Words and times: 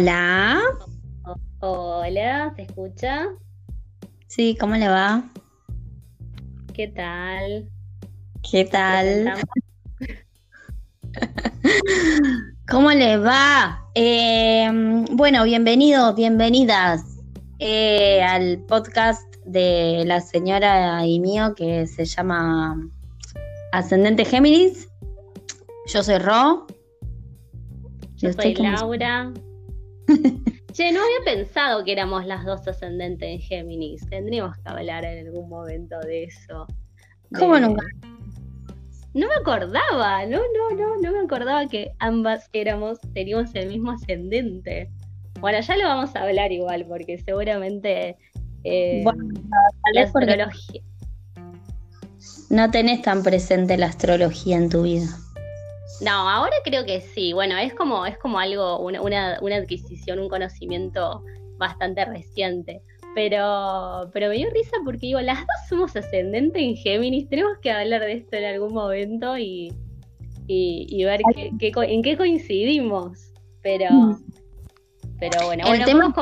Hola. 0.00 0.60
Hola, 1.58 2.52
¿se 2.54 2.62
escucha? 2.62 3.26
Sí, 4.28 4.56
¿cómo 4.60 4.76
le 4.76 4.86
va? 4.86 5.24
¿Qué 6.72 6.86
tal? 6.86 7.68
¿Qué 8.48 8.64
tal? 8.64 9.34
¿Cómo 12.70 12.92
le 12.92 13.16
va? 13.16 13.84
Eh, 13.96 14.70
bueno, 15.10 15.42
bienvenidos, 15.42 16.14
bienvenidas 16.14 17.02
eh, 17.58 18.22
al 18.22 18.58
podcast 18.68 19.34
de 19.46 20.04
la 20.06 20.20
señora 20.20 21.04
y 21.06 21.18
mío 21.18 21.56
que 21.56 21.88
se 21.88 22.04
llama 22.04 22.88
Ascendente 23.72 24.24
Géminis. 24.24 24.88
Yo 25.92 26.04
soy 26.04 26.18
Ro. 26.18 26.68
Yo 28.14 28.32
soy 28.32 28.54
Laura. 28.54 29.32
che, 30.72 30.92
no 30.92 31.00
había 31.00 31.24
pensado 31.24 31.84
que 31.84 31.92
éramos 31.92 32.26
las 32.26 32.44
dos 32.44 32.66
ascendentes 32.66 33.28
en 33.28 33.40
Géminis. 33.40 34.08
Tendríamos 34.08 34.56
que 34.56 34.68
hablar 34.68 35.04
en 35.04 35.26
algún 35.26 35.48
momento 35.48 35.98
de 36.00 36.24
eso. 36.24 36.66
¿Cómo 37.38 37.58
nunca? 37.58 37.84
No 39.14 39.26
me 39.26 39.34
acordaba, 39.34 40.26
no, 40.26 40.38
no, 40.38 40.76
no, 40.76 40.96
no 41.00 41.12
me 41.12 41.18
acordaba 41.20 41.66
que 41.66 41.92
ambas 41.98 42.48
éramos, 42.52 43.00
teníamos 43.14 43.54
el 43.54 43.68
mismo 43.68 43.92
ascendente. 43.92 44.90
Bueno, 45.40 45.60
ya 45.60 45.76
lo 45.76 45.84
vamos 45.84 46.14
a 46.14 46.22
hablar 46.22 46.52
igual, 46.52 46.84
porque 46.86 47.18
seguramente 47.18 48.16
eh, 48.64 49.04
la 49.94 50.02
astrología. 50.02 50.82
No 52.50 52.70
tenés 52.70 53.02
tan 53.02 53.22
presente 53.22 53.76
la 53.76 53.86
astrología 53.86 54.56
en 54.56 54.68
tu 54.68 54.82
vida. 54.82 55.06
No, 56.00 56.28
ahora 56.28 56.54
creo 56.64 56.84
que 56.84 57.00
sí. 57.00 57.32
Bueno, 57.32 57.56
es 57.56 57.74
como, 57.74 58.06
es 58.06 58.16
como 58.18 58.38
algo, 58.38 58.78
una, 58.80 59.38
una, 59.40 59.56
adquisición, 59.56 60.18
un 60.18 60.28
conocimiento 60.28 61.22
bastante 61.56 62.04
reciente. 62.04 62.82
Pero, 63.14 64.10
pero 64.12 64.28
me 64.28 64.36
dio 64.36 64.50
risa 64.50 64.76
porque 64.84 65.08
digo, 65.08 65.20
las 65.20 65.38
dos 65.38 65.68
somos 65.68 65.96
ascendentes 65.96 66.62
en 66.62 66.76
Géminis, 66.76 67.28
tenemos 67.28 67.58
que 67.60 67.70
hablar 67.70 68.02
de 68.02 68.12
esto 68.12 68.36
en 68.36 68.44
algún 68.44 68.74
momento 68.74 69.36
y, 69.36 69.72
y, 70.46 71.04
ver 71.04 71.20
qué, 71.34 71.72
en 71.74 72.02
qué 72.02 72.16
coincidimos. 72.16 73.32
Pero, 73.62 73.88
pero 75.18 75.46
bueno, 75.46 75.66
el 75.72 75.84
tema 75.84 76.14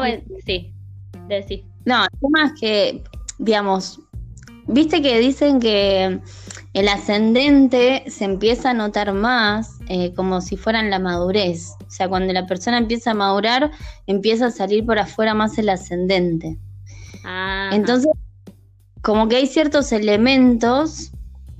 sí, 0.44 0.72
decir. 1.28 1.64
No, 1.84 2.02
el 2.02 2.20
tema 2.20 2.46
es 2.46 2.60
que, 2.60 3.02
digamos, 3.38 4.00
viste 4.66 5.02
que 5.02 5.18
dicen 5.18 5.60
que 5.60 6.18
el 6.76 6.88
ascendente 6.88 8.04
se 8.06 8.26
empieza 8.26 8.68
a 8.68 8.74
notar 8.74 9.14
más 9.14 9.78
eh, 9.88 10.12
como 10.12 10.42
si 10.42 10.58
fueran 10.58 10.90
la 10.90 10.98
madurez. 10.98 11.70
O 11.86 11.90
sea, 11.90 12.06
cuando 12.06 12.34
la 12.34 12.46
persona 12.46 12.76
empieza 12.76 13.12
a 13.12 13.14
madurar, 13.14 13.70
empieza 14.06 14.48
a 14.48 14.50
salir 14.50 14.84
por 14.84 14.98
afuera 14.98 15.32
más 15.32 15.56
el 15.56 15.70
ascendente. 15.70 16.58
Entonces, 17.72 18.12
como 19.00 19.26
que 19.26 19.36
hay 19.36 19.46
ciertos 19.46 19.90
elementos 19.90 21.12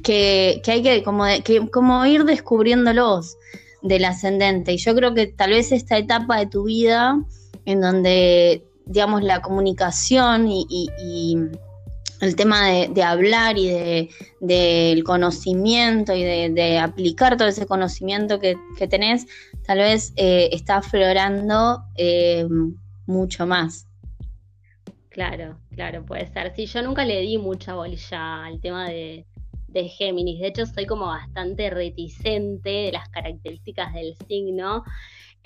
que, 0.05 0.61
hay 0.67 0.83
que 0.83 1.03
como, 1.03 1.25
que 1.42 1.67
como 1.70 2.05
ir 2.05 2.27
descubriéndolos 2.27 3.39
del 3.81 4.05
ascendente. 4.05 4.75
Y 4.75 4.77
yo 4.77 4.94
creo 4.94 5.14
que 5.14 5.28
tal 5.28 5.53
vez 5.53 5.72
esta 5.72 5.97
etapa 5.97 6.41
de 6.41 6.47
tu 6.47 6.64
vida 6.64 7.19
en 7.64 7.81
donde, 7.81 8.67
digamos, 8.84 9.22
la 9.22 9.41
comunicación 9.41 10.47
y 10.47 11.39
el 12.20 12.36
tema 12.36 12.69
de, 12.69 13.03
hablar 13.03 13.59
y 13.59 13.69
de, 13.69 14.11
del 14.41 15.05
conocimiento 15.05 16.14
y 16.14 16.22
de, 16.22 16.78
aplicar 16.78 17.36
todo 17.36 17.48
ese 17.48 17.67
conocimiento 17.67 18.38
que, 18.38 18.56
tenés, 18.88 19.27
tal 19.66 19.78
vez 19.78 20.12
eh, 20.16 20.49
está 20.53 20.76
aflorando 20.76 21.82
eh, 21.97 22.47
mucho 23.06 23.47
más. 23.47 23.87
Claro, 25.10 25.59
claro, 25.75 26.05
puede 26.05 26.26
ser. 26.26 26.55
Sí, 26.55 26.66
yo 26.66 26.82
nunca 26.82 27.05
le 27.05 27.21
di 27.22 27.38
mucha 27.38 27.75
bolilla 27.75 28.44
al 28.44 28.60
tema 28.60 28.88
de, 28.88 29.25
de 29.69 29.88
Géminis. 29.88 30.41
De 30.41 30.49
hecho, 30.49 30.66
soy 30.66 30.87
como 30.87 31.06
bastante 31.06 31.71
reticente 31.71 32.69
de 32.69 32.93
las 32.93 33.09
características 33.09 33.94
del 33.94 34.16
signo. 34.28 34.84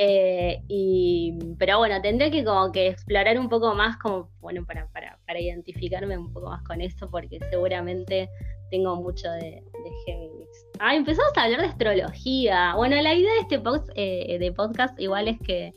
Eh, 0.02 0.62
y, 0.66 1.38
pero 1.58 1.76
bueno, 1.76 2.00
tendré 2.00 2.30
que 2.30 2.42
como 2.42 2.72
que 2.72 2.86
explorar 2.86 3.38
un 3.38 3.50
poco 3.50 3.74
más 3.74 3.98
como, 3.98 4.30
bueno, 4.40 4.64
para, 4.64 4.86
para, 4.92 5.18
para 5.26 5.38
identificarme 5.38 6.16
un 6.16 6.32
poco 6.32 6.48
más 6.48 6.62
con 6.62 6.80
eso, 6.80 7.10
porque 7.10 7.38
seguramente 7.50 8.30
tengo 8.70 8.96
mucho 8.96 9.30
de, 9.30 9.62
de. 9.62 10.30
Ah, 10.78 10.94
empezamos 10.96 11.36
a 11.36 11.42
hablar 11.42 11.60
de 11.60 11.66
astrología. 11.66 12.72
Bueno, 12.76 12.96
la 12.96 13.14
idea 13.14 13.30
de 13.34 13.40
este 13.40 13.62
eh, 13.94 14.38
de 14.38 14.52
podcast 14.52 14.98
igual 14.98 15.28
es 15.28 15.38
que, 15.40 15.74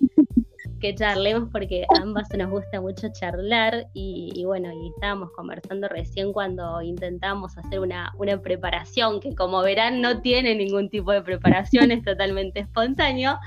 que 0.80 0.96
charlemos 0.96 1.50
porque 1.52 1.86
a 1.94 2.02
ambas 2.02 2.30
nos 2.38 2.50
gusta 2.50 2.80
mucho 2.80 3.10
charlar 3.12 3.88
y, 3.94 4.42
bueno, 4.46 4.72
y 4.72 4.90
estábamos 4.96 5.32
conversando 5.32 5.90
recién 5.90 6.32
cuando 6.32 6.82
intentamos 6.82 7.58
hacer 7.58 7.82
una, 7.82 8.14
una 8.18 8.42
preparación 8.42 9.20
que 9.20 9.36
como 9.36 9.62
verán 9.62 10.00
no 10.00 10.22
tiene 10.22 10.56
ningún 10.56 10.90
tipo 10.90 11.12
de 11.12 11.22
preparación, 11.22 11.92
es 11.92 12.04
totalmente 12.04 12.62
espontáneo, 12.62 13.38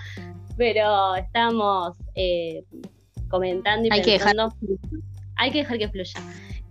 pero 0.56 1.14
estamos 1.14 1.96
eh, 2.14 2.64
comentando 3.28 3.88
y 3.88 3.90
hay 3.92 4.02
pensando. 4.02 4.54
Que 4.60 4.66
dejar... 4.66 4.86
Hay 5.36 5.50
que 5.50 5.58
dejar 5.58 5.78
que 5.78 5.88
fluya. 5.88 6.20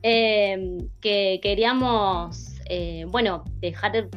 Eh, 0.02 0.78
que 1.02 1.40
queríamos, 1.42 2.56
eh, 2.66 3.06
bueno, 3.10 3.44
dejar 3.60 4.10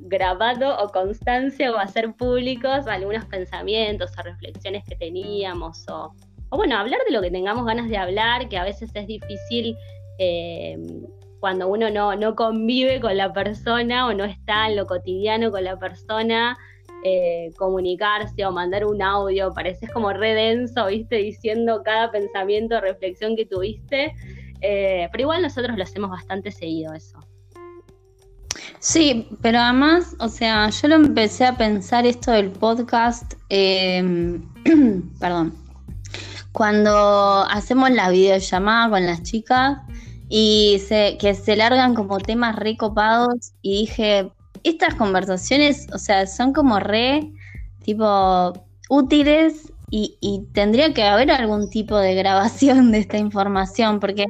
grabado 0.00 0.76
o 0.78 0.90
constancia 0.90 1.72
o 1.72 1.78
hacer 1.78 2.12
públicos 2.16 2.86
algunos 2.86 3.24
pensamientos 3.24 4.10
o 4.18 4.22
reflexiones 4.22 4.84
que 4.84 4.94
teníamos 4.94 5.88
o, 5.88 6.12
o, 6.50 6.56
bueno, 6.58 6.76
hablar 6.76 7.00
de 7.06 7.14
lo 7.14 7.22
que 7.22 7.30
tengamos 7.30 7.64
ganas 7.64 7.88
de 7.88 7.96
hablar, 7.96 8.50
que 8.50 8.58
a 8.58 8.64
veces 8.64 8.90
es 8.94 9.06
difícil 9.06 9.74
cuando 11.40 11.68
uno 11.68 11.90
no, 11.90 12.14
no 12.14 12.34
convive 12.34 13.00
con 13.00 13.16
la 13.16 13.32
persona 13.32 14.06
o 14.06 14.14
no 14.14 14.24
está 14.24 14.68
en 14.68 14.76
lo 14.76 14.86
cotidiano 14.86 15.50
con 15.50 15.64
la 15.64 15.78
persona. 15.78 16.56
Eh, 17.06 17.52
comunicarse 17.58 18.46
o 18.46 18.50
mandar 18.50 18.86
un 18.86 19.02
audio, 19.02 19.52
pareces 19.52 19.90
como 19.90 20.10
redenso, 20.14 20.86
viste, 20.86 21.16
diciendo 21.16 21.82
cada 21.84 22.10
pensamiento, 22.10 22.80
reflexión 22.80 23.36
que 23.36 23.44
tuviste, 23.44 24.14
eh, 24.62 25.06
pero 25.12 25.20
igual 25.20 25.42
nosotros 25.42 25.76
lo 25.76 25.82
hacemos 25.82 26.08
bastante 26.08 26.50
seguido 26.50 26.94
eso. 26.94 27.18
Sí, 28.78 29.28
pero 29.42 29.58
además, 29.58 30.16
o 30.18 30.28
sea, 30.28 30.70
yo 30.70 30.88
lo 30.88 30.94
empecé 30.94 31.44
a 31.44 31.58
pensar 31.58 32.06
esto 32.06 32.32
del 32.32 32.50
podcast, 32.50 33.34
em, 33.50 34.42
perdón, 35.20 35.54
cuando 36.52 37.44
hacemos 37.50 37.90
la 37.90 38.08
videollamada 38.08 38.88
con 38.88 39.04
las 39.04 39.22
chicas 39.22 39.78
y 40.30 40.80
se, 40.86 41.18
que 41.18 41.34
se 41.34 41.54
largan 41.54 41.94
como 41.94 42.16
temas 42.16 42.56
recopados 42.56 43.52
y 43.60 43.80
dije, 43.80 44.32
estas 44.64 44.94
conversaciones, 44.94 45.86
o 45.92 45.98
sea, 45.98 46.26
son 46.26 46.52
como 46.52 46.80
re, 46.80 47.32
tipo, 47.82 48.52
útiles 48.88 49.72
y, 49.90 50.48
tendría 50.52 50.92
que 50.92 51.04
haber 51.04 51.30
algún 51.30 51.70
tipo 51.70 51.96
de 51.96 52.16
grabación 52.16 52.90
de 52.90 52.98
esta 52.98 53.16
información, 53.16 54.00
porque 54.00 54.24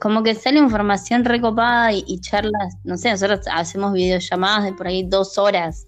como 0.00 0.22
que 0.22 0.34
sale 0.34 0.58
información 0.58 1.24
recopada 1.24 1.92
y, 1.92 2.20
charlas, 2.20 2.76
no 2.84 2.98
sé, 2.98 3.10
nosotros 3.10 3.40
hacemos 3.50 3.94
videollamadas 3.94 4.64
de 4.64 4.72
por 4.74 4.86
ahí 4.86 5.04
dos 5.04 5.38
horas, 5.38 5.86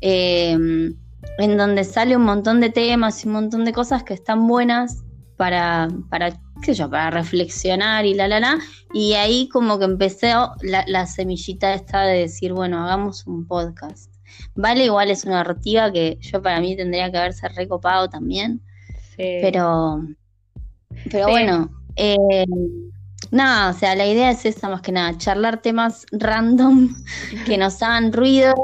em, 0.00 0.94
en 1.38 1.56
donde 1.56 1.82
sale 1.84 2.16
un 2.16 2.22
montón 2.22 2.60
de 2.60 2.70
temas 2.70 3.24
y 3.24 3.28
un 3.28 3.34
montón 3.34 3.64
de 3.64 3.72
cosas 3.72 4.04
que 4.04 4.14
están 4.14 4.46
buenas 4.46 5.02
para, 5.42 5.88
para 6.08 6.30
qué 6.30 6.66
sé 6.66 6.74
yo, 6.74 6.88
para 6.88 7.10
reflexionar 7.10 8.06
y 8.06 8.14
la, 8.14 8.28
la, 8.28 8.38
la. 8.38 8.60
Y 8.94 9.14
ahí 9.14 9.48
como 9.48 9.76
que 9.76 9.86
empecé 9.86 10.34
la, 10.62 11.06
semillita 11.06 11.74
esta 11.74 12.02
de 12.02 12.20
decir, 12.20 12.52
bueno, 12.52 12.84
hagamos 12.84 13.26
un 13.26 13.48
podcast. 13.48 14.08
Vale, 14.54 14.84
igual 14.84 15.10
es 15.10 15.24
una 15.24 15.38
narrativa 15.38 15.90
que 15.90 16.16
yo 16.20 16.40
para 16.40 16.60
mí 16.60 16.76
tendría 16.76 17.10
que 17.10 17.18
haberse 17.18 17.48
recopado 17.48 18.08
también. 18.08 18.62
Pero, 19.16 20.06
pero 21.10 21.26
bueno, 21.26 21.68
eh, 21.96 22.46
nada, 23.32 23.70
o 23.70 23.72
sea, 23.72 23.96
la 23.96 24.06
idea 24.06 24.30
es 24.30 24.46
esa 24.46 24.68
más 24.68 24.80
que 24.80 24.92
nada, 24.92 25.18
charlar 25.18 25.60
temas 25.60 26.06
random 26.12 26.94
que 27.46 27.58
nos 27.58 27.82
hagan 27.82 28.12
ruido 28.12 28.54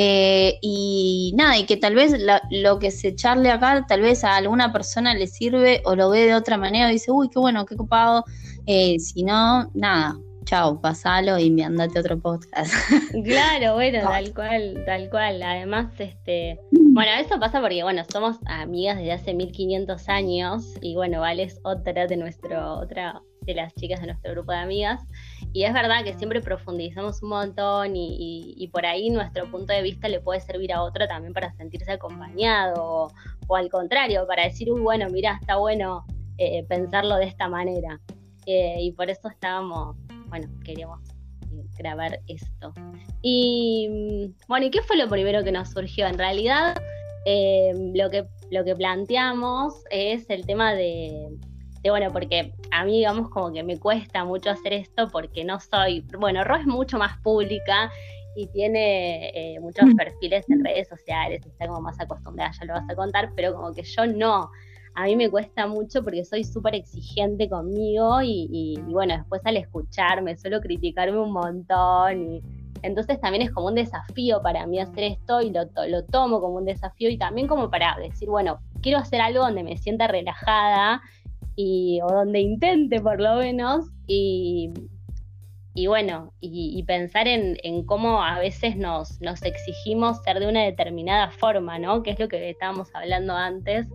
eh, 0.00 0.60
y 0.62 1.32
nada, 1.34 1.58
y 1.58 1.66
que 1.66 1.76
tal 1.76 1.96
vez 1.96 2.14
lo 2.50 2.78
que 2.78 2.92
se 2.92 3.16
charle 3.16 3.50
acá, 3.50 3.84
tal 3.88 4.00
vez 4.00 4.22
a 4.22 4.36
alguna 4.36 4.72
persona 4.72 5.12
le 5.12 5.26
sirve 5.26 5.82
o 5.84 5.96
lo 5.96 6.08
ve 6.08 6.26
de 6.26 6.36
otra 6.36 6.56
manera 6.56 6.88
y 6.88 6.92
dice, 6.92 7.10
uy, 7.10 7.28
qué 7.28 7.40
bueno, 7.40 7.66
qué 7.66 7.74
copado. 7.74 8.24
Eh, 8.66 9.00
si 9.00 9.24
no, 9.24 9.68
nada, 9.74 10.16
chao, 10.44 10.80
pasalo 10.80 11.36
y 11.40 11.50
me 11.50 11.64
andate 11.64 11.98
otro 11.98 12.16
podcast. 12.16 12.72
Claro, 13.24 13.74
bueno, 13.74 13.98
tal 14.02 14.32
cual, 14.32 14.84
tal 14.86 15.10
cual. 15.10 15.42
Además, 15.42 15.92
este, 15.98 16.60
bueno, 16.70 17.10
eso 17.18 17.40
pasa 17.40 17.60
porque, 17.60 17.82
bueno, 17.82 18.04
somos 18.08 18.36
amigas 18.46 18.98
desde 18.98 19.12
hace 19.14 19.34
1500 19.34 20.08
años 20.08 20.74
y, 20.80 20.94
bueno, 20.94 21.22
Vale 21.22 21.42
es 21.42 21.58
otra 21.64 22.06
de 22.06 22.16
nuestro, 22.16 22.74
otra 22.74 23.20
de 23.40 23.54
las 23.54 23.74
chicas 23.74 24.00
de 24.00 24.06
nuestro 24.06 24.30
grupo 24.30 24.52
de 24.52 24.58
amigas. 24.58 25.00
Y 25.52 25.64
es 25.64 25.72
verdad 25.72 26.04
que 26.04 26.14
siempre 26.14 26.40
profundizamos 26.40 27.22
un 27.22 27.30
montón 27.30 27.92
y, 27.94 28.68
por 28.72 28.84
ahí 28.84 29.10
nuestro 29.10 29.50
punto 29.50 29.72
de 29.72 29.82
vista 29.82 30.08
le 30.08 30.20
puede 30.20 30.40
servir 30.40 30.72
a 30.72 30.82
otro 30.82 31.06
también 31.08 31.32
para 31.32 31.52
sentirse 31.54 31.92
acompañado 31.92 33.08
o, 33.46 33.56
al 33.56 33.70
contrario, 33.70 34.26
para 34.26 34.44
decir, 34.44 34.70
uy, 34.70 34.80
bueno, 34.80 35.08
mira, 35.10 35.38
está 35.40 35.56
bueno 35.56 36.04
eh, 36.36 36.64
pensarlo 36.68 37.16
de 37.16 37.24
esta 37.26 37.48
manera. 37.48 37.98
Eh, 38.46 38.76
y 38.80 38.92
por 38.92 39.10
eso 39.10 39.28
estábamos, 39.28 39.96
bueno, 40.28 40.48
queríamos 40.64 41.00
grabar 41.78 42.20
esto. 42.26 42.72
Y 43.22 43.88
mm, 43.88 44.46
bueno, 44.48 44.66
¿y 44.66 44.70
qué 44.70 44.82
fue 44.82 44.96
lo 44.96 45.08
primero 45.08 45.42
que 45.42 45.52
nos 45.52 45.70
surgió? 45.70 46.06
En 46.06 46.18
realidad, 46.18 46.76
eh, 47.24 47.72
lo, 47.94 48.10
que, 48.10 48.26
lo 48.50 48.64
que 48.64 48.74
planteamos 48.74 49.82
es 49.90 50.28
el 50.30 50.46
tema 50.46 50.74
de, 50.74 51.28
bueno, 51.84 52.10
porque 52.12 52.52
a 52.70 52.84
mí, 52.84 52.98
digamos, 52.98 53.30
como 53.30 53.52
que 53.52 53.62
me 53.62 53.78
cuesta 53.78 54.24
mucho 54.24 54.50
hacer 54.50 54.72
esto 54.72 55.08
porque 55.10 55.44
no 55.44 55.60
soy, 55.60 56.04
bueno, 56.18 56.44
Ro 56.44 56.56
es 56.56 56.66
mucho 56.66 56.98
más 56.98 57.18
pública 57.18 57.90
y 58.36 58.46
tiene 58.48 59.30
eh, 59.34 59.60
muchos 59.60 59.86
mm. 59.86 59.96
perfiles 59.96 60.48
en 60.48 60.64
redes 60.64 60.88
sociales, 60.88 61.44
está 61.44 61.66
como 61.66 61.80
más 61.80 61.98
acostumbrada, 62.00 62.52
ya 62.58 62.66
lo 62.66 62.74
vas 62.74 62.88
a 62.88 62.94
contar, 62.94 63.32
pero 63.34 63.54
como 63.54 63.72
que 63.72 63.82
yo 63.82 64.06
no. 64.06 64.50
A 64.94 65.04
mí 65.04 65.16
me 65.16 65.30
cuesta 65.30 65.66
mucho 65.66 66.02
porque 66.02 66.24
soy 66.24 66.44
súper 66.44 66.74
exigente 66.74 67.48
conmigo 67.48 68.20
y, 68.22 68.78
bueno, 68.88 69.16
después 69.16 69.40
al 69.44 69.56
escucharme 69.56 70.36
suelo 70.36 70.60
criticarme 70.60 71.20
un 71.20 71.32
montón 71.32 72.34
y 72.34 72.42
entonces 72.82 73.20
también 73.20 73.42
es 73.42 73.50
como 73.50 73.68
un 73.68 73.74
desafío 73.74 74.40
para 74.42 74.66
mí 74.66 74.78
hacer 74.78 75.04
esto 75.04 75.40
y 75.40 75.50
lo, 75.50 75.62
lo 75.88 76.04
tomo 76.04 76.40
como 76.40 76.56
un 76.56 76.64
desafío 76.64 77.10
y 77.10 77.18
también 77.18 77.46
como 77.46 77.70
para 77.70 77.96
decir, 77.96 78.28
bueno, 78.28 78.60
quiero 78.82 78.98
hacer 78.98 79.20
algo 79.20 79.40
donde 79.40 79.62
me 79.62 79.76
sienta 79.76 80.06
relajada 80.06 81.02
y, 81.60 81.98
o 82.02 82.06
donde 82.06 82.38
intente 82.38 83.00
por 83.00 83.20
lo 83.20 83.34
menos, 83.34 83.86
y, 84.06 84.72
bueno, 85.88 86.32
y, 86.40 86.80
pensar 86.84 87.26
en, 87.26 87.84
cómo 87.84 88.22
a 88.22 88.38
veces 88.38 88.76
nos, 88.76 89.20
nos 89.20 89.42
exigimos 89.42 90.22
ser 90.22 90.38
de 90.38 90.48
una 90.48 90.62
determinada 90.62 91.32
forma, 91.32 91.80
¿no? 91.80 92.04
Que 92.04 92.12
es 92.12 92.20
lo 92.20 92.28
que 92.28 92.48
estábamos 92.48 92.94
hablando 92.94 93.34
antes, 93.34 93.88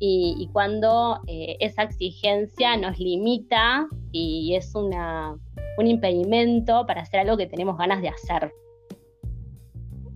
y, 0.00 0.50
cuando 0.52 1.20
eh, 1.28 1.56
esa 1.60 1.84
exigencia 1.84 2.76
nos 2.76 2.98
limita 2.98 3.86
y 4.10 4.56
es 4.56 4.74
una, 4.74 5.36
un 5.78 5.86
impedimento 5.86 6.86
para 6.86 7.02
hacer 7.02 7.20
algo 7.20 7.36
que 7.36 7.46
tenemos 7.46 7.78
ganas 7.78 8.02
de 8.02 8.08
hacer. 8.08 8.52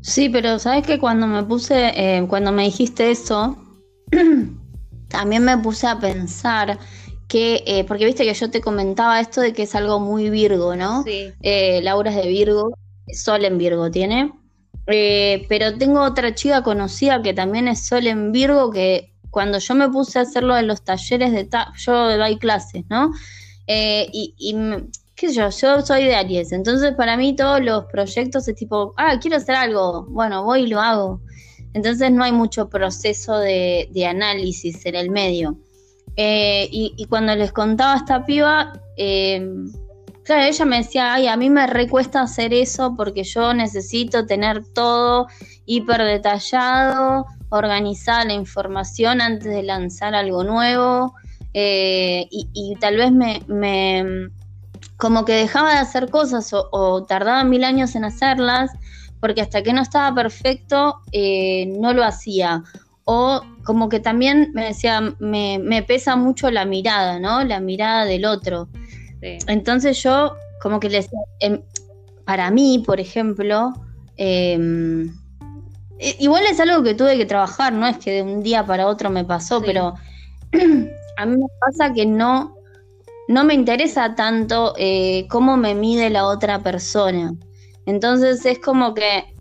Sí, 0.00 0.28
pero 0.28 0.58
sabes 0.58 0.84
que 0.84 0.98
cuando 0.98 1.28
me 1.28 1.44
puse, 1.44 1.92
eh, 1.94 2.26
cuando 2.28 2.50
me 2.50 2.64
dijiste 2.64 3.12
eso, 3.12 3.56
también 5.10 5.44
me 5.44 5.58
puse 5.58 5.86
a 5.86 5.98
pensar 5.98 6.78
que, 7.28 7.62
eh, 7.66 7.84
porque 7.84 8.06
viste 8.06 8.24
que 8.24 8.34
yo 8.34 8.50
te 8.50 8.60
comentaba 8.60 9.20
esto 9.20 9.40
de 9.40 9.52
que 9.52 9.64
es 9.64 9.74
algo 9.74 10.00
muy 10.00 10.30
Virgo, 10.30 10.74
¿no? 10.74 11.02
Sí. 11.04 11.32
Eh, 11.42 11.80
Laura 11.82 12.10
es 12.10 12.16
de 12.16 12.28
Virgo, 12.28 12.72
Sol 13.12 13.44
en 13.44 13.58
Virgo 13.58 13.90
tiene. 13.90 14.32
Eh, 14.86 15.46
pero 15.48 15.76
tengo 15.76 16.00
otra 16.00 16.34
chica 16.34 16.62
conocida 16.62 17.22
que 17.22 17.34
también 17.34 17.68
es 17.68 17.86
Sol 17.86 18.06
en 18.06 18.32
Virgo, 18.32 18.70
que 18.70 19.12
cuando 19.30 19.58
yo 19.58 19.74
me 19.74 19.88
puse 19.88 20.18
a 20.18 20.22
hacerlo 20.22 20.56
en 20.56 20.66
los 20.66 20.82
talleres 20.82 21.32
de... 21.32 21.48
yo 21.76 22.16
doy 22.16 22.38
clases, 22.38 22.84
¿no? 22.88 23.12
y, 23.72 24.34
y 24.36 24.56
qué 25.14 25.28
sé 25.28 25.34
yo, 25.34 25.50
yo 25.50 25.80
soy 25.82 26.06
de 26.06 26.16
Aries, 26.16 26.50
entonces 26.50 26.92
para 26.96 27.16
mí 27.16 27.36
todos 27.36 27.60
los 27.60 27.84
proyectos 27.84 28.48
es 28.48 28.56
tipo, 28.56 28.94
ah, 28.96 29.16
quiero 29.20 29.36
hacer 29.36 29.54
algo, 29.54 30.06
bueno, 30.08 30.42
voy 30.42 30.62
y 30.62 30.66
lo 30.66 30.80
hago. 30.80 31.20
Entonces 31.74 32.10
no 32.10 32.24
hay 32.24 32.32
mucho 32.32 32.68
proceso 32.68 33.38
de, 33.38 34.06
análisis 34.08 34.84
en 34.86 34.94
el 34.96 35.10
medio. 35.10 35.56
Eh, 36.16 36.68
y, 36.70 37.06
cuando 37.08 37.34
les 37.36 37.52
contaba 37.52 37.96
esta 37.96 38.24
piba, 38.26 38.72
eh, 38.96 39.46
claro, 40.24 40.42
ella 40.42 40.64
me 40.64 40.78
decía, 40.78 41.14
ay, 41.14 41.28
a 41.28 41.36
mí 41.36 41.48
me 41.48 41.66
recuesta 41.66 42.22
hacer 42.22 42.52
eso 42.52 42.94
porque 42.96 43.22
yo 43.22 43.54
necesito 43.54 44.26
tener 44.26 44.64
todo 44.74 45.28
hiper 45.66 46.02
detallado, 46.02 47.26
organizar 47.50 48.26
la 48.26 48.34
información 48.34 49.20
antes 49.20 49.48
de 49.48 49.62
lanzar 49.62 50.14
algo 50.14 50.42
nuevo. 50.42 51.14
Eh, 51.54 52.28
y, 52.30 52.76
tal 52.80 52.96
vez 52.96 53.12
me, 53.12 54.30
como 54.96 55.24
que 55.24 55.32
dejaba 55.32 55.72
de 55.72 55.78
hacer 55.78 56.10
cosas 56.10 56.50
o 56.52 57.04
tardaba 57.04 57.44
mil 57.44 57.64
años 57.64 57.94
en 57.94 58.04
hacerlas 58.04 58.72
porque 59.20 59.42
hasta 59.42 59.62
que 59.62 59.72
no 59.72 59.82
estaba 59.82 60.14
perfecto 60.14 61.00
eh, 61.12 61.66
no 61.66 61.92
lo 61.92 62.04
hacía. 62.04 62.62
O 63.04 63.42
como 63.64 63.88
que 63.88 64.00
también 64.00 64.50
me 64.54 64.66
decía, 64.66 65.00
me, 65.18 65.84
pesa 65.86 66.16
mucho 66.16 66.50
la 66.50 66.64
mirada, 66.64 67.18
¿no? 67.18 67.44
La 67.44 67.60
mirada 67.60 68.04
del 68.04 68.24
otro. 68.24 68.68
Entonces 69.20 70.02
yo 70.02 70.34
como 70.62 70.80
que 70.80 70.88
les... 70.88 71.08
Em, 71.40 71.62
para 72.24 72.50
mí, 72.50 72.82
por 72.86 73.00
ejemplo, 73.00 73.72
em, 74.16 75.12
igual 75.98 76.44
es 76.46 76.60
algo 76.60 76.82
que 76.82 76.94
tuve 76.94 77.16
que 77.16 77.26
trabajar, 77.26 77.72
no 77.72 77.86
es 77.86 77.98
que 77.98 78.12
de 78.12 78.22
un 78.22 78.42
día 78.42 78.64
para 78.64 78.86
otro 78.86 79.10
me 79.10 79.24
pasó, 79.24 79.60
pero 79.60 79.94
a 81.16 81.26
mí 81.26 81.36
me 81.36 81.46
pasa 81.60 81.92
que 81.92 82.06
no, 82.06 82.54
no 83.26 83.44
me 83.44 83.54
interesa 83.54 84.14
tanto 84.14 84.74
eh, 84.76 85.26
cómo 85.28 85.56
me 85.56 85.74
mide 85.74 86.08
la 86.08 86.26
otra 86.26 86.60
persona. 86.60 87.34
Entonces 87.86 88.44
es 88.44 88.58
como 88.58 88.94
que 88.94 89.34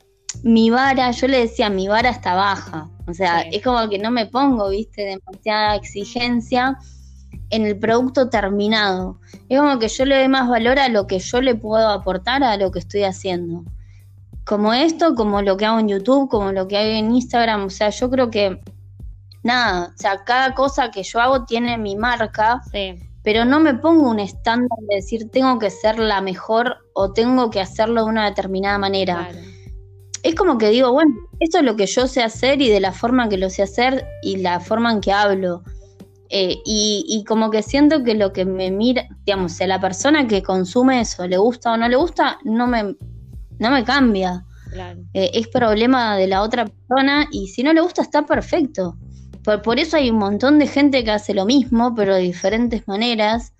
mi 0.43 0.69
vara, 0.69 1.11
yo 1.11 1.27
le 1.27 1.39
decía, 1.39 1.69
mi 1.69 1.87
vara 1.87 2.09
está 2.09 2.35
baja. 2.35 2.89
O 3.07 3.13
sea, 3.13 3.41
es 3.41 3.63
como 3.63 3.89
que 3.89 3.99
no 3.99 4.11
me 4.11 4.25
pongo, 4.25 4.69
viste, 4.69 5.03
demasiada 5.03 5.75
exigencia 5.75 6.77
en 7.49 7.65
el 7.65 7.77
producto 7.77 8.29
terminado. 8.29 9.19
Es 9.49 9.59
como 9.59 9.79
que 9.79 9.87
yo 9.87 10.05
le 10.05 10.19
doy 10.19 10.27
más 10.27 10.47
valor 10.47 10.79
a 10.79 10.89
lo 10.89 11.07
que 11.07 11.19
yo 11.19 11.41
le 11.41 11.55
puedo 11.55 11.89
aportar 11.89 12.43
a 12.43 12.57
lo 12.57 12.71
que 12.71 12.79
estoy 12.79 13.03
haciendo. 13.03 13.63
Como 14.45 14.73
esto, 14.73 15.15
como 15.15 15.41
lo 15.41 15.57
que 15.57 15.65
hago 15.65 15.79
en 15.79 15.89
YouTube, 15.89 16.29
como 16.29 16.51
lo 16.51 16.67
que 16.67 16.77
hago 16.77 16.89
en 16.89 17.11
Instagram. 17.15 17.65
O 17.65 17.69
sea, 17.69 17.89
yo 17.89 18.09
creo 18.09 18.29
que 18.29 18.61
nada, 19.43 19.93
o 19.95 19.97
sea, 19.97 20.23
cada 20.23 20.53
cosa 20.53 20.91
que 20.91 21.03
yo 21.03 21.19
hago 21.19 21.45
tiene 21.45 21.77
mi 21.77 21.95
marca. 21.95 22.61
Sí 22.71 23.08
pero 23.29 23.45
no 23.45 23.59
me 23.59 23.75
pongo 23.75 24.09
un 24.09 24.19
estándar 24.19 24.79
de 24.89 24.95
decir 24.95 25.29
tengo 25.29 25.59
que 25.59 25.69
ser 25.69 25.99
la 25.99 26.19
mejor 26.19 26.77
o 26.93 27.13
tengo 27.13 27.51
que 27.51 27.61
hacerlo 27.61 28.03
de 28.03 28.09
una 28.09 28.25
determinada 28.25 28.79
manera. 28.79 29.29
Es 30.23 30.33
como 30.33 30.57
que 30.57 30.69
digo, 30.69 30.91
bueno, 30.91 31.13
esto 31.39 31.59
es 31.59 31.63
lo 31.63 31.75
que 31.75 31.85
yo 31.85 32.07
sé 32.07 32.23
hacer 32.23 32.59
y 32.59 32.69
de 32.69 32.79
la 32.79 32.91
forma 32.91 33.29
que 33.29 33.37
lo 33.37 33.51
sé 33.51 33.61
hacer 33.61 34.03
y 34.23 34.37
la 34.37 34.59
forma 34.59 34.91
en 34.91 34.99
que 34.99 35.11
hablo. 35.11 35.61
Eh, 36.31 36.55
y, 36.65 37.23
como 37.27 37.51
que 37.51 37.61
siento 37.61 38.03
que 38.03 38.15
lo 38.15 38.33
que 38.33 38.45
me 38.45 38.71
mira, 38.71 39.07
digamos, 39.27 39.51
si 39.51 39.63
a 39.63 39.67
la 39.67 39.79
persona 39.79 40.27
que 40.27 40.41
consume 40.41 40.99
eso 40.99 41.27
le 41.27 41.37
gusta 41.37 41.73
o 41.73 41.77
no 41.77 41.87
le 41.87 41.97
gusta, 41.97 42.39
no 42.45 42.65
me, 42.65 42.95
no 43.59 43.69
me 43.69 43.83
cambia. 43.83 44.43
Eh, 45.13 45.29
es 45.35 45.47
problema 45.49 46.17
de 46.17 46.25
la 46.25 46.41
otra 46.41 46.65
persona 46.65 47.27
y 47.31 47.49
si 47.49 47.61
no 47.61 47.73
le 47.73 47.81
gusta 47.81 48.01
está 48.01 48.25
perfecto. 48.25 48.97
Por, 49.57 49.79
eso 49.79 49.97
hay 49.97 50.09
un 50.09 50.17
montón 50.17 50.59
de 50.59 50.67
gente 50.67 51.03
que 51.03 51.11
hace 51.11 51.33
lo 51.33 51.45
mismo, 51.45 51.95
pero 51.95 52.15
de 52.15 52.21
diferentes 52.21 52.87
maneras. 52.87 53.53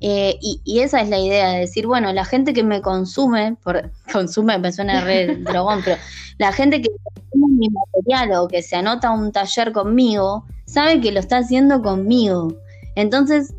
Eh, 0.00 0.36
y, 0.40 0.80
esa 0.80 1.00
es 1.00 1.08
la 1.08 1.18
idea, 1.18 1.50
de 1.50 1.60
decir, 1.60 1.86
bueno, 1.86 2.12
la 2.12 2.24
gente 2.24 2.52
que 2.52 2.64
me 2.64 2.82
consume, 2.82 3.56
por, 3.62 3.90
consume 4.12 4.58
me 4.58 4.72
suena 4.72 5.00
re 5.02 5.36
dragón, 5.44 5.80
pero 5.84 5.96
la 6.38 6.52
gente 6.52 6.82
que 6.82 6.88
consume 6.90 7.56
mi 7.56 7.68
material 7.68 8.32
o 8.40 8.48
que 8.48 8.62
se 8.62 8.76
anota 8.76 9.08
a 9.08 9.12
un 9.12 9.30
taller 9.30 9.72
conmigo, 9.72 10.44
sabe 10.66 11.00
que 11.00 11.12
lo 11.12 11.20
está 11.20 11.38
haciendo 11.38 11.80
conmigo. 11.82 12.54
Entonces, 12.96 13.54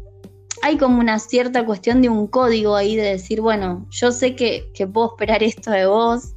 hay 0.62 0.78
como 0.78 1.00
una 1.00 1.20
cierta 1.20 1.66
cuestión 1.66 2.02
de 2.02 2.10
un 2.10 2.28
código 2.28 2.76
ahí 2.76 2.96
de 2.96 3.04
decir, 3.04 3.42
bueno, 3.42 3.86
yo 3.90 4.12
sé 4.12 4.36
que, 4.36 4.70
que 4.74 4.86
puedo 4.86 5.12
esperar 5.12 5.44
esto 5.44 5.72
de 5.72 5.86
vos, 5.86 6.34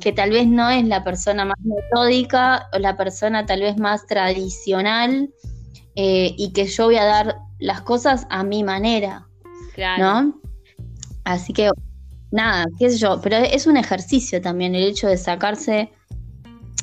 que 0.00 0.12
tal 0.12 0.30
vez 0.30 0.46
no 0.46 0.70
es 0.70 0.84
la 0.84 1.04
persona 1.04 1.44
más 1.44 1.58
metódica 1.62 2.68
o 2.72 2.78
la 2.78 2.96
persona 2.96 3.46
tal 3.46 3.60
vez 3.60 3.76
más 3.78 4.06
tradicional 4.06 5.30
eh, 5.96 6.34
y 6.36 6.52
que 6.52 6.66
yo 6.66 6.86
voy 6.86 6.96
a 6.96 7.04
dar 7.04 7.36
las 7.58 7.82
cosas 7.82 8.26
a 8.30 8.42
mi 8.42 8.64
manera. 8.64 9.26
¿No? 9.98 10.40
Así 11.24 11.52
que, 11.52 11.70
nada, 12.30 12.66
qué 12.78 12.90
sé 12.90 12.98
yo, 12.98 13.20
pero 13.22 13.36
es 13.36 13.66
un 13.66 13.76
ejercicio 13.76 14.40
también 14.40 14.74
el 14.74 14.84
hecho 14.84 15.08
de 15.08 15.16
sacarse 15.16 15.90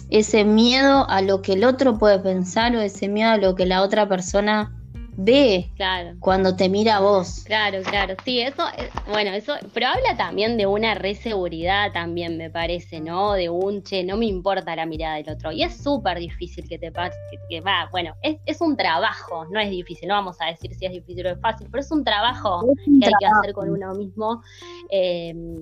ese 0.09 0.45
miedo 0.45 1.07
a 1.09 1.21
lo 1.21 1.41
que 1.41 1.53
el 1.53 1.63
otro 1.63 1.97
puede 1.97 2.19
pensar 2.19 2.75
o 2.75 2.81
ese 2.81 3.07
miedo 3.07 3.31
a 3.31 3.37
lo 3.37 3.55
que 3.55 3.65
la 3.65 3.81
otra 3.81 4.07
persona 4.07 4.76
ve 5.17 5.71
claro. 5.75 6.15
cuando 6.19 6.55
te 6.55 6.69
mira 6.69 6.97
a 6.97 6.99
vos. 6.99 7.43
Claro, 7.43 7.81
claro, 7.81 8.15
sí, 8.23 8.39
eso, 8.39 8.63
bueno, 9.07 9.31
eso, 9.31 9.55
pero 9.73 9.87
habla 9.87 10.15
también 10.15 10.57
de 10.57 10.67
una 10.67 10.93
reseguridad 10.93 11.91
también, 11.91 12.37
me 12.37 12.49
parece, 12.49 13.01
¿no? 13.01 13.33
De 13.33 13.49
un, 13.49 13.83
che, 13.83 14.03
no 14.03 14.15
me 14.15 14.27
importa 14.27 14.75
la 14.75 14.85
mirada 14.85 15.15
del 15.15 15.29
otro. 15.29 15.51
Y 15.51 15.63
es 15.63 15.75
súper 15.75 16.19
difícil 16.19 16.69
que 16.69 16.77
te 16.77 16.91
pase, 16.91 17.17
que, 17.49 17.61
va, 17.61 17.89
bueno, 17.91 18.13
es, 18.21 18.37
es, 18.45 18.61
un 18.61 18.77
trabajo, 18.77 19.45
no 19.49 19.59
es 19.59 19.71
difícil, 19.71 20.07
no 20.07 20.13
vamos 20.13 20.37
a 20.39 20.45
decir 20.45 20.73
si 20.75 20.85
es 20.85 20.91
difícil 20.91 21.25
o 21.25 21.31
es 21.31 21.41
fácil, 21.41 21.67
pero 21.71 21.81
es 21.81 21.91
un 21.91 22.03
trabajo 22.03 22.65
que 22.85 23.05
hay 23.05 23.13
que 23.19 23.25
hacer 23.25 23.53
con 23.53 23.69
uno 23.69 23.93
mismo. 23.95 24.43
Em, 24.89 25.59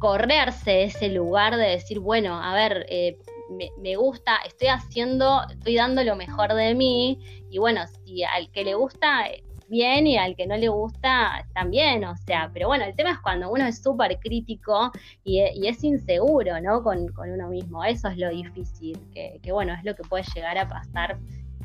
correrse 0.00 0.84
ese 0.84 1.10
lugar 1.10 1.56
de 1.56 1.68
decir, 1.68 2.00
bueno, 2.00 2.42
a 2.42 2.54
ver, 2.54 2.86
eh, 2.88 3.18
me, 3.50 3.96
gusta, 3.96 4.36
estoy 4.46 4.68
haciendo, 4.68 5.42
estoy 5.50 5.76
dando 5.76 6.02
lo 6.04 6.16
mejor 6.16 6.54
de 6.54 6.74
mí 6.74 7.18
y 7.50 7.58
bueno, 7.58 7.82
si 7.86 8.22
al 8.22 8.50
que 8.50 8.64
le 8.64 8.74
gusta, 8.74 9.24
bien 9.68 10.06
y 10.06 10.18
al 10.18 10.34
que 10.34 10.46
no 10.46 10.56
le 10.56 10.68
gusta 10.68 11.46
también, 11.54 12.04
o 12.04 12.16
sea, 12.16 12.50
pero 12.52 12.66
bueno, 12.66 12.84
el 12.84 12.96
tema 12.96 13.12
es 13.12 13.18
cuando 13.20 13.50
uno 13.50 13.64
es 13.66 13.80
súper 13.80 14.18
crítico 14.18 14.90
y, 15.22 15.40
es 15.40 15.84
inseguro, 15.84 16.60
¿no? 16.60 16.82
Con, 16.82 17.06
uno 17.16 17.48
mismo, 17.48 17.84
eso 17.84 18.08
es 18.08 18.18
lo 18.18 18.30
difícil, 18.30 18.98
que, 19.12 19.40
bueno, 19.52 19.72
es 19.72 19.84
lo 19.84 19.94
que 19.94 20.02
puede 20.02 20.24
llegar 20.34 20.58
a 20.58 20.68
pasar, 20.68 21.18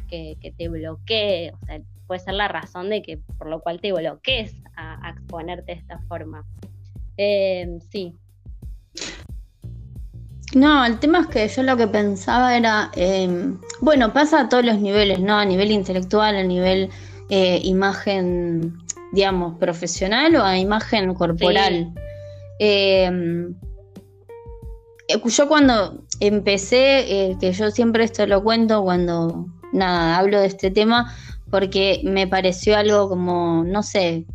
que, 0.07 0.37
te 0.55 0.69
bloquee, 0.69 1.51
o 1.51 1.65
sea, 1.65 1.81
puede 2.05 2.19
ser 2.19 2.35
la 2.35 2.47
razón 2.47 2.89
de 2.89 3.01
que 3.01 3.17
por 3.17 3.47
lo 3.47 3.59
cual 3.61 3.81
te 3.81 3.91
bloquees 3.91 4.55
a, 4.77 5.09
exponerte 5.09 5.73
de 5.73 5.79
esta 5.79 5.97
forma. 6.07 6.45
Eh, 7.17 7.79
sí. 7.89 8.15
No, 10.53 10.85
el 10.85 10.99
tema 10.99 11.21
es 11.21 11.27
que 11.27 11.47
yo 11.47 11.63
lo 11.63 11.75
que 11.75 11.87
pensaba 11.87 12.55
era, 12.55 12.91
em, 12.95 13.59
bueno, 13.81 14.13
pasa 14.13 14.41
a 14.41 14.49
todos 14.49 14.63
los 14.63 14.79
niveles, 14.79 15.19
¿no? 15.19 15.37
A 15.37 15.45
nivel 15.45 15.71
intelectual, 15.71 16.35
a 16.35 16.43
nivel 16.43 16.89
eh, 17.29 17.59
imagen, 17.63 18.77
digamos, 19.11 19.57
profesional 19.57 20.35
o 20.35 20.43
a 20.43 20.57
imagen 20.57 21.13
corporal. 21.13 21.93
Eh, 22.59 23.09
yo 25.25 25.47
cuando 25.47 26.03
empecé, 26.19 27.29
eh, 27.31 27.37
que 27.39 27.51
yo 27.51 27.71
siempre 27.71 28.03
esto 28.03 28.25
lo 28.25 28.43
cuento 28.43 28.83
cuando, 28.83 29.47
nada, 29.73 30.17
hablo 30.17 30.39
de 30.39 30.47
este 30.47 30.71
tema, 30.71 31.13
porque 31.49 32.01
me 32.03 32.27
pareció 32.27 32.77
algo 32.77 33.09
como, 33.09 33.63
no 33.63 33.83
sé, 33.83 34.25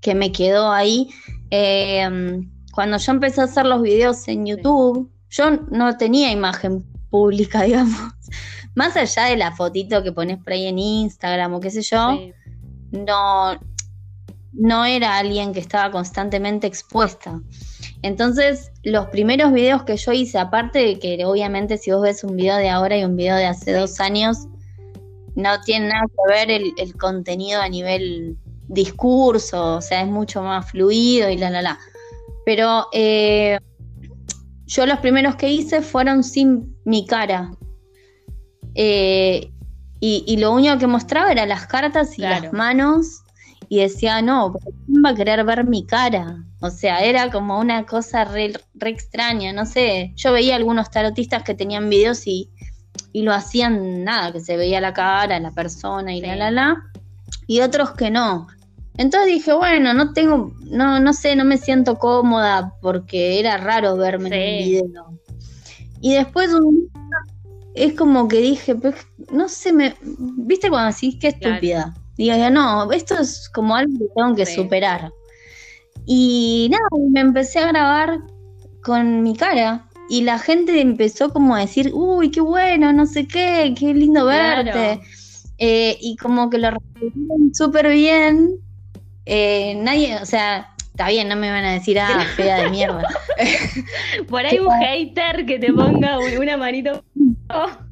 que 0.00 0.14
me 0.14 0.32
quedó 0.32 0.72
ahí. 0.72 1.10
Em, 1.50 2.50
cuando 2.72 2.98
yo 2.98 3.12
empecé 3.12 3.40
a 3.40 3.44
hacer 3.44 3.66
los 3.66 3.82
videos 3.82 4.26
en 4.28 4.46
YouTube, 4.46 5.10
yo 5.34 5.50
no 5.70 5.96
tenía 5.96 6.30
imagen 6.30 6.84
pública, 7.10 7.62
digamos. 7.64 8.12
Más 8.74 8.96
allá 8.96 9.24
de 9.24 9.36
la 9.36 9.52
fotito 9.52 10.02
que 10.02 10.12
pones 10.12 10.38
por 10.38 10.52
ahí 10.52 10.66
en 10.66 10.78
Instagram 10.78 11.54
o 11.54 11.60
qué 11.60 11.70
sé 11.70 11.82
yo, 11.82 12.18
no, 12.90 13.60
no 14.52 14.84
era 14.84 15.18
alguien 15.18 15.52
que 15.52 15.60
estaba 15.60 15.92
constantemente 15.92 16.66
expuesta. 16.66 17.40
Entonces, 18.02 18.72
los 18.82 19.06
primeros 19.06 19.52
videos 19.52 19.84
que 19.84 19.96
yo 19.96 20.12
hice, 20.12 20.38
aparte 20.38 20.80
de 20.80 20.98
que 20.98 21.24
obviamente 21.24 21.78
si 21.78 21.92
vos 21.92 22.02
ves 22.02 22.24
un 22.24 22.36
video 22.36 22.56
de 22.56 22.68
ahora 22.68 22.98
y 22.98 23.04
un 23.04 23.16
video 23.16 23.36
de 23.36 23.46
hace 23.46 23.72
dos 23.72 24.00
años, 24.00 24.48
no 25.36 25.60
tiene 25.62 25.88
nada 25.88 26.04
que 26.06 26.32
ver 26.32 26.50
el, 26.50 26.72
el 26.76 26.96
contenido 26.96 27.60
a 27.60 27.68
nivel 27.68 28.36
discurso, 28.68 29.76
o 29.76 29.80
sea, 29.80 30.02
es 30.02 30.08
mucho 30.08 30.42
más 30.42 30.70
fluido 30.70 31.30
y 31.30 31.36
la, 31.36 31.50
la, 31.50 31.62
la. 31.62 31.78
Pero 32.44 32.86
eh, 32.92 33.58
yo 34.66 34.86
los 34.86 34.98
primeros 34.98 35.36
que 35.36 35.50
hice 35.50 35.82
fueron 35.82 36.22
sin 36.24 36.76
mi 36.84 37.06
cara. 37.06 37.50
Eh, 38.74 39.50
y, 40.00 40.36
lo 40.36 40.52
único 40.52 40.76
que 40.76 40.86
mostraba 40.86 41.32
era 41.32 41.46
las 41.46 41.66
cartas 41.66 42.18
y 42.18 42.22
las 42.22 42.52
manos. 42.52 43.22
Y 43.70 43.78
decía, 43.78 44.20
no, 44.20 44.52
¿quién 44.84 45.02
va 45.02 45.10
a 45.10 45.14
querer 45.14 45.42
ver 45.44 45.64
mi 45.64 45.86
cara? 45.86 46.44
O 46.60 46.68
sea, 46.68 47.02
era 47.02 47.30
como 47.30 47.58
una 47.58 47.86
cosa 47.86 48.26
re, 48.26 48.52
extraña, 48.80 49.54
no 49.54 49.64
sé. 49.64 50.12
Yo 50.16 50.32
veía 50.32 50.56
algunos 50.56 50.90
tarotistas 50.90 51.42
que 51.42 51.54
tenían 51.54 51.88
videos 51.88 52.26
y, 52.26 52.50
lo 53.14 53.32
hacían 53.32 54.04
nada, 54.04 54.32
que 54.32 54.40
se 54.40 54.58
veía 54.58 54.80
la 54.80 54.92
cara, 54.92 55.40
la 55.40 55.52
persona 55.52 56.14
y 56.14 56.20
la 56.20 56.36
la 56.36 56.50
la. 56.50 56.82
Y 57.46 57.60
otros 57.60 57.92
que 57.92 58.10
no. 58.10 58.46
Entonces 58.96 59.34
dije, 59.34 59.52
bueno, 59.52 59.92
no 59.92 60.12
tengo, 60.12 60.52
no, 60.70 61.00
no 61.00 61.12
sé, 61.12 61.34
no 61.34 61.44
me 61.44 61.58
siento 61.58 61.98
cómoda 61.98 62.74
porque 62.80 63.40
era 63.40 63.56
raro 63.56 63.96
verme 63.96 64.28
en 64.28 64.32
el 64.34 64.64
video. 64.64 65.18
Y 66.00 66.14
después 66.14 66.50
es 67.74 67.94
como 67.94 68.28
que 68.28 68.38
dije, 68.38 68.74
pues, 68.74 68.94
no 69.32 69.48
sé, 69.48 69.72
me, 69.72 69.96
viste 70.02 70.68
cuando 70.70 70.94
decís 70.94 71.16
que 71.20 71.28
estúpida. 71.28 71.94
Digo, 72.16 72.50
no, 72.50 72.92
esto 72.92 73.18
es 73.18 73.48
como 73.48 73.74
algo 73.74 73.98
que 73.98 74.04
tengo 74.14 74.34
que 74.36 74.46
superar. 74.46 75.10
Y 76.06 76.68
nada, 76.70 76.86
me 77.10 77.20
empecé 77.20 77.58
a 77.58 77.68
grabar 77.68 78.20
con 78.82 79.22
mi 79.22 79.34
cara. 79.34 79.88
Y 80.08 80.22
la 80.22 80.38
gente 80.38 80.80
empezó 80.80 81.32
como 81.32 81.56
a 81.56 81.60
decir, 81.60 81.90
uy, 81.92 82.30
qué 82.30 82.40
bueno, 82.40 82.92
no 82.92 83.06
sé 83.06 83.26
qué, 83.26 83.74
qué 83.76 83.94
lindo 83.94 84.26
verte. 84.26 85.00
Eh, 85.58 85.96
y 86.00 86.16
como 86.16 86.50
que 86.50 86.58
lo 86.58 86.70
recibieron 86.70 87.54
súper 87.54 87.90
bien. 87.90 88.60
Eh, 89.26 89.74
nadie, 89.76 90.16
o 90.20 90.26
sea, 90.26 90.74
está 90.78 91.08
bien, 91.08 91.28
no 91.28 91.36
me 91.36 91.50
van 91.50 91.64
a 91.64 91.72
decir, 91.72 91.98
ah, 91.98 92.24
fea 92.36 92.62
de 92.62 92.70
mierda. 92.70 93.02
Por 94.28 94.44
ahí 94.44 94.58
un 94.58 94.70
hater 94.70 95.46
que 95.46 95.58
te 95.58 95.72
ponga 95.72 96.18
una 96.18 96.56
manito. 96.56 97.04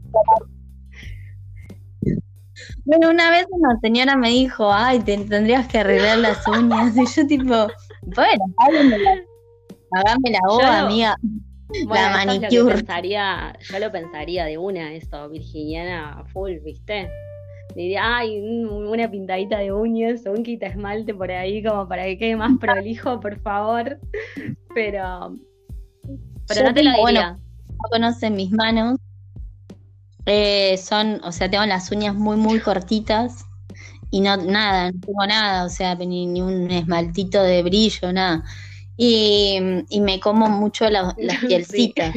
Bueno, 2.85 3.11
una 3.11 3.31
vez 3.31 3.47
una 3.51 3.79
señora 3.81 4.17
me 4.17 4.29
dijo, 4.31 4.73
ay, 4.73 4.99
te 5.01 5.17
tendrías 5.17 5.69
que 5.69 5.79
arreglar 5.79 6.19
las 6.19 6.47
uñas. 6.49 6.97
Y 6.97 7.07
yo 7.07 7.27
tipo, 7.29 7.69
bueno, 8.03 8.45
hágame 8.59 10.31
la 10.31 10.41
voz, 10.49 10.65
amiga. 10.65 11.17
la 11.89 12.11
manicure. 12.11 12.59
Lo 12.59 12.69
pensaría, 12.69 13.57
yo 13.61 13.79
lo 13.79 13.93
pensaría 13.93 14.45
de 14.47 14.59
una, 14.59 14.93
eso, 14.95 15.29
virginiana 15.29 16.25
full, 16.33 16.59
¿viste? 16.65 17.09
Diría, 17.75 18.17
ay, 18.17 18.41
una 18.41 19.11
pintadita 19.11 19.59
de 19.59 19.73
uñas 19.73 20.23
un 20.26 20.43
quita 20.43 20.67
esmalte 20.67 21.14
por 21.14 21.31
ahí 21.31 21.62
como 21.62 21.88
para 21.88 22.05
que 22.05 22.19
quede 22.19 22.37
más 22.37 22.59
prolijo, 22.59 23.21
por 23.21 23.38
favor. 23.41 23.99
Pero, 24.75 25.37
pero 26.49 26.64
no 26.64 26.75
te 26.75 26.83
lo 26.83 26.91
diría. 26.91 27.02
Bueno, 27.02 27.38
no 27.69 27.88
conocen 27.91 28.37
mis 28.37 28.50
manos. 28.50 28.99
Eh, 30.26 30.76
son, 30.76 31.21
o 31.25 31.33
sea, 31.33 31.50
tengo 31.50 31.67
las 31.67 31.91
uñas 31.91 32.14
muy, 32.14 32.37
muy 32.37 32.61
cortitas 32.61 33.45
y 34.11 34.21
no, 34.21 34.37
nada, 34.37 34.93
no 34.93 35.00
tengo 35.00 35.26
nada, 35.26 35.64
o 35.64 35.69
sea, 35.69 35.95
ni, 35.95 36.41
un 36.41 36.71
esmaltito 36.71 37.43
de 37.43 37.62
brillo, 37.62 38.12
nada. 38.12 38.45
Y, 38.97 39.59
me 40.00 40.21
como 40.21 40.49
mucho 40.49 40.88
las 40.88 41.14
pielcitas. 41.49 42.14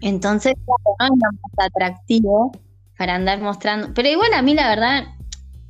Entonces, 0.00 0.54
no 0.66 1.04
es 1.04 1.10
lo 1.10 1.16
más 1.16 1.66
atractivo 1.68 2.52
para 2.96 3.14
andar 3.14 3.40
mostrando. 3.40 3.92
Pero 3.94 4.08
igual 4.08 4.32
a 4.34 4.42
mí 4.42 4.54
la 4.54 4.68
verdad, 4.68 5.04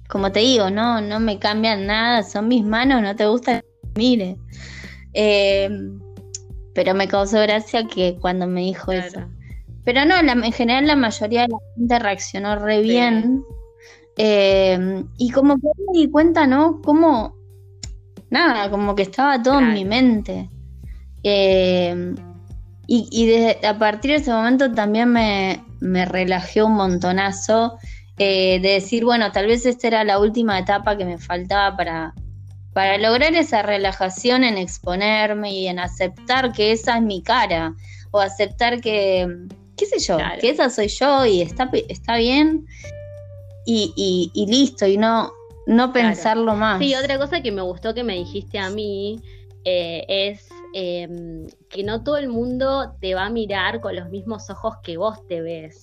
como 0.09 0.33
te 0.33 0.40
digo, 0.40 0.71
no, 0.71 1.00
no 1.00 1.21
me 1.21 1.38
cambian 1.38 1.87
nada, 1.87 2.23
son 2.23 2.49
mis 2.49 2.64
manos, 2.64 3.02
no 3.02 3.16
te 3.16 3.26
gusta, 3.26 3.62
mire. 3.95 4.37
Eh, 5.12 5.68
pero 6.75 6.95
me 6.95 7.09
causó 7.09 7.40
gracia 7.40 7.87
que 7.87 8.16
cuando 8.21 8.47
me 8.47 8.61
dijo 8.61 8.92
eso. 8.92 9.21
Pero 9.85 10.04
no, 10.04 10.16
en 10.18 10.52
general 10.52 10.87
la 10.87 10.97
mayoría 10.97 11.42
de 11.42 11.49
la 11.49 11.59
gente 11.76 11.99
reaccionó 11.99 12.56
re 12.56 12.83
bien. 12.83 13.45
Eh, 14.18 15.04
y 15.16 15.30
como 15.30 15.56
que 15.56 15.68
me 15.78 16.00
di 16.00 16.11
cuenta, 16.11 16.47
¿no? 16.47 16.80
Como, 16.83 17.37
nada, 18.30 18.71
como 18.71 18.95
que 18.95 19.02
estaba 19.02 19.42
todo 19.42 19.61
en 19.61 19.73
mi 19.75 19.85
mente. 19.85 20.50
Eh, 21.23 22.14
y, 22.87 23.09
y 23.11 23.66
a 23.66 23.78
partir 23.78 24.12
de 24.12 24.16
ese 24.18 24.33
momento 24.33 24.71
también 24.73 25.12
me, 25.12 25.65
me 25.80 26.04
relajé 26.04 26.62
un 26.62 26.75
montonazo 26.75 27.78
eh, 28.18 28.61
de 28.61 28.68
decir, 28.71 29.04
bueno, 29.04 29.30
tal 29.33 29.47
vez 29.47 29.66
esta 29.66 29.87
era 29.88 30.04
la 30.04 30.18
última 30.18 30.59
etapa 30.59 30.97
que 30.97 31.04
me 31.04 31.18
faltaba 31.18 31.76
para, 31.76 32.14
para 32.73 32.97
lograr 32.99 33.35
esa 33.35 33.62
relajación 33.62 34.42
en 34.45 34.56
exponerme 34.56 35.52
y 35.52 35.66
en 35.68 35.78
aceptar 35.78 36.52
que 36.52 36.73
esa 36.73 36.97
es 36.97 37.02
mi 37.02 37.23
cara 37.23 37.75
o 38.11 38.21
aceptar 38.21 38.80
que, 38.80 39.28
qué 39.76 39.87
sé 39.87 39.99
yo, 39.99 40.18
que 40.40 40.50
esa 40.50 40.71
soy 40.71 40.88
yo 40.88 41.26
y 41.26 41.42
está, 41.42 41.71
está 41.88 42.16
bien 42.16 42.66
y, 43.66 44.30
y, 44.35 44.47
listo 44.47 44.87
y 44.87 44.97
no, 44.97 45.33
no 45.66 45.92
pensarlo 45.92 46.54
más. 46.54 46.78
Sí, 46.78 46.95
otra 46.95 47.18
cosa 47.18 47.42
que 47.42 47.52
me 47.52 47.62
gustó 47.62 47.92
que 47.92 48.04
me 48.04 48.14
dijiste 48.14 48.59
a 48.59 48.71
mí 48.71 49.21
eh, 49.64 50.06
es 50.09 50.49
Em, 50.78 51.47
que 51.71 51.83
no 51.83 52.04
todo 52.04 52.18
el 52.18 52.28
mundo 52.28 52.99
te 53.00 53.14
va 53.14 53.25
a 53.25 53.30
mirar 53.30 53.80
con 53.80 53.97
los 53.97 54.11
mismos 54.11 54.50
ojos 54.50 54.75
que 54.83 54.99
vos 54.99 55.26
te 55.26 55.40
ves. 55.40 55.83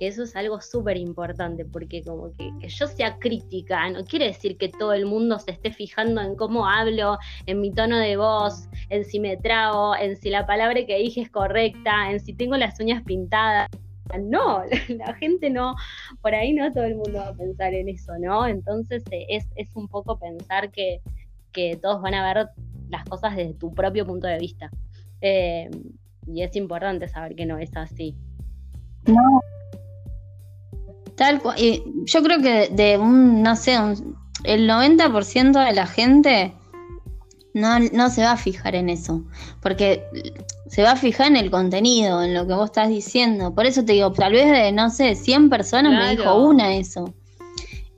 Que 0.00 0.06
eso 0.06 0.22
es 0.22 0.34
algo 0.34 0.58
súper 0.62 0.96
importante, 0.96 1.66
porque 1.66 2.02
como 2.02 2.32
que, 2.32 2.50
yo 2.66 2.86
sea 2.86 3.18
crítica, 3.18 3.90
no 3.90 4.02
quiere 4.04 4.28
decir 4.28 4.56
que 4.56 4.70
todo 4.70 4.94
el 4.94 5.04
mundo 5.04 5.38
se 5.38 5.50
esté 5.50 5.70
fijando 5.70 6.22
en 6.22 6.34
cómo 6.34 6.66
hablo, 6.66 7.18
en 7.44 7.60
mi 7.60 7.74
tono 7.74 7.98
de 7.98 8.16
voz, 8.16 8.70
en 8.88 9.04
si 9.04 9.20
me 9.20 9.36
trago, 9.36 9.94
en 9.96 10.16
si 10.16 10.30
la 10.30 10.46
palabra 10.46 10.86
que 10.86 10.96
dije 10.96 11.20
es 11.20 11.30
correcta, 11.30 12.10
en 12.10 12.18
si 12.18 12.32
tengo 12.32 12.56
las 12.56 12.80
uñas 12.80 13.02
pintadas. 13.04 13.68
No, 14.18 14.62
la 14.88 15.12
gente 15.16 15.50
no, 15.50 15.74
por 16.22 16.34
ahí 16.34 16.54
no 16.54 16.72
todo 16.72 16.84
el 16.84 16.94
mundo 16.94 17.18
va 17.18 17.28
a 17.28 17.34
pensar 17.34 17.74
en 17.74 17.90
eso, 17.90 18.14
¿no? 18.18 18.46
Entonces 18.46 19.02
eh, 19.10 19.26
es, 19.28 19.44
es 19.56 19.76
un 19.76 19.88
poco 19.88 20.18
pensar 20.18 20.70
que, 20.70 21.02
que 21.52 21.76
todos 21.76 22.00
van 22.00 22.14
a 22.14 22.32
ver 22.32 22.48
las 22.92 23.04
cosas 23.04 23.34
desde 23.34 23.54
tu 23.54 23.74
propio 23.74 24.06
punto 24.06 24.28
de 24.28 24.38
vista. 24.38 24.70
Eh, 25.20 25.68
y 26.26 26.42
es 26.42 26.54
importante 26.54 27.08
saber 27.08 27.34
que 27.34 27.46
no 27.46 27.58
es 27.58 27.76
así. 27.76 28.14
No. 29.06 29.40
Tal 31.16 31.40
cual. 31.40 31.56
Yo 32.04 32.22
creo 32.22 32.40
que 32.40 32.68
de 32.68 32.98
un, 32.98 33.42
no 33.42 33.56
sé, 33.56 33.76
el 34.44 34.68
90% 34.68 35.66
de 35.66 35.72
la 35.74 35.86
gente 35.86 36.52
no, 37.54 37.78
no 37.80 38.08
se 38.10 38.22
va 38.22 38.32
a 38.32 38.36
fijar 38.36 38.74
en 38.74 38.88
eso. 38.88 39.24
Porque 39.60 40.04
se 40.68 40.82
va 40.82 40.92
a 40.92 40.96
fijar 40.96 41.28
en 41.28 41.36
el 41.36 41.50
contenido, 41.50 42.22
en 42.22 42.34
lo 42.34 42.46
que 42.46 42.54
vos 42.54 42.66
estás 42.66 42.88
diciendo. 42.88 43.54
Por 43.54 43.66
eso 43.66 43.84
te 43.84 43.92
digo, 43.92 44.12
tal 44.12 44.32
vez 44.32 44.50
de, 44.50 44.72
no 44.72 44.90
sé, 44.90 45.14
100 45.14 45.50
personas 45.50 45.92
me 45.92 46.16
dijo 46.16 46.34
una 46.34 46.76
eso. 46.76 47.12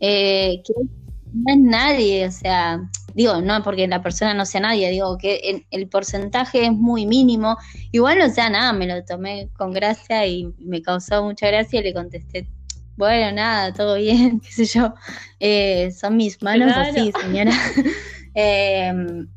Eh, 0.00 0.62
no 1.32 1.52
es 1.52 1.58
nadie, 1.58 2.26
o 2.26 2.30
sea, 2.30 2.80
digo, 3.14 3.40
no 3.40 3.62
porque 3.62 3.86
la 3.86 4.02
persona 4.02 4.34
no 4.34 4.44
sea 4.44 4.60
nadie, 4.60 4.90
digo 4.90 5.16
que 5.18 5.64
el, 5.70 5.88
porcentaje 5.88 6.66
es 6.66 6.72
muy 6.72 7.06
mínimo. 7.06 7.56
Igual, 7.92 8.20
o 8.20 8.28
sea, 8.28 8.50
nada, 8.50 8.72
me 8.72 8.86
lo 8.86 9.04
tomé 9.04 9.48
con 9.56 9.72
gracia 9.72 10.26
y 10.26 10.52
me 10.58 10.82
causó 10.82 11.24
mucha 11.24 11.46
gracia 11.46 11.80
y 11.80 11.84
le 11.84 11.94
contesté, 11.94 12.48
bueno, 12.96 13.32
nada, 13.32 13.72
todo 13.72 13.96
bien, 13.96 14.40
qué 14.44 14.50
sé 14.50 14.66
yo. 14.66 14.94
Eh, 15.40 15.90
son 15.92 16.16
mis 16.16 16.42
manos 16.42 16.72
así, 16.76 17.12
señora. 17.20 17.52
Em, 18.36 19.28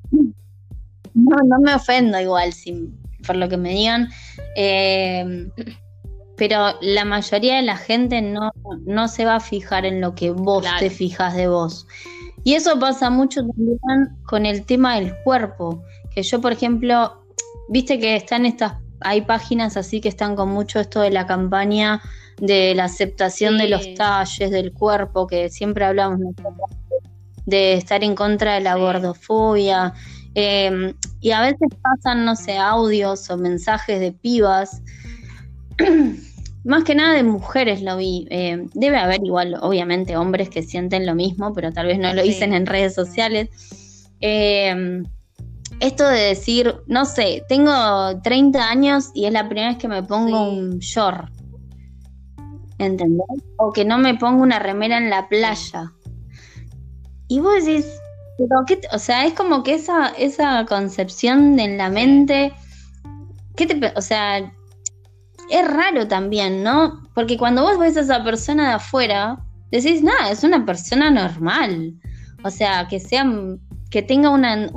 no, 1.13 1.35
no 1.45 1.59
me 1.59 1.75
ofendo 1.75 2.19
igual 2.19 2.51
sin, 2.51 2.97
por 3.27 3.35
lo 3.35 3.47
que 3.47 3.57
me 3.57 3.69
digan. 3.69 4.09
Em, 4.55 5.51
pero 6.35 6.75
la 6.81 7.05
mayoría 7.05 7.57
de 7.57 7.61
la 7.61 7.77
gente 7.77 8.23
no, 8.23 8.51
no 8.85 9.07
se 9.07 9.25
va 9.25 9.35
a 9.35 9.39
fijar 9.39 9.85
en 9.85 10.01
lo 10.01 10.15
que 10.15 10.31
vos 10.31 10.65
te 10.79 10.89
fijas 10.89 11.35
de 11.35 11.47
vos. 11.47 11.85
Y 12.47 12.53
eso 12.53 12.79
pasa 12.79 13.09
mucho 13.09 13.41
también 13.45 13.77
con 14.25 14.45
el 14.45 14.63
tema 14.63 14.95
del 14.95 15.13
cuerpo. 15.25 15.83
Que 16.15 16.23
yo, 16.23 16.39
por 16.39 16.53
ejemplo, 16.53 17.21
viste 17.67 17.99
que 17.99 18.15
están 18.15 18.45
estas, 18.45 18.75
hay 19.01 19.23
páginas 19.23 19.75
así 19.75 19.99
que 19.99 20.07
están 20.07 20.37
con 20.37 20.47
mucho 20.47 20.79
esto 20.79 21.01
de 21.01 21.09
la 21.09 21.27
campaña 21.27 22.01
de 22.39 22.73
la 22.73 22.85
aceptación 22.85 23.57
de 23.57 23.67
los 23.67 23.93
talles 23.95 24.49
del 24.49 24.71
cuerpo, 24.71 25.27
que 25.27 25.49
siempre 25.49 25.83
hablamos 25.83 26.21
de 27.45 27.73
estar 27.73 28.01
en 28.01 28.15
contra 28.15 28.53
de 28.53 28.61
la 28.61 28.75
gordofobia. 28.75 29.93
Em, 30.33 30.93
y 31.19 31.31
a 31.31 31.41
veces 31.41 31.67
pasan, 31.81 32.23
no 32.23 32.37
sé, 32.37 32.57
audios 32.57 33.29
o 33.29 33.35
mensajes 33.35 33.99
de 33.99 34.13
pibas 34.13 34.81
Más 36.67 36.83
que 36.83 36.95
nada 36.95 37.13
de 37.13 37.23
mujeres 37.23 37.81
lo 37.81 37.95
vi. 37.95 38.27
Eh, 38.29 38.67
debe 38.73 38.97
haber 38.97 39.23
igual, 39.23 39.55
obviamente, 39.61 40.17
hombres 40.17 40.49
que 40.49 40.63
sienten 40.63 41.05
lo 41.05 41.15
mismo, 41.15 41.53
pero 41.53 41.71
tal 41.71 41.87
vez 41.87 41.97
no 41.97 42.13
lo 42.13 42.21
dicen 42.21 42.53
en 42.53 42.65
redes 42.65 42.93
sociales. 42.93 43.47
Eh, 44.19 45.01
esto 45.79 46.05
de 46.09 46.19
decir, 46.19 46.75
no 46.87 47.05
sé, 47.05 47.45
tengo 47.47 47.71
30 48.21 48.69
años 48.69 49.11
y 49.13 49.27
es 49.27 49.31
la 49.31 49.47
primera 49.47 49.69
vez 49.69 49.77
que 49.77 49.87
me 49.87 50.03
pongo 50.03 50.49
un 50.49 50.79
short. 50.79 51.31
¿Entendés? 52.79 53.25
O 53.55 53.71
que 53.71 53.85
no 53.85 53.97
me 53.97 54.15
pongo 54.15 54.43
una 54.43 54.59
remera 54.59 54.97
en 54.97 55.09
la 55.09 55.29
playa. 55.29 55.93
Y 57.29 57.39
vos 57.39 57.63
decís, 57.63 57.85
pero 58.37 58.65
qué 58.67 58.81
o 58.91 58.99
sea, 58.99 59.25
es 59.25 59.33
como 59.33 59.63
que 59.63 59.75
esa, 59.75 60.09
esa 60.17 60.65
concepción 60.65 61.59
en 61.61 61.77
la 61.77 61.89
mente, 61.89 62.51
¿qué 63.55 63.67
te, 63.67 63.93
o 63.95 64.01
sea, 64.01 64.51
es 65.49 65.67
raro 65.67 66.07
también, 66.07 66.63
¿no? 66.63 67.03
Porque 67.13 67.37
cuando 67.37 67.63
vos 67.63 67.77
ves 67.77 67.97
a 67.97 68.01
esa 68.01 68.23
persona 68.23 68.69
de 68.69 68.73
afuera, 68.75 69.39
decís, 69.71 70.03
nada, 70.03 70.31
es 70.31 70.43
una 70.43 70.65
persona 70.65 71.09
normal. 71.11 71.93
O 72.43 72.49
sea, 72.49 72.87
que 72.87 72.99
sea, 72.99 73.25
que 73.89 74.01
tenga 74.01 74.29
una, 74.29 74.69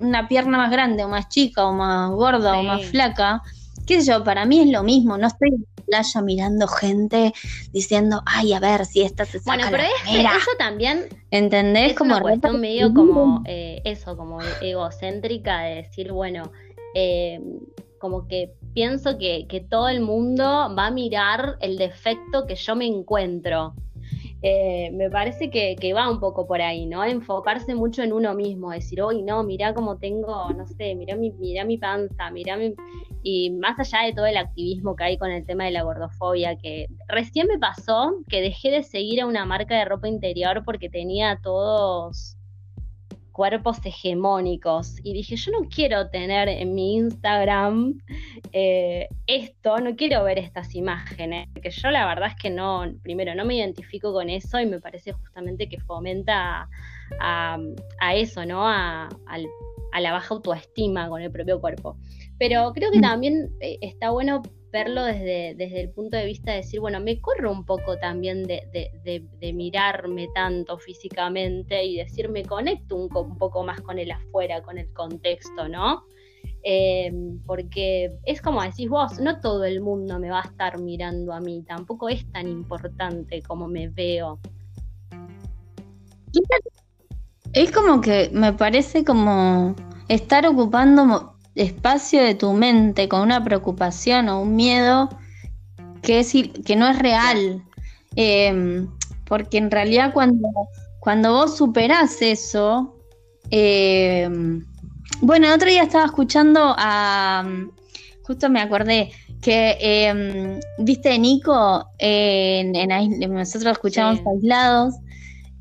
una 0.00 0.28
pierna 0.28 0.58
más 0.58 0.70
grande 0.70 1.04
o 1.04 1.08
más 1.08 1.28
chica 1.28 1.66
o 1.66 1.72
más 1.72 2.10
gorda 2.10 2.58
o 2.58 2.62
más 2.62 2.84
flaca, 2.86 3.42
qué 3.86 4.00
sé 4.00 4.12
yo, 4.12 4.24
para 4.24 4.44
mí 4.44 4.60
es 4.60 4.68
lo 4.68 4.82
mismo, 4.82 5.18
no 5.18 5.26
estoy 5.26 5.48
en 5.48 5.66
la 5.76 5.84
playa 5.84 6.22
mirando 6.22 6.68
gente 6.68 7.32
diciendo, 7.72 8.22
ay, 8.26 8.52
a 8.52 8.60
ver 8.60 8.86
si 8.86 9.02
esta 9.02 9.24
se 9.24 9.40
saca 9.40 9.56
Bueno, 9.56 9.68
pero 9.70 9.82
es 9.82 10.20
eso 10.20 10.50
también 10.58 11.08
¿entendés? 11.30 11.90
Es 11.90 11.98
como 11.98 12.14
una 12.14 12.22
cuestión 12.22 12.60
medio 12.60 12.94
como 12.94 13.42
eh, 13.46 13.82
eso, 13.84 14.16
como 14.16 14.38
egocéntrica 14.60 15.62
de 15.62 15.74
decir, 15.76 16.12
bueno, 16.12 16.52
eh, 16.94 17.40
como 17.98 18.26
que 18.28 18.54
pienso 18.74 19.18
que, 19.18 19.66
todo 19.68 19.88
el 19.88 20.00
mundo 20.00 20.74
va 20.76 20.86
a 20.86 20.90
mirar 20.90 21.56
el 21.60 21.76
defecto 21.76 22.46
que 22.46 22.54
yo 22.54 22.76
me 22.76 22.86
encuentro. 22.86 23.74
Eh, 24.42 24.90
me 24.92 25.10
parece 25.10 25.50
que, 25.50 25.92
va 25.92 26.10
un 26.10 26.18
poco 26.18 26.46
por 26.46 26.62
ahí, 26.62 26.86
¿no? 26.86 27.04
Enfocarse 27.04 27.74
mucho 27.74 28.02
en 28.02 28.12
uno 28.12 28.34
mismo, 28.34 28.70
decir, 28.70 29.02
hoy 29.02 29.22
no, 29.22 29.42
mirá 29.42 29.74
cómo 29.74 29.98
tengo, 29.98 30.48
no 30.56 30.66
sé, 30.66 30.94
mirá 30.94 31.14
mi, 31.16 31.30
mirá 31.32 31.64
mi 31.64 31.78
panza, 31.78 32.30
mirá 32.30 32.56
mi... 32.56 32.74
Y 33.22 33.50
más 33.50 33.78
allá 33.78 34.06
de 34.06 34.14
todo 34.14 34.24
el 34.24 34.38
activismo 34.38 34.96
que 34.96 35.04
hay 35.04 35.18
con 35.18 35.30
el 35.30 35.44
tema 35.44 35.64
de 35.64 35.72
la 35.72 35.82
gordofobia, 35.82 36.56
que 36.56 36.86
recién 37.06 37.48
me 37.48 37.58
pasó 37.58 38.14
que 38.28 38.40
dejé 38.40 38.70
de 38.70 38.82
seguir 38.82 39.20
a 39.20 39.26
una 39.26 39.44
marca 39.44 39.76
de 39.76 39.84
ropa 39.84 40.08
interior 40.08 40.62
porque 40.64 40.88
tenía 40.88 41.38
todos 41.42 42.38
cuerpos 43.32 43.78
hegemónicos. 43.84 44.96
Y 45.02 45.12
dije, 45.12 45.36
yo 45.36 45.52
no 45.52 45.68
quiero 45.68 46.10
tener 46.10 46.48
en 46.48 46.74
mi 46.74 46.96
Instagram 46.96 47.98
eh, 48.52 49.08
esto, 49.26 49.78
no 49.78 49.96
quiero 49.96 50.24
ver 50.24 50.38
estas 50.38 50.74
imágenes, 50.74 51.48
que 51.62 51.70
yo 51.70 51.90
la 51.90 52.06
verdad 52.06 52.30
es 52.30 52.36
que 52.36 52.50
no, 52.50 52.84
primero, 53.02 53.34
no 53.34 53.44
me 53.44 53.56
identifico 53.56 54.12
con 54.12 54.28
eso 54.30 54.60
y 54.60 54.66
me 54.66 54.80
parece 54.80 55.12
justamente 55.12 55.68
que 55.68 55.80
fomenta 55.80 56.68
a, 57.18 57.58
eso, 58.14 58.44
¿no? 58.44 58.66
A, 58.66 59.08
a, 59.26 60.00
la 60.00 60.12
baja 60.12 60.34
autoestima 60.34 61.08
con 61.08 61.20
el 61.22 61.30
propio 61.30 61.60
cuerpo. 61.60 61.96
Pero 62.38 62.72
creo 62.72 62.90
que 62.90 62.98
mm. 62.98 63.02
también 63.02 63.50
eh, 63.60 63.78
está 63.80 64.10
bueno 64.10 64.42
verlo 64.72 65.04
desde, 65.04 65.54
desde 65.56 65.80
el 65.80 65.90
punto 65.90 66.16
de 66.16 66.26
vista 66.26 66.52
de 66.52 66.58
decir, 66.58 66.80
bueno, 66.80 67.00
me 67.00 67.20
corro 67.20 67.50
un 67.50 67.64
poco 67.64 67.98
también 67.98 68.44
de, 68.44 68.62
de, 68.72 69.52
mirarme 69.52 70.28
tanto 70.34 70.78
físicamente 70.78 71.84
y 71.84 71.96
decir, 71.96 72.28
me 72.28 72.44
conecto 72.44 72.96
un, 72.96 73.14
un, 73.16 73.36
poco 73.36 73.64
más 73.64 73.80
con 73.80 73.98
el 73.98 74.10
afuera, 74.10 74.62
con 74.62 74.78
el 74.78 74.92
contexto, 74.92 75.68
¿no? 75.68 76.04
Em, 76.62 77.40
porque 77.46 78.12
es 78.24 78.42
como 78.42 78.62
decís 78.62 78.88
vos, 78.88 79.18
no 79.18 79.40
todo 79.40 79.64
el 79.64 79.80
mundo 79.80 80.18
me 80.18 80.30
va 80.30 80.40
a 80.40 80.46
estar 80.46 80.78
mirando 80.78 81.32
a 81.32 81.40
mí, 81.40 81.62
tampoco 81.66 82.08
es 82.08 82.30
tan 82.32 82.48
importante 82.48 83.42
como 83.42 83.66
me 83.66 83.88
veo. 83.88 84.38
Es 87.52 87.72
como 87.72 88.00
que 88.00 88.30
me 88.32 88.52
parece 88.52 89.04
como 89.04 89.74
estar 90.08 90.46
ocupando 90.46 91.34
espacio 91.54 92.22
de 92.22 92.34
tu 92.34 92.52
mente 92.52 93.08
con 93.08 93.20
una 93.22 93.42
preocupación 93.42 94.28
o 94.28 94.42
un 94.42 94.56
miedo 94.56 95.08
que, 96.02 96.20
es, 96.20 96.32
que 96.64 96.76
no 96.76 96.88
es 96.88 96.98
real. 96.98 97.62
Em, 98.16 98.88
porque 99.26 99.58
en 99.58 99.70
realidad 99.70 100.12
cuando, 100.12 100.48
cuando 100.98 101.32
vos 101.32 101.56
superás 101.56 102.20
eso, 102.20 102.96
em, 103.50 104.64
bueno, 105.20 105.46
el 105.46 105.52
otro 105.52 105.68
día 105.68 105.84
estaba 105.84 106.06
escuchando 106.06 106.74
a, 106.76 107.44
justo 108.22 108.50
me 108.50 108.60
acordé, 108.60 109.12
que 109.40 109.76
em, 109.80 110.60
viste 110.78 111.18
Nico, 111.18 111.86
en, 111.98 112.72
nosotros 113.32 113.72
escuchamos 113.72 114.20
aislados, 114.26 114.94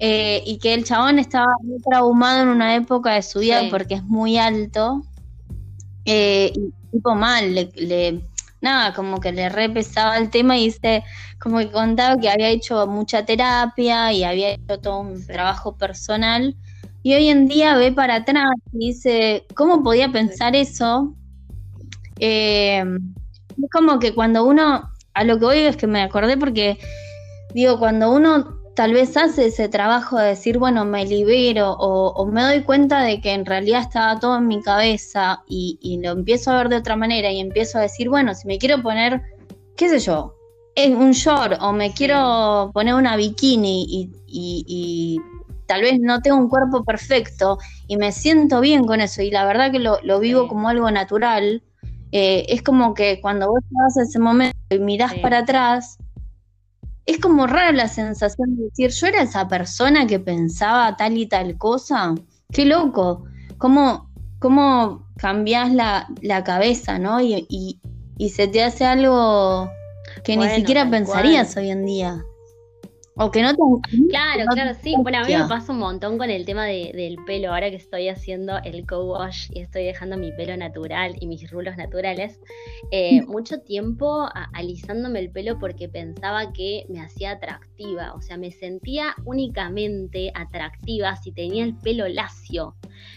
eh, 0.01 0.41
y 0.45 0.59
que 0.59 0.73
el 0.73 0.85
chabón 0.85 1.19
estaba 1.19 1.53
muy 1.61 1.77
traumado 1.81 2.43
en 2.43 2.47
una 2.47 2.73
época 2.75 3.15
de 3.15 3.21
su 3.21 3.39
vida 3.39 3.63
porque 3.69 3.95
es 3.95 4.03
muy 4.03 4.37
alto 4.37 5.03
eh, 6.05 6.51
y 6.55 6.73
tipo 6.91 7.15
mal, 7.15 7.53
le, 7.53 8.21
nada, 8.61 8.93
como 8.93 9.19
que 9.19 9.31
le 9.31 9.49
repesaba 9.49 10.17
el 10.17 10.29
tema 10.29 10.57
y 10.57 10.65
dice, 10.65 11.03
como 11.39 11.59
que 11.59 11.71
contaba 11.71 12.19
que 12.19 12.29
había 12.29 12.49
hecho 12.49 12.85
mucha 12.87 13.25
terapia 13.25 14.11
y 14.11 14.23
había 14.23 14.51
hecho 14.51 14.79
todo 14.79 14.99
un 15.01 15.25
trabajo 15.25 15.75
personal. 15.77 16.55
Y 17.01 17.13
hoy 17.13 17.29
en 17.29 17.47
día 17.47 17.75
ve 17.75 17.91
para 17.91 18.15
atrás 18.15 18.51
y 18.73 18.87
dice, 18.87 19.45
¿cómo 19.55 19.83
podía 19.83 20.11
pensar 20.11 20.55
eso? 20.55 21.15
Eh, 22.19 22.83
es 23.61 23.69
como 23.71 23.99
que 23.99 24.13
cuando 24.13 24.43
uno, 24.43 24.91
a 25.13 25.23
lo 25.23 25.39
que 25.39 25.45
oigo 25.45 25.69
es 25.69 25.77
que 25.77 25.87
me 25.87 26.01
acordé 26.01 26.37
porque, 26.37 26.77
digo, 27.53 27.79
cuando 27.79 28.11
uno 28.11 28.58
tal 28.79 28.93
vez 28.93 29.17
hace 29.17 29.47
ese 29.47 29.67
trabajo 29.67 30.17
de 30.17 30.27
decir, 30.27 30.57
bueno, 30.57 30.85
me 30.85 31.05
libero 31.05 31.73
o, 31.73 32.25
me 32.27 32.43
doy 32.43 32.63
cuenta 32.63 33.01
de 33.01 33.19
que 33.19 33.33
en 33.33 33.45
realidad 33.45 33.81
estaba 33.81 34.17
todo 34.21 34.37
en 34.37 34.47
mi 34.47 34.61
cabeza 34.61 35.43
y, 35.49 35.99
lo 36.01 36.11
empiezo 36.11 36.51
a 36.51 36.59
ver 36.59 36.69
de 36.69 36.77
otra 36.77 36.95
manera 36.95 37.29
y 37.29 37.41
empiezo 37.41 37.77
a 37.77 37.81
decir, 37.81 38.07
bueno, 38.07 38.33
si 38.35 38.47
me 38.47 38.57
quiero 38.57 38.81
poner, 38.81 39.21
qué 39.75 39.89
sé 39.89 39.99
yo, 39.99 40.33
un 40.95 41.11
short 41.11 41.57
o 41.59 41.73
me 41.73 41.91
quiero 41.91 42.71
poner 42.73 42.93
una 42.93 43.17
bikini 43.17 43.85
y, 44.25 45.19
tal 45.67 45.81
vez 45.81 45.99
no 45.99 46.21
tengo 46.21 46.37
un 46.37 46.47
cuerpo 46.47 46.85
perfecto 46.85 47.57
y 47.85 47.97
me 47.97 48.13
siento 48.13 48.61
bien 48.61 48.85
con 48.85 49.01
eso 49.01 49.21
y 49.21 49.29
la 49.29 49.43
verdad 49.43 49.73
que 49.73 49.79
lo, 49.79 50.19
vivo 50.21 50.47
como 50.47 50.69
algo 50.69 50.89
natural, 50.89 51.63
eh, 52.13 52.45
es 52.47 52.63
como 52.63 52.93
que 52.93 53.19
cuando 53.19 53.49
vos 53.49 53.59
estás 53.61 53.97
en 53.97 54.03
ese 54.03 54.19
momento 54.19 54.57
y 54.69 54.79
mirás 54.79 55.15
para 55.15 55.39
atrás, 55.39 55.97
es 57.09 57.17
como 57.19 57.47
rara 57.47 57.71
la 57.71 57.87
sensación 57.87 58.55
de 58.55 58.65
decir, 58.65 58.91
yo 58.91 59.07
era 59.07 59.23
esa 59.23 59.47
persona 59.47 60.05
que 60.05 60.19
pensaba 60.19 60.95
tal 60.95 61.17
y 61.17 61.25
tal 61.25 61.57
cosa. 61.57 62.13
Qué 62.51 62.65
loco. 62.65 63.23
¿Cómo, 63.57 64.11
cómo 64.37 65.07
cambias 65.17 65.73
la, 65.73 66.43
cabeza, 66.45 66.99
no? 66.99 67.19
Y, 67.19 67.47
y, 67.49 68.29
se 68.29 68.47
te 68.47 68.63
hace 68.63 68.85
algo 68.85 69.71
que 70.23 70.37
ni 70.37 70.47
siquiera 70.49 70.87
pensarías 70.87 71.57
hoy 71.57 71.71
en 71.71 71.83
día. 71.83 72.23
O 73.21 73.29
que 73.29 73.41
no 73.41 73.53
te... 73.53 73.61
Claro, 74.09 74.45
claro, 74.53 74.77
sí. 74.81 74.95
Bueno, 74.97 75.17
a 75.17 75.23
mí 75.25 75.35
me 75.35 75.45
pasa 75.45 75.73
un 75.73 75.79
montón 75.79 76.17
con 76.17 76.29
el 76.29 76.45
tema 76.45 76.65
del 76.65 77.17
pelo. 77.25 77.53
Ahora 77.53 77.69
que 77.69 77.75
estoy 77.75 78.07
haciendo 78.07 78.59
el 78.63 78.87
co-wash 78.87 79.49
y 79.53 79.59
estoy 79.59 79.83
dejando 79.83 80.15
mi 80.15 80.31
pelo 80.31 80.55
natural 80.55 81.15
y 81.19 81.27
mis 81.27 81.51
rulos 81.51 81.75
naturales, 81.75 82.39
eh, 82.91 83.21
mucho 83.23 83.59
tiempo 83.59 84.29
alisándome 84.53 85.19
el 85.19 85.31
pelo 85.31 85.59
porque 85.59 85.89
pensaba 85.89 86.53
que 86.53 86.85
me 86.87 87.01
hacía 87.01 87.31
atractiva. 87.31 88.13
O 88.13 88.21
sea, 88.21 88.37
me 88.37 88.51
sentía 88.51 89.13
únicamente 89.25 90.31
atractiva 90.33 91.17
si 91.17 91.33
tenía 91.33 91.65
el 91.65 91.75
pelo 91.75 92.07
lacio. 92.07 92.75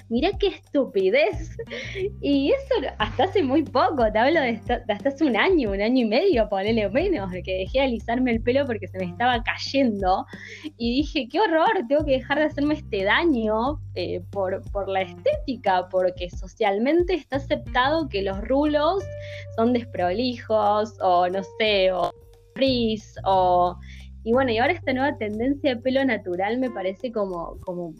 Mirá 0.09 0.31
qué 0.39 0.49
estupidez. 0.49 1.57
Y 2.21 2.51
eso 2.51 2.75
hasta 2.99 3.25
hace 3.25 3.43
muy 3.45 3.63
poco, 3.63 4.11
te 4.13 4.19
hablo 4.19 4.41
de, 4.41 4.61
hasta 4.89 5.09
hace 5.09 5.25
un 5.25 5.37
año, 5.37 5.71
un 5.71 5.81
año 5.81 6.03
y 6.03 6.09
medio, 6.09 6.49
ponele 6.49 6.89
menos, 6.89 7.31
de 7.31 7.43
que 7.43 7.59
dejé 7.59 7.79
de 7.79 7.85
alisarme 7.85 8.33
el 8.33 8.43
pelo 8.43 8.67
porque 8.67 8.89
se 8.89 8.99
me 8.99 9.05
estaba 9.05 9.43
cayendo 9.43 9.92
y 10.79 10.97
dije, 10.97 11.29
qué 11.31 11.41
horror, 11.41 11.71
tengo 11.89 12.05
que 12.05 12.13
dejar 12.13 12.39
de 12.39 12.45
hacerme 12.45 12.75
este 12.75 13.05
daño 13.05 13.81
eh, 13.95 14.23
por, 14.31 14.63
por 14.71 14.89
la 14.89 15.03
estética, 15.03 15.89
porque 15.91 16.31
socialmente 16.31 17.15
está 17.15 17.37
aceptado 17.37 18.09
que 18.09 18.23
los 18.23 18.41
rulos 18.43 19.05
son 19.57 19.73
desprolijos 19.73 20.95
o 21.01 21.29
no 21.29 21.43
sé, 21.59 21.93
o 21.93 22.11
frizz 22.55 23.15
o... 23.25 23.77
Y 24.25 24.33
bueno, 24.33 24.53
y 24.53 24.59
ahora 24.59 24.73
esta 24.73 24.93
nueva 24.93 25.17
tendencia 25.19 25.75
de 25.75 25.81
pelo 25.81 26.05
natural 26.05 26.59
me 26.59 26.71
parece 26.71 27.11
como, 27.11 27.59
como 27.63 27.93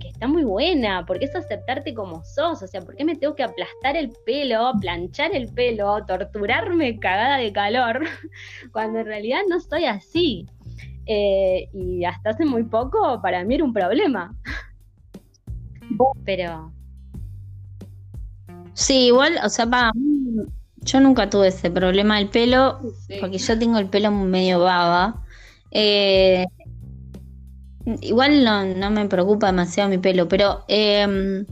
que 0.00 0.08
está 0.08 0.26
muy 0.26 0.42
buena, 0.42 1.04
porque 1.06 1.26
es 1.26 1.36
aceptarte 1.36 1.94
como 1.94 2.24
sos, 2.24 2.62
o 2.62 2.66
sea, 2.66 2.80
¿por 2.80 2.96
qué 2.96 3.04
me 3.04 3.14
tengo 3.14 3.36
que 3.36 3.44
aplastar 3.44 3.96
el 3.96 4.10
pelo, 4.26 4.72
planchar 4.80 5.32
el 5.34 5.52
pelo, 5.52 6.04
torturarme 6.06 6.98
cagada 6.98 7.36
de 7.36 7.52
calor, 7.52 8.00
cuando 8.72 9.00
en 9.00 9.06
realidad 9.06 9.42
no 9.48 9.60
soy 9.60 9.84
así? 9.84 10.46
Eh, 11.12 11.68
y 11.72 12.04
hasta 12.04 12.30
hace 12.30 12.44
muy 12.44 12.62
poco 12.62 13.20
para 13.20 13.42
mí 13.44 13.56
era 13.56 13.64
un 13.64 13.72
problema. 13.72 14.32
Pero. 16.24 16.72
Sí, 18.74 19.06
igual, 19.06 19.40
o 19.44 19.48
sea, 19.48 19.66
para 19.66 19.90
yo 20.82 21.00
nunca 21.00 21.28
tuve 21.28 21.48
ese 21.48 21.68
problema 21.68 22.18
del 22.18 22.28
pelo, 22.28 22.78
porque 23.20 23.38
yo 23.38 23.58
tengo 23.58 23.78
el 23.78 23.88
pelo 23.88 24.12
medio 24.12 24.60
baba. 24.60 25.24
Eh, 25.72 26.46
igual 28.02 28.44
no, 28.44 28.90
me 28.92 29.06
preocupa 29.06 29.48
demasiado 29.48 29.90
mi 29.90 29.98
pelo, 29.98 30.28
pero 30.28 30.64
em, 30.68 31.44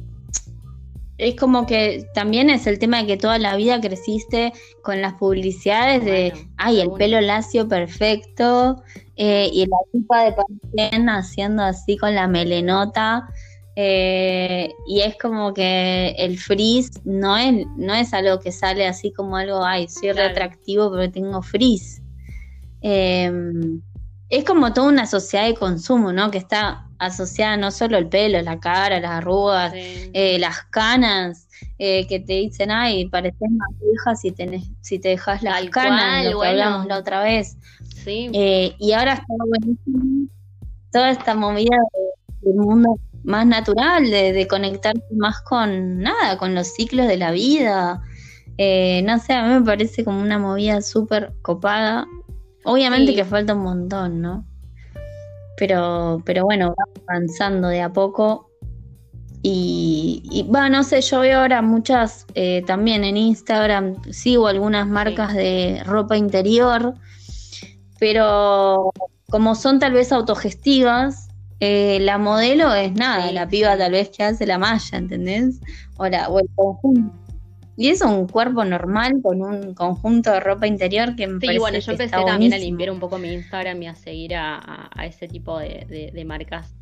es 1.18 1.35
como 1.35 1.66
que 1.66 2.07
también 2.14 2.48
es 2.48 2.66
el 2.66 2.78
tema 2.78 2.98
de 2.98 3.07
que 3.07 3.16
toda 3.16 3.38
la 3.38 3.57
vida 3.57 3.81
creciste 3.81 4.52
con 4.83 5.02
las 5.02 5.14
publicidades 5.14 6.04
de, 6.04 6.33
ay, 6.57 6.81
el 6.81 6.92
pelo 6.92 7.20
lacio 7.20 7.66
perfecto, 7.66 8.83
eh, 9.16 9.50
y 9.52 9.66
la 9.66 9.76
tipa 9.92 10.22
de 10.22 10.33
Pantene 10.33 11.11
haciendo 11.11 11.64
así 11.64 11.96
con 11.96 12.14
la 12.14 12.28
melenota. 12.28 13.28
Eh, 13.74 14.72
y 14.88 15.00
es 15.00 15.16
como 15.18 15.54
que 15.54 16.11
el 16.18 16.38
frizz 16.38 16.90
no 17.04 17.37
es, 17.37 17.66
no 17.76 17.94
es 17.94 18.12
algo 18.12 18.40
que 18.40 18.50
sale 18.50 18.87
así 18.87 19.12
como 19.12 19.37
algo, 19.37 19.64
ay, 19.64 19.87
soy 19.88 20.12
reatractivo 20.12 20.90
pero 20.90 21.11
tengo 21.11 21.42
frizz. 21.42 22.00
Em, 22.81 23.83
es 24.30 24.44
como 24.44 24.72
toda 24.72 24.88
una 24.88 25.06
sociedad 25.06 25.46
de 25.46 25.54
consumo, 25.54 26.12
¿no? 26.12 26.30
Que 26.30 26.38
está 26.38 26.86
asociada 26.98 27.56
no 27.56 27.70
solo 27.70 27.96
el 27.96 28.08
pelo, 28.08 28.40
la 28.42 28.60
cara, 28.60 29.00
las 29.00 29.12
arrugas, 29.12 29.72
eh, 29.74 30.38
las 30.38 30.62
canas, 30.70 31.46
que 31.78 32.22
te 32.26 32.32
dicen, 32.34 32.70
ay, 32.70 33.08
pareces 33.08 33.50
más 33.50 33.68
vieja 33.80 34.16
si, 34.16 34.32
tenés, 34.32 34.64
si 34.80 34.98
te 34.98 35.10
dejas 35.10 35.42
las 35.42 35.64
canas, 35.70 36.24
lo 36.26 36.40
que 36.40 36.48
hablamos 36.48 36.86
la 36.86 36.98
otra 36.98 37.22
vez. 37.22 37.56
Eh, 38.06 38.74
y 38.78 38.92
ahora 38.92 39.14
está 39.14 39.34
buenísimo 39.38 40.28
toda 40.90 41.10
esta 41.10 41.34
movida 41.34 41.76
del 42.40 42.56
mundo 42.56 42.98
más 43.24 43.46
natural, 43.46 44.10
de, 44.10 44.32
de, 44.32 44.48
conectarse 44.48 45.02
más 45.16 45.40
con 45.42 45.98
nada, 46.00 46.38
con 46.38 46.54
los 46.54 46.68
ciclos 46.74 47.06
de 47.06 47.18
la 47.18 47.30
vida. 47.30 48.00
Eh, 48.56 49.02
no 49.04 49.18
sé, 49.18 49.34
a 49.34 49.42
mí 49.42 49.54
me 49.54 49.62
parece 49.62 50.04
como 50.04 50.20
una 50.20 50.38
movida 50.38 50.80
súper 50.80 51.32
copada. 51.42 52.06
Obviamente 52.68 53.14
que 53.14 53.24
falta 53.24 53.54
un 53.54 53.62
montón, 53.62 54.20
¿no? 54.20 54.46
Pero, 55.57 56.22
pero 56.24 56.44
bueno, 56.44 56.74
vamos 56.76 57.09
avanzando 57.09 57.68
de 57.68 57.81
a 57.81 57.92
poco. 57.92 58.50
Y, 59.42 60.46
va, 60.54 60.68
no 60.68 60.83
sé, 60.83 61.00
yo 61.00 61.20
veo 61.20 61.40
ahora 61.40 61.62
muchas, 61.62 62.26
eh, 62.35 62.62
también 62.66 63.04
en 63.04 63.16
Instagram, 63.16 63.94
sigo 64.11 64.48
algunas 64.48 64.87
marcas 64.87 65.33
de 65.35 65.81
ropa 65.87 66.16
interior 66.16 66.94
pero 67.98 68.92
como 69.31 69.54
son 69.54 69.78
tal 69.78 69.92
vez 69.92 70.12
autogestivas, 70.12 71.28
eh, 71.61 71.98
la 72.00 72.18
modelo 72.18 72.72
es 72.74 72.92
nada, 72.92 73.31
la 73.33 73.48
piba 73.48 73.76
tal 73.76 73.92
vez 73.92 74.11
que 74.11 74.22
hace 74.22 74.46
la 74.46 74.59
malla, 74.59 74.98
¿entendés? 74.98 75.61
O, 75.96 76.04
o 76.04 76.38
el 76.40 76.48
conjunto. 76.54 77.12
Y 77.80 77.90
es 77.90 78.02
un 78.02 78.26
cuerpo 78.26 78.64
normal 78.64 79.20
con 79.22 79.40
un 79.40 79.72
conjunto 79.72 80.32
de 80.32 80.40
ropa 80.40 80.66
interior 80.66 81.14
que 81.14 81.28
me 81.28 81.38
sí, 81.40 81.58
bueno, 81.58 81.78
yo 81.78 81.92
empecé 81.92 82.10
también 82.10 82.52
a 82.52 82.58
limpiar 82.58 82.90
un 82.90 82.98
poco 82.98 83.18
mi 83.18 83.32
Instagram 83.32 83.80
y 83.80 83.86
a 83.86 83.94
seguir 83.94 84.34
a, 84.34 84.90
ese 85.04 85.28
tipo 85.28 85.56
de, 85.60 86.24
marcas 86.26 86.74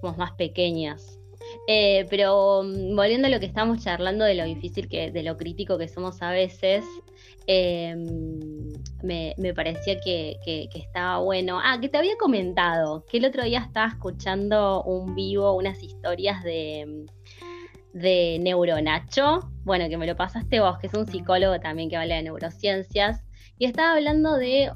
más, 0.00 0.16
más 0.16 0.30
pequeñas. 0.32 1.18
Eh, 1.66 2.06
pero 2.08 2.62
mm, 2.62 2.94
volviendo 2.94 3.26
a 3.26 3.30
lo 3.30 3.40
que 3.40 3.46
estábamos 3.46 3.82
charlando 3.82 4.24
de 4.24 4.36
lo 4.36 4.44
difícil 4.44 4.88
que, 4.88 5.10
de 5.10 5.24
lo 5.24 5.36
crítico 5.36 5.76
que 5.76 5.88
somos 5.88 6.22
a 6.22 6.30
veces, 6.30 6.84
Em, 7.52 8.72
me, 9.02 9.54
parecía 9.54 9.98
que, 9.98 10.38
estaba 10.74 11.18
bueno. 11.18 11.58
Ah, 11.60 11.78
que 11.80 11.88
te 11.88 11.98
había 11.98 12.16
comentado 12.16 13.04
que 13.06 13.18
el 13.18 13.24
otro 13.24 13.42
día 13.42 13.58
estaba 13.58 13.88
escuchando 13.88 14.84
un 14.84 15.16
vivo, 15.16 15.56
unas 15.56 15.82
historias 15.82 16.44
de, 16.44 17.06
de 17.92 18.38
Neuronacho, 18.40 19.50
bueno, 19.64 19.88
que 19.88 19.96
me 19.96 20.06
lo 20.06 20.16
pasaste 20.16 20.60
vos, 20.60 20.78
que 20.78 20.86
es 20.86 20.94
un 20.94 21.06
psicólogo 21.06 21.58
también 21.60 21.88
que 21.88 21.96
habla 21.96 22.16
de 22.16 22.22
neurociencias, 22.22 23.24
y 23.58 23.66
estaba 23.66 23.94
hablando 23.94 24.36
de... 24.36 24.72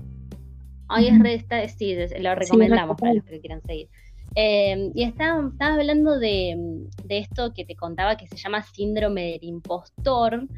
Ay, 0.88 1.08
es 1.08 1.74
sí, 1.76 1.96
lo 2.20 2.34
recomendamos 2.34 2.96
para 3.00 3.14
los 3.14 3.24
que 3.24 3.40
quieran 3.40 3.62
seguir. 3.62 3.88
Em, 4.36 4.90
y 4.94 5.04
estaba, 5.04 5.50
hablando 5.60 6.18
de, 6.18 6.56
de, 7.04 7.18
esto 7.18 7.52
que 7.54 7.64
te 7.64 7.76
contaba 7.76 8.16
que 8.16 8.26
se 8.26 8.36
llama 8.36 8.62
síndrome 8.62 9.32
del 9.32 9.44
impostor, 9.44 10.48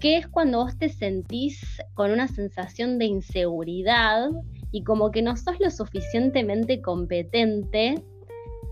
que 0.00 0.18
es 0.18 0.28
cuando 0.28 0.58
vos 0.58 0.76
te 0.76 0.90
sentís 0.90 1.80
con 1.94 2.10
una 2.10 2.28
sensación 2.28 2.98
de 2.98 3.06
inseguridad 3.06 4.30
y 4.70 4.84
como 4.84 5.10
que 5.10 5.22
no 5.22 5.36
sos 5.36 5.58
lo 5.60 5.70
suficientemente 5.70 6.82
competente 6.82 7.94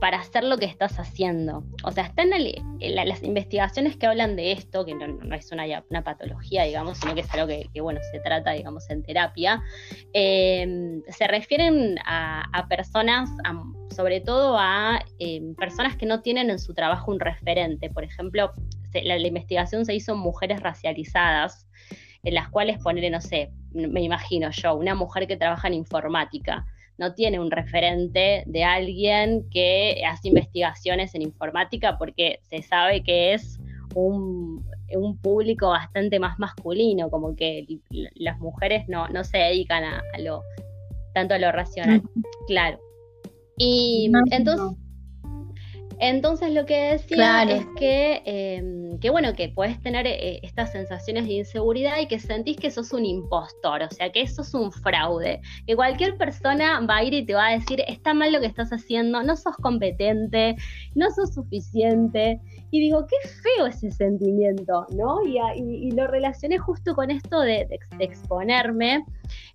para 0.01 0.19
hacer 0.19 0.45
lo 0.45 0.57
que 0.57 0.65
estás 0.65 0.99
haciendo. 0.99 1.63
O 1.85 1.93
sea, 1.93 2.05
están 2.05 2.31
las 2.31 3.23
investigaciones 3.23 3.97
que 3.97 4.07
hablan 4.07 4.35
de 4.35 4.53
esto, 4.53 4.87
que 4.87 4.95
no, 4.95 5.35
es 5.35 5.53
una, 5.53 6.03
patología, 6.03 6.65
digamos, 6.65 6.99
sino 6.99 7.15
que 7.15 7.21
es 7.21 7.35
algo 7.35 7.47
que, 7.47 7.81
bueno, 7.83 8.01
se 8.11 8.19
trata, 8.21 8.53
digamos, 8.53 8.89
en 8.89 9.03
terapia, 9.03 9.63
em, 10.15 11.03
se 11.07 11.29
refieren 11.29 11.97
a, 12.07 12.67
personas, 12.69 13.29
sobre 13.95 14.21
todo 14.21 14.57
a 14.59 15.05
em, 15.19 15.55
personas 15.55 15.97
que 15.97 16.07
no 16.07 16.23
tienen 16.23 16.49
en 16.49 16.59
su 16.59 16.73
trabajo 16.73 17.11
un 17.11 17.21
referente. 17.21 17.91
Por 17.91 18.05
ejemplo, 18.05 18.53
la, 18.95 19.19
investigación 19.19 19.85
se 19.85 19.95
hizo 19.95 20.13
en 20.15 20.19
mujeres 20.19 20.61
racializadas, 20.61 21.69
en 22.23 22.35
las 22.35 22.49
cuales 22.49 22.83
ponerle, 22.83 23.11
no 23.11 23.21
sé, 23.21 23.53
me 23.73 24.03
imagino 24.03 24.51
yo, 24.51 24.75
una 24.75 24.95
mujer 24.95 25.27
que 25.27 25.37
trabaja 25.37 25.69
en 25.69 25.75
informática, 25.75 26.67
no 27.01 27.15
tiene 27.15 27.41
un 27.41 27.51
referente 27.51 28.45
de 28.47 28.63
alguien 28.63 29.49
que 29.51 30.03
hace 30.07 30.29
investigaciones 30.29 31.15
en 31.15 31.23
informática 31.23 31.97
porque 31.97 32.41
se 32.43 32.61
sabe 32.61 33.03
que 33.03 33.33
es 33.33 33.59
un, 33.95 34.69
público 35.23 35.71
bastante 35.71 36.19
más 36.19 36.39
masculino, 36.39 37.11
como 37.11 37.35
que 37.35 37.67
las 38.15 38.39
mujeres 38.39 38.85
no, 38.89 39.09
no 39.09 39.25
se 39.25 39.39
dedican 39.39 39.83
a, 39.85 40.03
lo 40.19 40.43
tanto 41.15 41.35
a 41.35 41.39
lo 41.39 41.51
racional. 41.53 42.03
Claro. 42.47 42.79
Y 43.57 44.11
entonces 44.31 44.77
entonces 46.01 46.53
lo 46.53 46.65
que 46.65 46.93
decía 46.93 47.43
es 47.43 47.67
que, 47.77 48.23
em, 48.25 48.99
que, 48.99 49.11
bueno, 49.11 49.35
que 49.35 49.51
puedes 49.51 49.81
tener 49.83 50.07
eh, 50.07 50.41
estas 50.43 50.73
sensaciones 50.73 51.27
de 51.27 51.35
inseguridad 51.35 51.99
y 52.01 52.09
que 52.09 52.19
sentís 52.19 52.57
que 52.57 52.71
sos 52.71 52.93
un 52.93 53.05
impostor, 53.05 53.83
o 53.83 53.91
sea, 53.91 54.11
que 54.11 54.23
eso 54.23 54.41
es 54.41 54.55
un 54.55 54.73
fraude, 54.73 55.43
que 55.67 55.77
cualquier 55.77 56.17
persona 56.17 56.81
va 56.81 56.97
a 56.97 57.05
ir 57.05 57.13
y 57.13 57.27
te 57.27 57.35
va 57.35 57.49
a 57.49 57.53
decir, 57.53 57.85
está 57.87 58.15
mal 58.15 58.33
lo 58.33 58.41
que 58.41 58.47
estás 58.47 58.71
haciendo, 58.71 59.23
no 59.23 59.37
sos 59.37 59.57
competente, 59.57 60.57
no 60.95 61.11
sos 61.11 61.35
suficiente. 61.35 62.41
Y 62.71 62.81
digo, 62.81 63.07
qué 63.07 63.29
feo 63.29 63.67
ese 63.67 63.91
sentimiento, 63.91 64.87
¿no? 64.97 65.19
Y, 65.25 65.91
lo 65.93 66.07
relacioné 66.07 66.59
justo 66.59 66.95
con 66.95 67.11
esto 67.11 67.41
de, 67.41 67.69
exponerme, 67.99 69.05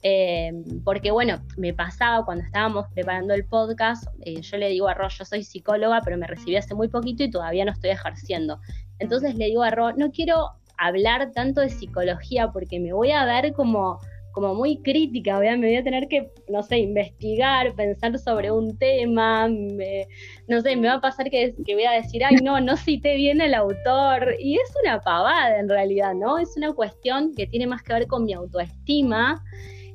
eh, 0.03 0.51
porque 0.83 1.11
bueno, 1.11 1.41
me 1.57 1.73
pasaba 1.73 2.25
cuando 2.25 2.43
estábamos 2.43 2.87
preparando 2.93 3.33
el 3.33 3.45
podcast, 3.45 4.07
eh, 4.21 4.41
yo 4.41 4.57
le 4.57 4.69
digo 4.69 4.87
a 4.87 4.93
Ro, 4.93 5.07
yo 5.07 5.23
soy 5.23 5.43
psicóloga, 5.43 6.01
pero 6.03 6.17
me 6.17 6.27
recibí 6.27 6.57
hace 6.57 6.75
muy 6.75 6.89
poquito 6.89 7.23
y 7.23 7.31
todavía 7.31 7.65
no 7.65 7.71
estoy 7.71 7.91
ejerciendo. 7.91 8.59
Entonces 8.99 9.35
le 9.35 9.45
digo 9.45 9.63
a 9.63 9.71
Ro, 9.71 9.93
no 9.93 10.11
quiero 10.11 10.51
hablar 10.77 11.31
tanto 11.31 11.61
de 11.61 11.69
psicología 11.69 12.51
porque 12.51 12.79
me 12.79 12.93
voy 12.93 13.11
a 13.11 13.25
ver 13.25 13.53
como 13.53 13.99
como 14.35 14.53
muy 14.53 14.81
crítica, 14.81 15.39
me 15.39 15.55
voy 15.55 15.77
a 15.77 15.83
tener 15.83 16.09
que, 16.09 16.29
no 16.49 16.61
sé, 16.61 16.79
investigar, 16.79 17.73
pensar 17.73 18.19
sobre 18.19 18.51
un 18.51 18.77
tema, 18.77 19.47
no 19.47 20.61
sé, 20.61 20.75
me 20.75 20.89
va 20.89 20.95
a 20.95 21.01
pasar 21.01 21.29
que, 21.29 21.55
voy 21.65 21.85
a 21.85 21.91
decir, 21.91 22.21
ay, 22.21 22.35
no, 22.43 22.59
no 22.59 22.75
cité 22.75 23.15
bien 23.15 23.39
el 23.39 23.53
autor, 23.53 24.35
y 24.37 24.55
es 24.55 24.73
una 24.83 24.99
pavada 24.99 25.57
en 25.57 25.69
realidad, 25.69 26.13
¿no? 26.13 26.37
Es 26.37 26.57
una 26.57 26.73
cuestión 26.73 27.33
que 27.33 27.47
tiene 27.47 27.65
más 27.65 27.81
que 27.81 27.93
ver 27.93 28.07
con 28.07 28.25
mi 28.25 28.33
autoestima. 28.33 29.41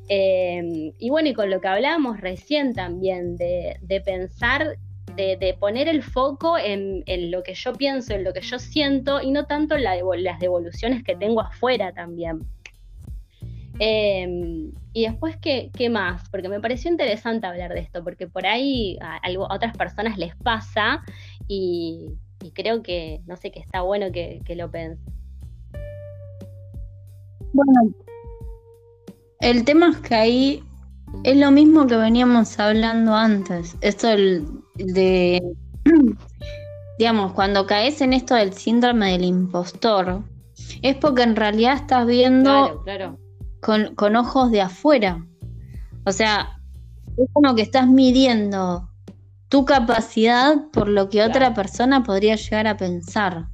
Eh, 0.08 0.90
y 0.98 1.10
bueno, 1.10 1.28
y 1.28 1.34
con 1.34 1.50
lo 1.50 1.60
que 1.60 1.68
hablábamos 1.68 2.18
recién 2.18 2.72
también, 2.72 3.36
de, 3.36 3.76
de 3.82 4.00
pensar 4.00 4.78
de, 5.16 5.56
poner 5.58 5.88
el 5.88 6.02
foco 6.02 6.56
en, 6.56 7.04
lo 7.30 7.42
que 7.42 7.54
yo 7.54 7.74
pienso, 7.74 8.14
en 8.14 8.24
lo 8.24 8.32
que 8.32 8.40
yo 8.40 8.58
siento 8.58 9.20
y 9.20 9.30
no 9.30 9.44
tanto 9.44 9.76
en 9.76 9.84
las 9.84 10.38
devoluciones 10.40 11.04
que 11.04 11.14
tengo 11.16 11.42
afuera 11.42 11.92
también. 11.92 12.40
Em, 13.82 14.72
y 14.92 15.06
después, 15.06 15.38
¿qué, 15.38 15.70
¿qué, 15.72 15.88
más? 15.88 16.28
Porque 16.28 16.50
me 16.50 16.60
pareció 16.60 16.90
interesante 16.90 17.46
hablar 17.46 17.72
de 17.72 17.80
esto, 17.80 18.04
porque 18.04 18.28
por 18.28 18.46
ahí 18.46 18.98
a, 19.00 19.18
otras 19.48 19.74
personas 19.74 20.18
les 20.18 20.36
pasa 20.36 21.02
y, 21.48 22.10
creo 22.52 22.82
que, 22.82 23.22
no 23.26 23.38
sé, 23.38 23.50
que 23.50 23.60
está 23.60 23.80
bueno 23.80 24.12
que, 24.12 24.42
lo 24.54 24.70
piensen. 24.70 25.02
Bueno, 27.54 27.94
el 29.40 29.64
tema 29.64 29.88
es 29.88 29.96
que 29.96 30.14
ahí 30.14 30.62
es 31.24 31.38
lo 31.38 31.50
mismo 31.50 31.86
que 31.86 31.96
veníamos 31.96 32.60
hablando 32.60 33.14
antes. 33.14 33.78
Esto 33.80 34.08
de, 34.74 35.42
digamos, 36.98 37.32
cuando 37.32 37.66
caes 37.66 38.02
en 38.02 38.12
esto 38.12 38.34
del 38.34 38.52
síndrome 38.52 39.12
del 39.12 39.24
impostor, 39.24 40.22
es 40.82 40.96
porque 40.96 41.22
en 41.22 41.34
realidad 41.34 41.76
estás 41.76 42.06
viendo 42.06 42.84
Con, 43.60 44.16
ojos 44.16 44.50
de 44.50 44.62
afuera. 44.62 45.24
O 46.04 46.12
sea, 46.12 46.58
es 47.16 47.28
como 47.32 47.54
que 47.54 47.62
estás 47.62 47.86
midiendo 47.86 48.88
tu 49.48 49.64
capacidad 49.64 50.54
por 50.72 50.88
lo 50.88 51.08
que 51.08 51.22
otra 51.22 51.54
persona 51.54 52.02
podría 52.02 52.36
llegar 52.36 52.66
a 52.66 52.76
pensar. 52.76 53.46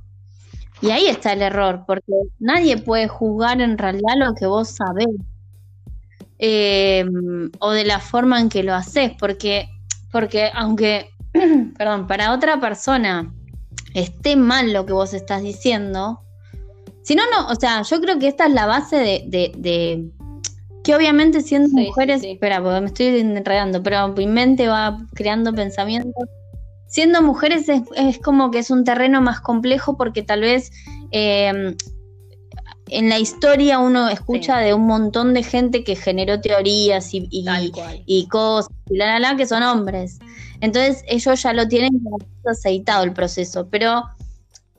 Y 0.80 0.90
ahí 0.90 1.06
está 1.06 1.32
el 1.32 1.42
error, 1.42 1.84
porque 1.86 2.12
nadie 2.38 2.76
puede 2.76 3.08
juzgar 3.08 3.60
en 3.60 3.78
realidad 3.78 4.14
lo 4.16 4.34
que 4.34 4.46
vos 4.46 4.68
sabés. 4.68 5.08
Em, 6.38 7.50
o 7.60 7.70
de 7.70 7.84
la 7.84 7.98
forma 7.98 8.38
en 8.40 8.50
que 8.50 8.62
lo 8.62 8.74
haces, 8.74 9.12
porque, 9.18 9.68
porque 10.12 10.50
aunque, 10.54 11.08
perdón, 11.78 12.06
para 12.06 12.32
otra 12.34 12.60
persona 12.60 13.32
esté 13.94 14.36
mal 14.36 14.74
lo 14.74 14.84
que 14.84 14.92
vos 14.92 15.14
estás 15.14 15.42
diciendo, 15.42 16.20
si 17.06 17.14
no, 17.14 17.22
no, 17.30 17.46
o 17.46 17.54
sea, 17.54 17.82
yo 17.82 18.00
creo 18.00 18.18
que 18.18 18.26
esta 18.26 18.46
es 18.46 18.52
la 18.52 18.66
base 18.66 18.96
de, 18.96 20.10
que 20.82 20.94
obviamente 20.96 21.40
siendo 21.40 21.68
mujeres, 21.68 22.24
espera, 22.24 22.60
porque 22.60 22.80
me 22.80 22.86
estoy 22.86 23.06
enredando, 23.20 23.80
pero 23.80 24.08
mi 24.08 24.26
mente 24.26 24.66
va 24.66 25.06
creando 25.14 25.54
pensamientos. 25.54 26.12
Siendo 26.88 27.22
mujeres 27.22 27.68
es, 27.68 27.82
es 27.94 28.18
como 28.18 28.50
que 28.50 28.58
es 28.58 28.72
un 28.72 28.82
terreno 28.82 29.22
más 29.22 29.40
complejo 29.40 29.96
porque 29.96 30.24
tal 30.24 30.40
vez 30.40 30.72
eh, 31.12 31.76
en 32.88 33.08
la 33.08 33.20
historia 33.20 33.78
uno 33.78 34.08
escucha 34.08 34.58
de 34.58 34.74
un 34.74 34.86
montón 34.88 35.32
de 35.32 35.44
gente 35.44 35.84
que 35.84 35.94
generó 35.94 36.40
teorías 36.40 37.14
y, 37.14 37.28
y, 37.30 38.26
cosas, 38.26 38.72
y 38.90 38.96
la, 38.96 39.06
la, 39.06 39.20
la, 39.20 39.36
que 39.36 39.46
son 39.46 39.62
hombres. 39.62 40.18
Entonces 40.60 41.04
ellos 41.06 41.40
ya 41.40 41.52
lo 41.52 41.68
tienen 41.68 42.00
aceitado 42.44 43.04
el 43.04 43.12
proceso, 43.12 43.68
pero 43.70 44.02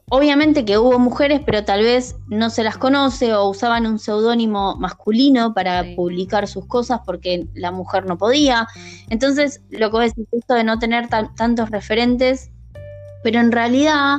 obviamente 0.09 0.65
que 0.65 0.77
hubo 0.77 0.99
mujeres, 0.99 1.41
pero 1.45 1.63
tal 1.63 1.83
vez 1.83 2.15
no 2.27 2.49
se 2.49 2.63
las 2.63 2.77
conoce 2.77 3.33
o 3.33 3.49
usaban 3.49 3.85
un 3.85 3.99
seudónimo 3.99 4.75
masculino 4.77 5.53
para 5.53 5.83
publicar 5.95 6.47
sus 6.47 6.65
cosas 6.65 7.01
porque 7.05 7.47
la 7.53 7.71
mujer 7.71 8.05
no 8.05 8.17
podía. 8.17 8.67
Entonces 9.09 9.61
lo 9.69 9.91
que 9.91 9.99
decir 9.99 10.25
es 10.31 10.39
esto 10.39 10.53
de 10.53 10.63
no 10.63 10.79
tener 10.79 11.07
tantos 11.09 11.69
referentes, 11.69 12.51
pero 13.23 13.39
en 13.39 13.51
realidad... 13.51 14.17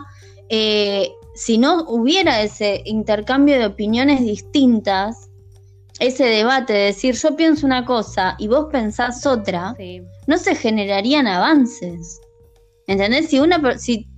Eh, 0.51 1.11
si 1.39 1.57
no 1.57 1.85
hubiera 1.85 2.43
ese 2.43 2.83
intercambio 2.85 3.61
de 3.61 3.67
opiniones 3.67 4.21
distintas, 4.23 5.31
ese 6.01 6.25
debate 6.25 6.73
de 6.73 6.85
decir 6.87 7.15
yo 7.15 7.37
pienso 7.37 7.65
una 7.65 7.85
cosa 7.85 8.35
y 8.41 8.49
vos 8.49 8.67
pensás 8.73 9.25
otra, 9.25 9.77
no 10.27 10.37
se 10.37 10.57
generarían 10.57 11.29
avances. 11.29 12.21
¿Entendés? 12.89 13.29
Si 13.29 13.39
una 13.39 13.79
si, 13.79 14.09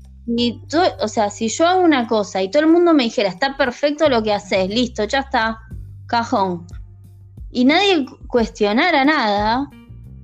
o 1.01 1.09
sea, 1.09 1.31
si 1.31 1.49
yo 1.49 1.67
hago 1.67 1.83
una 1.83 2.07
cosa 2.07 2.43
y 2.43 2.51
todo 2.51 2.63
el 2.63 2.71
mundo 2.71 2.93
me 2.95 3.05
dijera, 3.05 3.29
está 3.29 3.57
perfecto 3.57 4.09
lo 4.09 4.23
que 4.23 4.33
haces, 4.33 4.69
listo, 4.69 5.05
ya 5.05 5.21
está, 5.21 5.59
cajón. 6.07 6.67
Y 7.51 7.65
nadie 7.65 8.07
cuestionara 8.29 9.05
nada, 9.05 9.69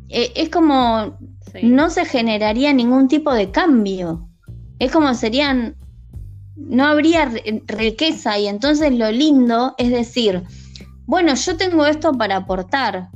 eh, 0.08 0.32
es 0.36 0.48
como 0.50 1.18
no 1.62 1.90
se 1.90 2.04
generaría 2.04 2.72
ningún 2.72 3.08
tipo 3.08 3.32
de 3.32 3.50
cambio. 3.50 4.28
Es 4.78 4.92
como 4.92 5.14
serían 5.14 5.76
no 6.56 6.86
habría 6.86 7.30
riqueza 7.66 8.38
y 8.38 8.46
entonces 8.46 8.94
lo 8.94 9.10
lindo 9.10 9.74
es 9.78 9.90
decir, 9.90 10.42
bueno, 11.04 11.34
yo 11.34 11.56
tengo 11.56 11.86
esto 11.86 12.12
para 12.12 12.36
aportar 12.36 13.10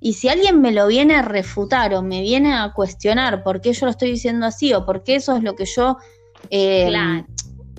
y 0.00 0.12
si 0.12 0.28
alguien 0.28 0.60
me 0.60 0.70
lo 0.70 0.86
viene 0.86 1.16
a 1.16 1.22
refutar 1.22 1.94
o 1.94 2.02
me 2.02 2.20
viene 2.20 2.54
a 2.54 2.72
cuestionar 2.72 3.42
por 3.42 3.60
qué 3.60 3.72
yo 3.72 3.86
lo 3.86 3.90
estoy 3.90 4.12
diciendo 4.12 4.46
así 4.46 4.72
o 4.72 4.86
por 4.86 5.02
qué 5.02 5.16
eso 5.16 5.36
es 5.36 5.42
lo 5.42 5.56
que 5.56 5.64
yo... 5.64 5.98
Eh, 6.50 6.92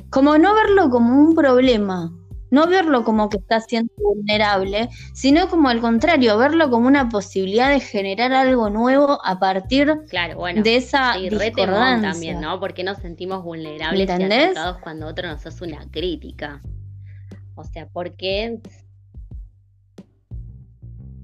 como 0.10 0.38
no 0.38 0.56
verlo 0.56 0.89
como 0.89 1.20
un 1.20 1.36
problema, 1.36 2.12
no 2.50 2.67
verlo 2.67 3.04
como 3.04 3.30
que 3.30 3.38
está 3.38 3.60
siendo 3.60 3.91
vulnerable, 3.98 4.89
sino 5.13 5.50
como 5.50 5.70
al 5.70 5.82
contrario, 5.82 6.38
verlo 6.38 6.70
como 6.70 6.88
una 6.88 7.10
posibilidad 7.10 7.70
de 7.70 7.80
generar 7.80 8.34
algo 8.34 8.70
nuevo 8.70 9.20
a 9.24 9.39
partir 9.39 9.93
de 10.10 10.76
esa 10.76 11.13
sí, 11.15 11.30
discordancia. 11.30 12.12
también, 12.12 12.39
¿no? 12.39 12.60
Porque 12.60 12.84
nos 12.84 13.00
sentimos 13.00 13.43
vulnerables 13.43 14.10
y 14.10 14.12
atacados 14.12 14.78
cuando 14.78 15.08
otro 15.08 15.28
nos 15.28 15.46
hace 15.46 15.63
una 15.63 15.89
crítica. 15.91 16.62
O 17.56 17.63
sea, 17.63 17.88
porque 17.88 18.60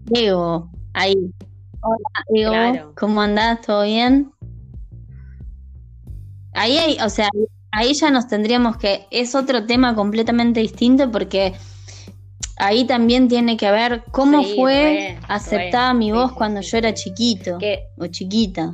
Diego, 0.06 0.70
ahí. 0.94 1.16
Hola, 1.82 2.70
Diego, 2.74 2.94
¿cómo 2.96 3.22
andás? 3.22 3.62
¿Todo 3.62 3.84
bien? 3.84 4.33
Ahí 6.54 6.78
hay, 6.78 6.98
o 7.04 7.10
sea, 7.10 7.30
ahí 7.72 7.94
ya 7.94 8.12
nos 8.12 8.28
tendríamos 8.28 8.78
que, 8.78 9.08
es 9.12 9.36
otro 9.36 9.66
tema 9.66 9.96
completamente 9.96 10.60
distinto 10.60 11.12
porque 11.12 11.54
ahí 12.58 12.86
también 12.86 13.28
tiene 13.28 13.58
que 13.58 13.72
ver 13.72 14.04
cómo 14.12 14.44
fue 14.44 15.18
aceptada 15.28 15.94
mi 15.94 16.12
voz 16.12 16.34
cuando 16.34 16.62
yo 16.62 16.78
era 16.78 16.94
chiquito 16.94 17.58
o 17.98 18.08
chiquita. 18.08 18.72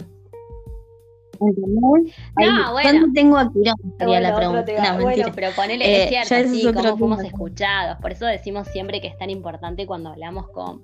No, 1.40 2.74
¿Cuándo 2.82 3.08
tengo 3.14 3.38
a 3.38 3.50
Quirón? 3.52 3.76
Sería 3.98 4.20
la 4.20 4.36
pregunta. 4.36 4.94
No, 4.94 5.02
bueno, 5.02 5.28
pero 5.34 5.52
ponele, 5.56 6.04
es 6.04 6.12
eh, 6.12 6.26
cierto, 6.26 6.50
sí, 6.52 6.68
cómo 6.74 6.98
fuimos 6.98 7.24
escuchados. 7.24 7.98
Por 8.02 8.12
eso 8.12 8.26
decimos 8.26 8.68
siempre 8.68 9.00
que 9.00 9.08
es 9.08 9.18
tan 9.18 9.30
importante 9.30 9.88
cuando 9.88 10.10
hablamos 10.10 10.50
con 10.50 10.84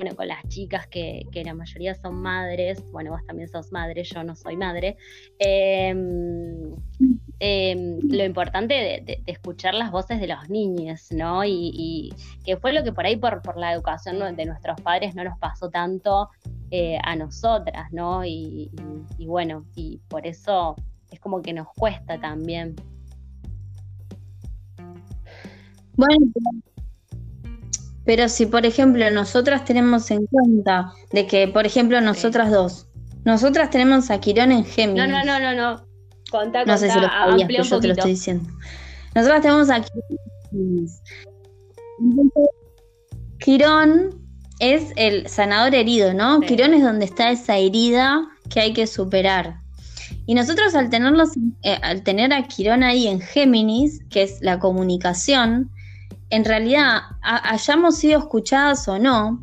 bueno, 0.00 0.16
con 0.16 0.28
las 0.28 0.42
chicas 0.48 0.86
que, 0.86 1.26
la 1.44 1.52
mayoría 1.52 1.94
son 1.94 2.22
madres, 2.22 2.82
bueno, 2.90 3.10
vos 3.10 3.20
también 3.26 3.48
sos 3.50 3.70
madre, 3.70 4.02
yo 4.02 4.24
no 4.24 4.34
soy 4.34 4.56
madre, 4.56 4.96
em, 5.38 6.74
em, 7.38 7.98
lo 8.08 8.24
importante 8.24 8.74
de, 9.04 9.22
escuchar 9.26 9.74
las 9.74 9.90
voces 9.90 10.18
de 10.18 10.26
los 10.26 10.48
niños, 10.48 11.08
¿no? 11.12 11.44
Y, 11.44 12.14
que 12.46 12.56
fue 12.56 12.72
lo 12.72 12.82
que 12.82 12.92
por 12.92 13.04
ahí, 13.04 13.16
por, 13.16 13.42
por 13.42 13.58
la 13.58 13.74
educación 13.74 14.36
de 14.36 14.46
nuestros 14.46 14.80
padres, 14.80 15.14
no 15.14 15.22
nos 15.22 15.38
pasó 15.38 15.68
tanto 15.68 16.30
eh, 16.70 16.98
a 17.02 17.14
nosotras, 17.14 17.92
¿no? 17.92 18.24
Y, 18.24 18.70
y 19.18 19.26
bueno, 19.26 19.66
y 19.74 20.00
por 20.08 20.26
eso 20.26 20.76
es 21.10 21.20
como 21.20 21.42
que 21.42 21.52
nos 21.52 21.68
cuesta 21.76 22.18
también. 22.18 22.74
Bueno, 25.94 26.26
pero 28.10 28.28
si, 28.28 28.46
por 28.46 28.66
ejemplo, 28.66 29.08
nosotras 29.12 29.64
tenemos 29.64 30.10
en 30.10 30.26
cuenta 30.26 30.92
de 31.12 31.28
que, 31.28 31.46
por 31.46 31.64
ejemplo, 31.64 32.00
nosotras 32.00 32.50
dos, 32.50 32.88
nosotras 33.24 33.70
tenemos 33.70 34.10
a 34.10 34.18
Quirón 34.18 34.50
en 34.50 34.64
Géminis. 34.64 35.06
No, 35.06 35.06
no, 35.06 35.24
no, 35.24 35.38
no, 35.38 35.54
no. 35.54 35.86
Contá, 36.28 36.64
no 36.64 36.76
sé 36.76 36.90
si 36.90 36.98
lo 36.98 37.06
sabías, 37.06 37.48
pero 37.48 37.62
yo 37.62 37.78
te 37.78 37.86
lo 37.86 37.92
estoy 37.92 38.10
diciendo. 38.10 38.50
Nosotras 39.14 39.42
tenemos 39.42 39.70
a 39.70 39.80
Quirón. 40.50 40.88
Quirón 43.38 44.20
es 44.58 44.92
el 44.96 45.28
sanador 45.28 45.76
herido, 45.76 46.12
¿no? 46.12 46.40
Quirón 46.40 46.74
es 46.74 46.82
donde 46.82 47.04
está 47.04 47.30
esa 47.30 47.58
herida 47.58 48.26
que 48.48 48.58
hay 48.58 48.72
que 48.72 48.88
superar. 48.88 49.60
Y 50.26 50.34
nosotros 50.34 50.74
al 50.74 50.90
tenerlos, 50.90 51.28
eh, 51.62 51.78
al 51.80 52.02
tener 52.02 52.32
a 52.32 52.42
Quirón 52.48 52.82
ahí 52.82 53.06
en 53.06 53.20
Géminis, 53.20 54.00
que 54.10 54.24
es 54.24 54.40
la 54.40 54.58
comunicación, 54.58 55.70
en 56.30 56.44
realidad 56.44 57.02
hayamos 57.22 57.96
sido 57.96 58.18
escuchadas 58.18 58.86
o 58.88 58.98
no, 58.98 59.42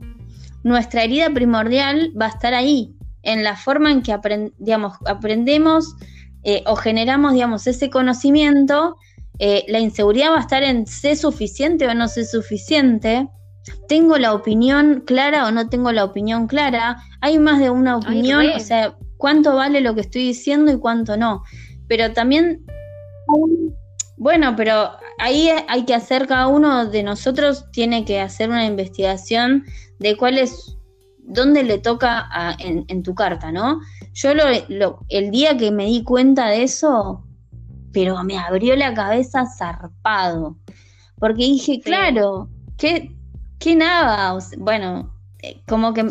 nuestra 0.64 1.04
herida 1.04 1.30
primordial 1.30 2.12
va 2.20 2.26
a 2.26 2.30
estar 2.30 2.54
ahí, 2.54 2.96
en 3.24 3.44
la 3.44 3.56
forma 3.56 3.92
en 3.92 4.02
que 4.02 4.14
aprendemos 4.14 5.96
eh, 6.44 6.64
o 6.66 6.76
generamos 6.76 7.34
digamos, 7.34 7.68
ese 7.68 7.90
conocimiento. 7.90 8.96
Eh, 9.40 9.66
la 9.68 9.80
inseguridad 9.80 10.32
va 10.32 10.38
a 10.38 10.42
estar 10.42 10.64
en 10.64 10.88
ser 10.88 11.18
suficiente 11.18 11.88
o 11.88 11.94
no 11.94 12.08
ser 12.08 12.26
suficiente. 12.26 13.28
tengo 13.90 14.18
la 14.18 14.34
opinión 14.34 15.04
clara 15.06 15.46
o 15.46 15.52
no 15.52 15.68
tengo 15.68 15.92
la 15.92 16.06
opinión 16.06 16.48
clara. 16.48 17.04
Hay 17.20 17.38
más 17.38 17.60
de 17.60 17.70
una 17.70 17.98
opinión, 17.98 18.46
o 18.56 18.60
sea, 18.62 18.96
cuánto 19.18 19.56
vale 19.56 19.82
lo 19.82 19.94
que 19.94 20.02
estoy 20.02 20.24
diciendo 20.24 20.72
y 20.72 20.80
cuánto 20.80 21.18
no. 21.18 21.44
Pero 21.90 22.14
también, 22.14 22.66
bueno, 24.18 24.56
pero 24.56 24.92
ahí 25.20 25.50
hay 25.68 25.86
que 25.86 25.94
hacer, 25.94 26.28
cada 26.28 26.48
uno 26.48 26.88
de 26.88 27.04
nosotros 27.04 27.66
tiene 27.72 28.04
que 28.04 28.20
hacer 28.20 28.50
una 28.50 28.66
investigación 28.66 29.66
de 30.00 30.18
cuál 30.18 30.40
es, 30.40 30.76
dónde 31.20 31.64
le 31.64 31.78
toca 31.78 32.28
en, 32.60 33.04
tu 33.04 33.14
carta, 33.14 33.52
¿no? 33.52 33.80
Yo 34.14 34.34
lo, 34.34 35.00
el 35.10 35.32
día 35.32 35.56
que 35.56 35.72
me 35.72 35.86
di 35.86 36.04
cuenta 36.04 36.48
de 36.48 36.64
eso, 36.64 37.24
pero 37.94 38.24
me 38.24 38.38
abrió 38.38 38.76
la 38.76 38.94
cabeza 38.94 39.46
zarpado, 39.46 40.58
porque 41.20 41.44
dije, 41.44 41.80
claro, 41.80 42.50
¿qué, 42.78 43.16
qué 43.60 43.76
nada? 43.76 44.38
bueno, 44.58 45.14
eh, 45.44 45.62
como 45.68 45.94
que 45.94 46.06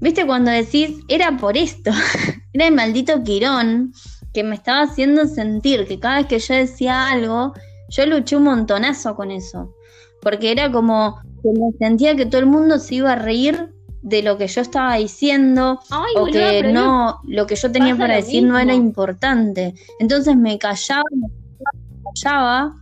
¿Viste 0.00 0.26
cuando 0.26 0.52
decís, 0.52 1.00
era 1.08 1.36
por 1.36 1.56
esto? 1.56 1.90
era 2.52 2.68
el 2.68 2.74
maldito 2.74 3.22
Quirón 3.24 3.92
que 4.32 4.44
me 4.44 4.54
estaba 4.54 4.82
haciendo 4.82 5.26
sentir 5.26 5.86
que 5.86 5.98
cada 5.98 6.18
vez 6.18 6.26
que 6.26 6.38
yo 6.38 6.54
decía 6.54 7.08
algo, 7.08 7.54
yo 7.88 8.06
luché 8.06 8.36
un 8.36 8.44
montonazo 8.44 9.14
con 9.16 9.30
eso. 9.30 9.74
Porque 10.20 10.50
era 10.50 10.70
como 10.70 11.20
que 11.42 11.50
me 11.52 11.72
sentía 11.78 12.16
que 12.16 12.26
todo 12.26 12.40
el 12.40 12.46
mundo 12.46 12.78
se 12.78 12.96
iba 12.96 13.12
a 13.12 13.16
reír 13.16 13.72
de 14.02 14.22
lo 14.22 14.38
que 14.38 14.46
yo 14.46 14.60
estaba 14.60 14.96
diciendo 14.96 15.80
o 16.16 16.26
que 16.26 16.72
no, 16.72 17.20
lo 17.24 17.46
que 17.46 17.56
yo 17.56 17.70
tenía 17.70 17.96
para 17.96 18.16
decir 18.16 18.44
no 18.44 18.58
era 18.58 18.74
importante. 18.74 19.74
Entonces 19.98 20.36
me 20.36 20.58
callaba, 20.58 21.04
me 21.12 21.28
callaba. 22.04 22.74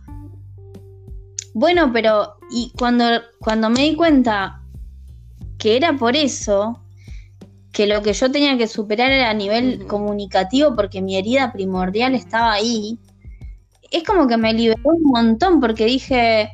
Bueno, 1.53 1.91
pero 1.91 2.37
y 2.51 2.71
cuando, 2.77 3.05
cuando 3.39 3.69
me 3.69 3.81
di 3.81 3.95
cuenta 3.95 4.61
que 5.57 5.75
era 5.75 5.93
por 5.93 6.15
eso, 6.15 6.79
que 7.77 7.85
lo 7.85 8.01
que 8.01 8.13
yo 8.13 8.31
tenía 8.31 8.57
que 8.57 8.65
superar 8.65 9.11
era 9.11 9.29
a 9.29 9.35
nivel 9.35 9.85
comunicativo 9.85 10.75
porque 10.75 10.99
mi 10.99 11.15
herida 11.15 11.53
primordial 11.53 12.15
estaba 12.15 12.53
ahí, 12.53 12.97
es 13.91 14.01
como 14.03 14.27
que 14.27 14.35
me 14.35 14.51
liberó 14.51 14.81
un 14.85 15.03
montón 15.03 15.61
porque 15.61 15.85
dije, 15.85 16.49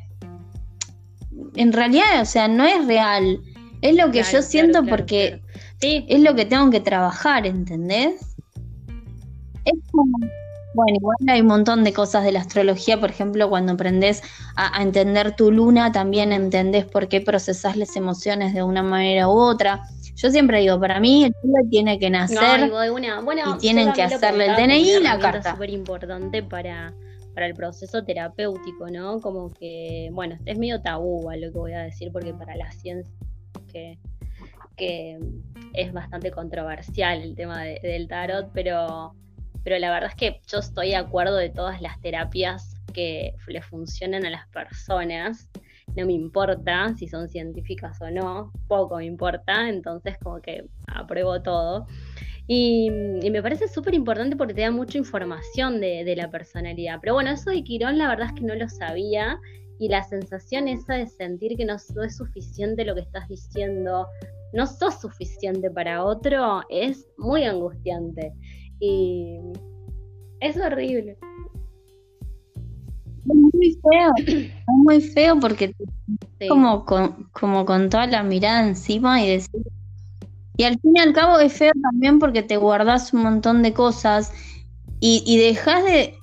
en 1.56 1.72
realidad, 1.72 2.20
o 2.20 2.26
sea, 2.26 2.46
no 2.46 2.66
es 2.66 2.86
real, 2.86 3.40
es 3.80 3.96
lo 3.96 4.10
que 4.10 4.22
yo 4.22 4.42
siento 4.42 4.84
porque 4.84 5.40
es 5.80 6.20
lo 6.20 6.34
que 6.34 6.44
tengo 6.44 6.68
que 6.68 6.80
trabajar, 6.80 7.46
¿entendés? 7.46 8.36
Es 9.64 9.78
como, 9.92 10.18
bueno, 10.74 10.94
igual 10.94 11.16
hay 11.26 11.40
un 11.40 11.46
montón 11.46 11.84
de 11.84 11.94
cosas 11.94 12.24
de 12.24 12.32
la 12.32 12.40
astrología, 12.40 13.00
por 13.00 13.08
ejemplo, 13.08 13.48
cuando 13.48 13.72
aprendes 13.72 14.20
a, 14.56 14.78
a, 14.78 14.82
entender 14.82 15.34
tu 15.34 15.50
luna, 15.50 15.90
también 15.90 16.34
entendés 16.34 16.84
por 16.84 17.08
qué 17.08 17.22
procesás 17.22 17.78
las 17.78 17.96
emociones 17.96 18.52
de 18.52 18.62
una 18.62 18.82
manera 18.82 19.26
u 19.26 19.38
otra. 19.38 19.88
Yo 20.16 20.30
siempre 20.30 20.60
digo, 20.60 20.78
para 20.78 21.00
mí 21.00 21.24
el 21.24 21.34
pibe 21.34 21.68
tiene 21.70 21.98
que 21.98 22.08
nacer 22.08 22.70
y 22.70 23.58
tienen 23.58 23.92
que 23.92 24.02
hacerle 24.02 24.46
el 24.46 24.56
DNI 24.56 24.90
y 24.90 25.00
la 25.00 25.18
carta. 25.18 25.50
Es 25.50 25.54
súper 25.54 25.70
importante 25.70 26.42
para, 26.42 26.94
para 27.34 27.46
el 27.46 27.54
proceso 27.54 28.04
terapéutico, 28.04 28.88
¿no? 28.90 29.20
Como 29.20 29.50
que, 29.50 30.10
bueno, 30.12 30.38
es 30.44 30.56
medio 30.56 30.80
tabú 30.80 31.28
a 31.30 31.36
lo 31.36 31.50
que 31.50 31.58
voy 31.58 31.72
a 31.72 31.82
decir, 31.82 32.12
porque 32.12 32.32
para 32.32 32.54
la 32.56 32.70
ciencia 32.70 33.12
que, 33.72 33.98
que 34.76 35.18
es 35.72 35.92
bastante 35.92 36.30
controversial 36.30 37.20
el 37.20 37.34
tema 37.34 37.62
del 37.62 38.06
tarot, 38.06 38.50
pero, 38.52 39.14
pero 39.64 39.78
la 39.78 39.90
verdad 39.90 40.10
es 40.10 40.16
que 40.16 40.40
yo 40.46 40.58
estoy 40.58 40.90
de 40.90 40.96
acuerdo 40.96 41.36
de 41.36 41.50
todas 41.50 41.82
las 41.82 42.00
terapias 42.00 42.76
que 42.92 43.34
le 43.48 43.62
funcionan 43.62 44.24
a 44.24 44.30
las 44.30 44.46
personas 44.48 45.48
no 45.96 46.06
me 46.06 46.12
importa 46.12 46.94
si 46.96 47.08
son 47.08 47.28
científicas 47.28 48.00
o 48.00 48.10
no, 48.10 48.52
poco 48.68 48.96
me 48.96 49.04
importa, 49.04 49.68
entonces 49.68 50.16
como 50.22 50.40
que 50.40 50.66
apruebo 50.86 51.42
todo. 51.42 51.86
Y, 52.46 52.90
me 52.90 53.42
parece 53.42 53.68
súper 53.68 53.94
importante 53.94 54.36
porque 54.36 54.54
te 54.54 54.60
da 54.60 54.70
mucha 54.70 54.98
información 54.98 55.80
de, 55.80 56.14
la 56.16 56.30
personalidad. 56.30 56.98
Pero 57.00 57.14
bueno, 57.14 57.30
eso 57.30 57.50
de 57.50 57.64
Quirón 57.64 57.98
la 57.98 58.08
verdad 58.08 58.28
es 58.28 58.32
que 58.34 58.46
no 58.46 58.54
lo 58.54 58.68
sabía 58.68 59.40
y 59.78 59.88
la 59.88 60.02
sensación 60.02 60.68
esa 60.68 60.94
de 60.94 61.06
sentir 61.06 61.56
que 61.56 61.64
no, 61.64 61.74
es 61.76 62.16
suficiente 62.16 62.84
lo 62.84 62.94
que 62.94 63.00
estás 63.00 63.28
diciendo, 63.28 64.06
no 64.52 64.66
sos 64.66 65.00
suficiente 65.00 65.70
para 65.70 66.04
otro, 66.04 66.60
es 66.68 67.08
muy 67.16 67.44
angustiante. 67.44 68.32
Y 68.78 69.38
es 70.40 70.56
horrible. 70.58 71.16
Es 73.28 73.34
muy 73.34 73.78
feo, 73.82 74.12
es 74.26 74.50
muy 74.66 75.00
feo 75.00 75.40
porque 75.40 75.74
como, 76.48 76.84
con, 76.84 77.28
como 77.32 77.64
con 77.64 77.88
toda 77.88 78.06
la 78.06 78.22
mirada 78.22 78.66
encima 78.66 79.22
y 79.22 79.28
decir... 79.28 79.62
Y 80.56 80.62
al 80.62 80.78
fin 80.78 80.92
y 80.94 81.00
al 81.00 81.12
cabo 81.12 81.40
es 81.40 81.52
feo 81.52 81.72
también 81.82 82.20
porque 82.20 82.42
te 82.42 82.56
guardas 82.56 83.12
un 83.12 83.22
montón 83.22 83.62
de 83.62 83.72
cosas 83.72 84.32
y, 85.00 85.22
y 85.26 85.38
dejas 85.38 85.84
de... 85.84 86.14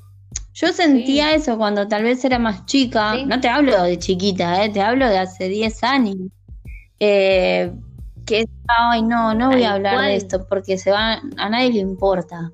Yo 0.53 0.71
sentía 0.73 1.33
eso 1.33 1.57
cuando 1.57 1.87
tal 1.87 2.03
vez 2.03 2.23
era 2.23 2.37
más 2.37 2.65
chica, 2.65 3.15
no 3.25 3.39
te 3.39 3.47
hablo 3.47 3.83
de 3.83 3.97
chiquita, 3.97 4.63
¿eh? 4.63 4.69
te 4.69 4.81
hablo 4.81 5.07
de 5.07 5.17
hace 5.17 5.47
10 5.47 5.83
años, 5.83 6.17
eh, 6.99 7.71
que 8.25 8.45
ay 8.67 9.01
no, 9.01 9.33
no 9.33 9.49
voy 9.49 9.63
a 9.63 9.73
hablar 9.73 10.01
de 10.01 10.15
esto 10.15 10.45
porque 10.47 10.77
se 10.77 10.91
va, 10.91 11.21
a 11.37 11.49
nadie 11.49 11.71
le 11.71 11.79
importa. 11.79 12.51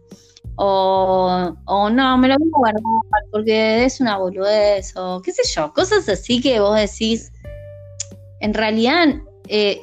O, 0.60 1.56
o 1.66 1.90
no, 1.92 2.18
me 2.18 2.28
lo 2.28 2.36
voy 2.40 2.48
a 2.48 2.58
guardar 2.58 2.82
porque 3.32 3.86
es 3.86 4.02
una 4.02 4.18
boludez, 4.18 4.98
o 4.98 5.22
qué 5.22 5.32
sé 5.32 5.44
yo, 5.54 5.72
cosas 5.72 6.10
así 6.10 6.42
que 6.42 6.60
vos 6.60 6.76
decís, 6.76 7.32
en 8.40 8.56
realidad 8.56 9.08
eh, 9.48 9.80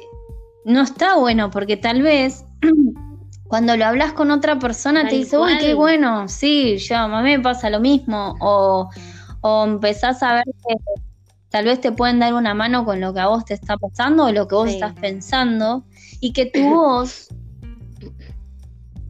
no 0.65 0.81
está 0.81 1.15
bueno, 1.15 1.49
porque 1.49 1.77
tal 1.77 2.01
vez 2.01 2.43
cuando 3.47 3.77
lo 3.77 3.85
hablas 3.85 4.11
con 4.11 4.31
otra 4.31 4.59
persona 4.59 5.07
te 5.07 5.15
dice, 5.15 5.37
uy, 5.37 5.57
qué 5.59 5.73
bueno, 5.75 6.27
sí, 6.27 6.77
yo, 6.77 6.97
a 6.97 7.21
mí 7.21 7.37
me 7.37 7.39
pasa 7.39 7.69
lo 7.69 7.79
mismo, 7.79 8.35
o, 8.41 8.89
o 9.39 9.63
empezás 9.63 10.21
a 10.23 10.33
ver 10.33 10.45
que 10.67 10.75
tal 11.51 11.63
vez 11.63 11.79
te 11.79 11.93
pueden 11.93 12.19
dar 12.19 12.33
una 12.33 12.53
mano 12.53 12.83
con 12.83 12.99
lo 12.99 13.13
que 13.13 13.21
a 13.21 13.27
vos 13.27 13.45
te 13.45 13.53
está 13.53 13.77
pasando 13.77 14.25
o 14.25 14.31
lo 14.33 14.45
que 14.49 14.55
vos 14.55 14.69
estás 14.69 14.93
pensando, 14.93 15.85
y 16.19 16.33
que 16.33 16.47
tu 16.47 16.59
voz 16.69 17.29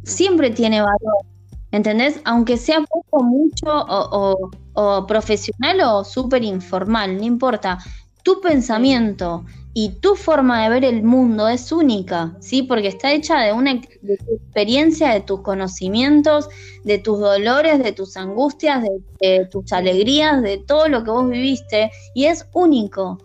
siempre 0.03 0.51
tiene 0.51 0.79
valor 0.81 1.34
¿entendés? 1.75 2.21
Aunque 2.23 2.55
sea 2.55 2.81
poco, 2.81 3.23
mucho 3.23 3.65
o, 3.67 5.05
profesional 5.07 5.81
o 5.81 6.03
súper 6.03 6.43
informal, 6.43 7.17
no 7.17 7.23
importa. 7.23 7.77
Tu 8.23 8.39
pensamiento 8.41 9.45
y 9.73 9.89
tu 9.99 10.15
forma 10.15 10.63
de 10.63 10.69
ver 10.69 10.85
el 10.85 11.03
mundo 11.03 11.49
es 11.49 11.71
única, 11.73 12.35
¿sí? 12.39 12.63
Porque 12.63 12.87
está 12.87 13.11
hecha 13.11 13.41
de 13.41 13.51
una 13.51 13.71
experiencia, 13.71 15.11
de 15.13 15.19
tus 15.19 15.41
conocimientos, 15.41 16.47
de 16.85 16.97
tus 16.97 17.19
dolores, 17.19 17.83
de 17.83 17.91
tus 17.91 18.15
angustias, 18.15 18.83
de, 19.19 19.45
tus 19.51 19.73
alegrías, 19.73 20.41
de 20.41 20.57
todo 20.57 20.87
lo 20.87 21.03
que 21.03 21.11
vos 21.11 21.29
viviste, 21.29 21.91
y 22.13 22.25
es 22.25 22.47
único. 22.53 23.19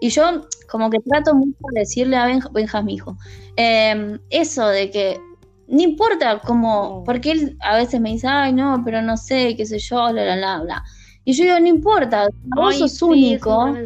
Y 0.00 0.10
yo 0.10 0.46
como 0.70 0.88
que 0.88 1.00
trato 1.00 1.34
mucho 1.34 1.58
de 1.72 1.80
decirle 1.80 2.16
a 2.16 2.40
Benja, 2.52 2.80
mi 2.82 2.94
hijo, 2.94 3.16
em, 3.56 4.20
eso 4.30 4.68
de 4.68 4.90
que 4.90 5.20
no 5.68 5.82
importa 5.82 6.40
cómo, 6.44 7.04
porque 7.04 7.30
él 7.30 7.56
a 7.60 7.76
veces 7.76 8.00
me 8.00 8.10
dice, 8.10 8.26
ay, 8.26 8.52
no, 8.52 8.82
pero 8.84 9.02
no 9.02 9.16
sé, 9.16 9.54
qué 9.56 9.66
sé 9.66 9.78
yo, 9.78 9.96
bla, 9.96 10.22
bla, 10.22 10.36
bla, 10.36 10.60
bla. 10.62 10.84
Y 11.24 11.34
yo 11.34 11.44
digo, 11.44 11.60
no 11.60 11.66
importa, 11.66 12.26
vos 12.56 12.78
sos 12.78 13.02
único, 13.02 13.76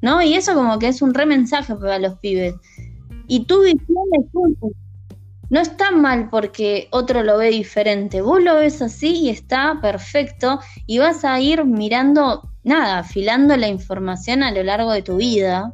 ¿no? 0.00 0.22
Y 0.22 0.34
eso 0.34 0.54
como 0.54 0.78
que 0.78 0.88
es 0.88 1.02
un 1.02 1.12
re 1.12 1.26
mensaje 1.26 1.74
para 1.74 1.98
los 1.98 2.18
pibes. 2.20 2.54
Y 3.28 3.44
tu 3.44 3.62
visión 3.62 4.04
es 4.18 4.26
única. 4.32 4.66
No 5.50 5.60
está 5.60 5.90
mal 5.90 6.30
porque 6.30 6.88
otro 6.90 7.22
lo 7.22 7.38
ve 7.38 7.50
diferente. 7.50 8.22
Vos 8.22 8.42
lo 8.42 8.56
ves 8.56 8.80
así 8.80 9.12
y 9.12 9.28
está 9.28 9.78
perfecto 9.80 10.58
y 10.86 10.98
vas 10.98 11.24
a 11.24 11.38
ir 11.38 11.64
mirando, 11.64 12.50
nada, 12.64 13.00
afilando 13.00 13.56
la 13.56 13.68
información 13.68 14.42
a 14.42 14.50
lo 14.50 14.62
largo 14.62 14.92
de 14.92 15.02
tu 15.02 15.16
vida 15.16 15.72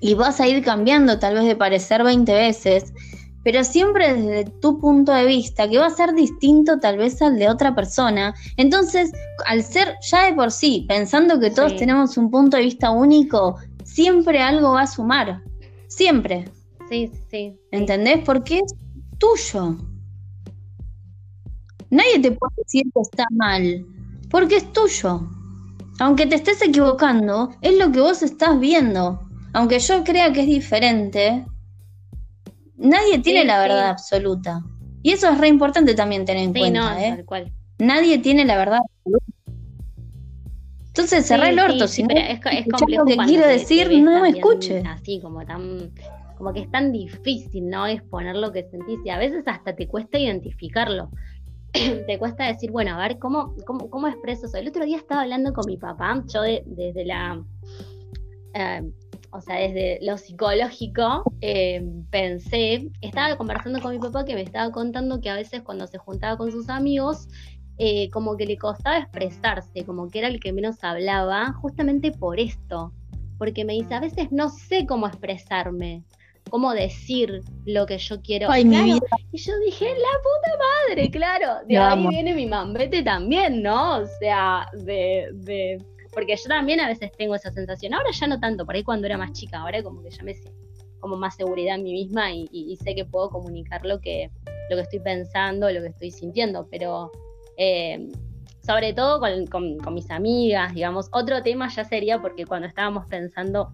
y 0.00 0.14
vas 0.14 0.40
a 0.40 0.48
ir 0.48 0.64
cambiando 0.64 1.18
tal 1.18 1.34
vez 1.34 1.44
de 1.44 1.54
parecer 1.54 2.02
20 2.02 2.32
veces 2.32 2.92
pero 3.44 3.64
siempre 3.64 4.14
desde 4.14 4.50
tu 4.60 4.78
punto 4.78 5.12
de 5.12 5.26
vista, 5.26 5.68
que 5.68 5.78
va 5.78 5.86
a 5.86 5.90
ser 5.90 6.14
distinto 6.14 6.78
tal 6.78 6.98
vez 6.98 7.20
al 7.22 7.38
de 7.38 7.48
otra 7.48 7.74
persona. 7.74 8.34
Entonces, 8.56 9.12
al 9.46 9.62
ser 9.62 9.96
ya 10.02 10.26
de 10.26 10.34
por 10.34 10.50
sí, 10.50 10.84
pensando 10.88 11.40
que 11.40 11.50
todos 11.50 11.76
tenemos 11.76 12.16
un 12.16 12.30
punto 12.30 12.56
de 12.56 12.64
vista 12.64 12.90
único, 12.90 13.56
siempre 13.84 14.40
algo 14.40 14.72
va 14.72 14.82
a 14.82 14.86
sumar. 14.86 15.42
Siempre. 15.88 16.44
Sí, 16.88 17.10
sí. 17.30 17.56
¿Entendés? 17.70 18.20
Porque 18.24 18.58
es 18.58 18.74
tuyo. 19.18 19.76
Nadie 21.90 22.20
te 22.20 22.32
puede 22.32 22.54
decir 22.56 22.84
que 22.94 23.00
está 23.02 23.26
mal, 23.32 23.86
porque 24.30 24.56
es 24.56 24.72
tuyo. 24.72 25.28
Aunque 25.98 26.26
te 26.26 26.36
estés 26.36 26.62
equivocando, 26.62 27.50
es 27.60 27.76
lo 27.78 27.92
que 27.92 28.00
vos 28.00 28.22
estás 28.22 28.58
viendo. 28.58 29.20
Aunque 29.52 29.78
yo 29.78 30.02
crea 30.02 30.32
que 30.32 30.40
es 30.40 30.46
diferente, 30.46 31.44
Nadie 32.76 33.18
tiene 33.18 33.44
la 33.44 33.60
verdad 33.60 33.90
absoluta. 33.90 34.62
Y 35.02 35.12
eso 35.12 35.28
es 35.28 35.38
re 35.38 35.48
importante 35.48 35.94
también 35.94 36.24
tener 36.24 36.44
en 36.44 36.52
cuenta. 36.52 37.02
¿eh? 37.04 37.24
Nadie 37.78 38.18
tiene 38.18 38.44
la 38.44 38.56
verdad 38.56 38.80
absoluta. 38.84 39.24
Entonces 40.86 41.26
cerrá 41.26 41.48
el 41.48 41.58
orto, 41.58 41.88
si 41.88 42.02
no 42.02 42.14
es, 42.14 42.38
es 42.38 42.66
complejo 42.68 43.04
lo 43.04 43.06
que 43.06 43.16
quiero 43.24 43.46
decir, 43.48 43.90
no 44.02 44.20
me 44.20 44.28
escuches. 44.28 44.84
Así 44.86 45.20
como 45.20 45.44
tan 45.44 45.90
como 46.36 46.52
que 46.52 46.60
es 46.60 46.70
tan 46.72 46.90
difícil, 46.90 47.68
¿no? 47.68 47.86
Exponer 47.86 48.34
lo 48.34 48.50
que 48.50 48.64
sentís 48.64 48.98
y 49.04 49.10
a 49.10 49.16
veces 49.16 49.44
hasta 49.46 49.76
te 49.76 49.86
cuesta 49.86 50.18
identificarlo. 50.18 51.08
te 51.72 52.18
cuesta 52.18 52.46
decir, 52.46 52.72
bueno, 52.72 52.94
a 52.94 52.98
ver, 52.98 53.18
¿cómo, 53.18 53.54
cómo, 53.64 53.88
cómo 53.88 54.08
expreso 54.08 54.46
eso? 54.46 54.56
El 54.56 54.68
otro 54.68 54.84
día 54.84 54.96
estaba 54.96 55.22
hablando 55.22 55.52
con 55.52 55.64
mi 55.66 55.76
papá, 55.76 56.22
yo 56.26 56.42
desde 56.42 57.04
la, 57.04 57.42
eh, 58.54 58.82
o 59.32 59.40
sea, 59.40 59.56
desde 59.56 59.98
lo 60.02 60.18
psicológico, 60.18 61.24
eh, 61.40 61.82
pensé, 62.10 62.90
estaba 63.00 63.36
conversando 63.36 63.80
con 63.80 63.92
mi 63.92 63.98
papá 63.98 64.24
que 64.24 64.34
me 64.34 64.42
estaba 64.42 64.70
contando 64.70 65.20
que 65.20 65.30
a 65.30 65.34
veces 65.34 65.62
cuando 65.62 65.86
se 65.86 65.96
juntaba 65.96 66.36
con 66.36 66.52
sus 66.52 66.68
amigos, 66.68 67.28
eh, 67.78 68.10
como 68.10 68.36
que 68.36 68.44
le 68.44 68.58
costaba 68.58 68.98
expresarse, 68.98 69.84
como 69.86 70.08
que 70.08 70.18
era 70.18 70.28
el 70.28 70.38
que 70.38 70.52
menos 70.52 70.84
hablaba, 70.84 71.52
justamente 71.54 72.12
por 72.12 72.38
esto, 72.38 72.92
porque 73.38 73.64
me 73.64 73.72
dice, 73.72 73.94
a 73.94 74.00
veces 74.00 74.30
no 74.30 74.50
sé 74.50 74.84
cómo 74.86 75.06
expresarme, 75.06 76.04
cómo 76.50 76.74
decir 76.74 77.40
lo 77.64 77.86
que 77.86 77.96
yo 77.96 78.20
quiero. 78.20 78.50
Ay, 78.50 78.66
mi 78.66 78.82
vida. 78.82 79.00
Y 79.32 79.38
yo 79.38 79.58
dije, 79.64 79.86
la 79.86 80.18
puta 80.22 80.58
madre, 80.58 81.10
claro, 81.10 81.66
de 81.66 81.78
ahí 81.78 82.06
viene 82.08 82.34
mi 82.34 82.44
mambete 82.44 83.02
también, 83.02 83.62
¿no? 83.62 84.00
O 84.00 84.06
sea, 84.20 84.68
de, 84.74 85.30
de, 85.32 85.82
porque 86.12 86.36
yo 86.36 86.48
también 86.48 86.80
a 86.80 86.88
veces 86.88 87.10
tengo 87.12 87.34
esa 87.34 87.50
sensación, 87.50 87.94
ahora 87.94 88.10
ya 88.12 88.26
no 88.26 88.38
tanto, 88.38 88.64
por 88.64 88.74
ahí 88.74 88.84
cuando 88.84 89.06
era 89.06 89.18
más 89.18 89.32
chica, 89.32 89.60
ahora 89.60 89.82
como 89.82 90.02
que 90.02 90.10
ya 90.10 90.22
me 90.22 90.34
como 91.00 91.16
más 91.16 91.34
seguridad 91.34 91.74
en 91.74 91.82
mí 91.82 91.92
misma 91.92 92.32
y, 92.32 92.78
sé 92.80 92.94
que 92.94 93.04
puedo 93.04 93.28
comunicar 93.28 93.84
lo 93.84 94.00
que, 94.00 94.30
lo 94.70 94.76
que 94.76 94.82
estoy 94.82 95.00
pensando, 95.00 95.68
lo 95.68 95.80
que 95.80 95.88
estoy 95.88 96.10
sintiendo, 96.12 96.68
pero 96.70 97.10
eh, 97.56 98.08
sobre 98.64 98.92
todo 98.92 99.20
con, 99.20 99.94
mis 99.94 100.10
amigas, 100.10 100.72
digamos. 100.74 101.08
Otro 101.12 101.42
tema 101.42 101.68
ya 101.68 101.84
sería 101.84 102.22
porque 102.22 102.46
cuando 102.46 102.68
estábamos 102.68 103.06
pensando 103.06 103.72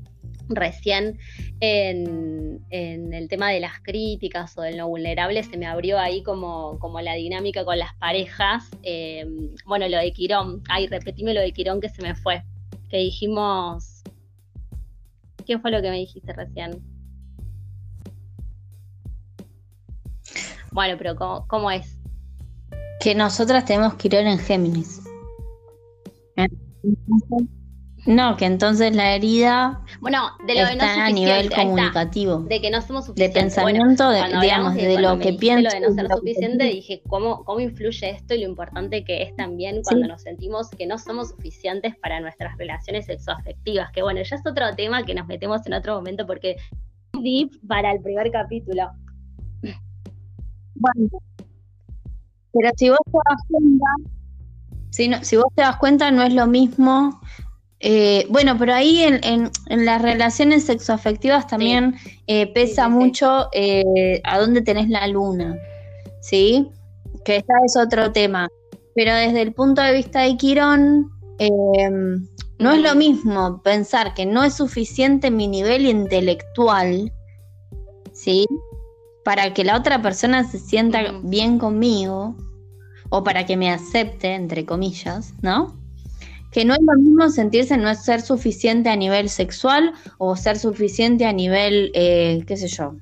recién 0.48 1.18
en, 1.60 2.64
el 2.70 3.28
tema 3.28 3.50
de 3.50 3.60
las 3.60 3.80
críticas 3.80 4.56
o 4.56 4.62
del 4.62 4.76
no 4.76 4.88
vulnerable, 4.88 5.42
se 5.42 5.56
me 5.56 5.66
abrió 5.66 5.98
ahí 5.98 6.22
como, 6.22 6.78
como 6.78 7.00
la 7.00 7.14
dinámica 7.14 7.64
con 7.64 7.78
las 7.78 7.94
parejas. 7.96 8.68
Eh, 8.82 9.26
bueno, 9.66 9.88
lo 9.88 9.98
de 9.98 10.12
Quirón, 10.12 10.62
ay, 10.68 10.86
repetime 10.86 11.34
lo 11.34 11.40
de 11.40 11.52
Quirón 11.52 11.80
que 11.80 11.88
se 11.88 12.02
me 12.02 12.14
fue, 12.14 12.42
que 12.88 12.98
dijimos... 12.98 14.02
¿Qué 15.46 15.58
fue 15.58 15.70
lo 15.70 15.80
que 15.80 15.88
me 15.88 15.96
dijiste 15.96 16.32
recién? 16.34 16.82
Bueno, 20.72 20.96
pero 20.98 21.16
¿cómo, 21.16 21.46
cómo 21.48 21.70
es? 21.70 21.98
Que 23.00 23.14
nosotras 23.14 23.64
tenemos 23.64 23.94
Quirón 23.94 24.26
en 24.26 24.38
Géminis. 24.38 25.00
No, 28.08 28.38
que 28.38 28.46
entonces 28.46 28.96
la 28.96 29.14
herida 29.14 29.82
bueno, 30.00 30.30
de 30.46 30.54
lo 30.54 30.60
está 30.62 31.04
a 31.04 31.10
nivel 31.10 31.50
comunicativo. 31.50 32.38
de 32.38 32.58
que 32.58 32.70
no 32.70 32.80
somos 32.80 33.04
suficientes. 33.04 33.34
De 33.34 33.40
pensamiento, 33.42 34.10
digamos, 34.40 34.74
de, 34.76 34.98
lo 34.98 35.18
que 35.18 35.34
pienso. 35.34 35.64
Lo 35.64 35.70
de 35.74 35.80
no 35.80 35.94
ser 35.94 36.08
suficiente, 36.16 36.64
dije, 36.64 37.02
¿cómo, 37.06 37.44
¿cómo 37.44 37.60
influye 37.60 38.08
esto 38.08 38.34
y 38.34 38.40
lo 38.40 38.48
importante 38.48 39.04
que 39.04 39.24
es 39.24 39.36
también 39.36 39.82
cuando 39.82 40.08
nos 40.08 40.22
sentimos 40.22 40.70
que 40.70 40.86
no 40.86 40.96
somos 40.96 41.28
suficientes 41.28 41.96
para 41.98 42.18
nuestras 42.20 42.56
relaciones 42.56 43.04
sexoafectivas? 43.04 43.92
Que 43.92 44.00
bueno, 44.00 44.22
ya 44.22 44.36
es 44.36 44.46
otro 44.46 44.74
tema 44.74 45.02
que 45.02 45.14
nos 45.14 45.26
metemos 45.26 45.66
en 45.66 45.74
otro 45.74 45.94
momento 45.94 46.26
porque 46.26 46.56
deep 47.12 47.50
para 47.68 47.92
el 47.92 48.00
primer 48.00 48.30
capítulo. 48.30 48.90
Bueno, 50.76 51.10
pero 52.54 52.70
si 52.74 52.88
vos 52.88 53.00
te 53.04 53.18
das 53.28 53.42
cuenta, 53.48 53.86
si, 54.88 55.08
no, 55.08 55.22
si 55.22 55.36
vos 55.36 55.52
te 55.54 55.60
das 55.60 55.76
cuenta, 55.76 56.10
no 56.10 56.22
es 56.22 56.32
lo 56.32 56.46
mismo 56.46 57.20
eh, 57.80 58.26
bueno, 58.28 58.56
pero 58.58 58.74
ahí 58.74 59.02
en, 59.02 59.50
las 59.68 60.02
relaciones 60.02 60.64
sexoafectivas 60.64 61.46
también 61.46 61.94
eh, 62.26 62.52
pesa 62.52 62.88
mucho 62.88 63.48
eh, 63.52 64.20
a 64.24 64.38
dónde 64.38 64.62
tenés 64.62 64.88
la 64.88 65.06
luna, 65.06 65.56
¿sí? 66.20 66.68
Que 67.24 67.36
ese 67.36 67.52
es 67.64 67.76
otro 67.76 68.12
tema. 68.12 68.48
Pero 68.94 69.14
desde 69.14 69.42
el 69.42 69.52
punto 69.52 69.80
de 69.80 69.92
vista 69.92 70.22
de 70.22 70.36
Quirón, 70.36 71.12
no 72.58 72.72
es 72.72 72.82
lo 72.82 72.94
mismo 72.96 73.62
pensar 73.62 74.14
que 74.14 74.26
no 74.26 74.42
es 74.42 74.54
suficiente 74.54 75.30
mi 75.30 75.46
nivel 75.46 75.86
intelectual, 75.86 77.12
¿sí? 78.12 78.44
Para 79.24 79.54
que 79.54 79.62
la 79.62 79.76
otra 79.76 80.02
persona 80.02 80.42
se 80.42 80.58
sienta 80.58 81.20
bien 81.22 81.58
conmigo, 81.58 82.34
o 83.10 83.22
para 83.22 83.46
que 83.46 83.56
me 83.56 83.70
acepte, 83.70 84.34
entre 84.34 84.66
comillas, 84.66 85.32
¿no? 85.42 85.77
Que 86.58 86.64
no 86.64 86.74
es 86.74 86.80
lo 86.82 86.94
mismo 87.00 87.30
sentirse 87.30 87.76
no 87.76 87.88
es 87.88 88.02
ser 88.02 88.20
suficiente 88.20 88.88
a 88.88 88.96
nivel 88.96 89.28
sexual 89.28 89.92
o 90.18 90.34
ser 90.34 90.58
suficiente 90.58 91.24
a 91.24 91.32
nivel, 91.32 91.92
eh, 91.94 92.42
qué 92.48 92.56
sé 92.56 92.66
yo, 92.66 92.96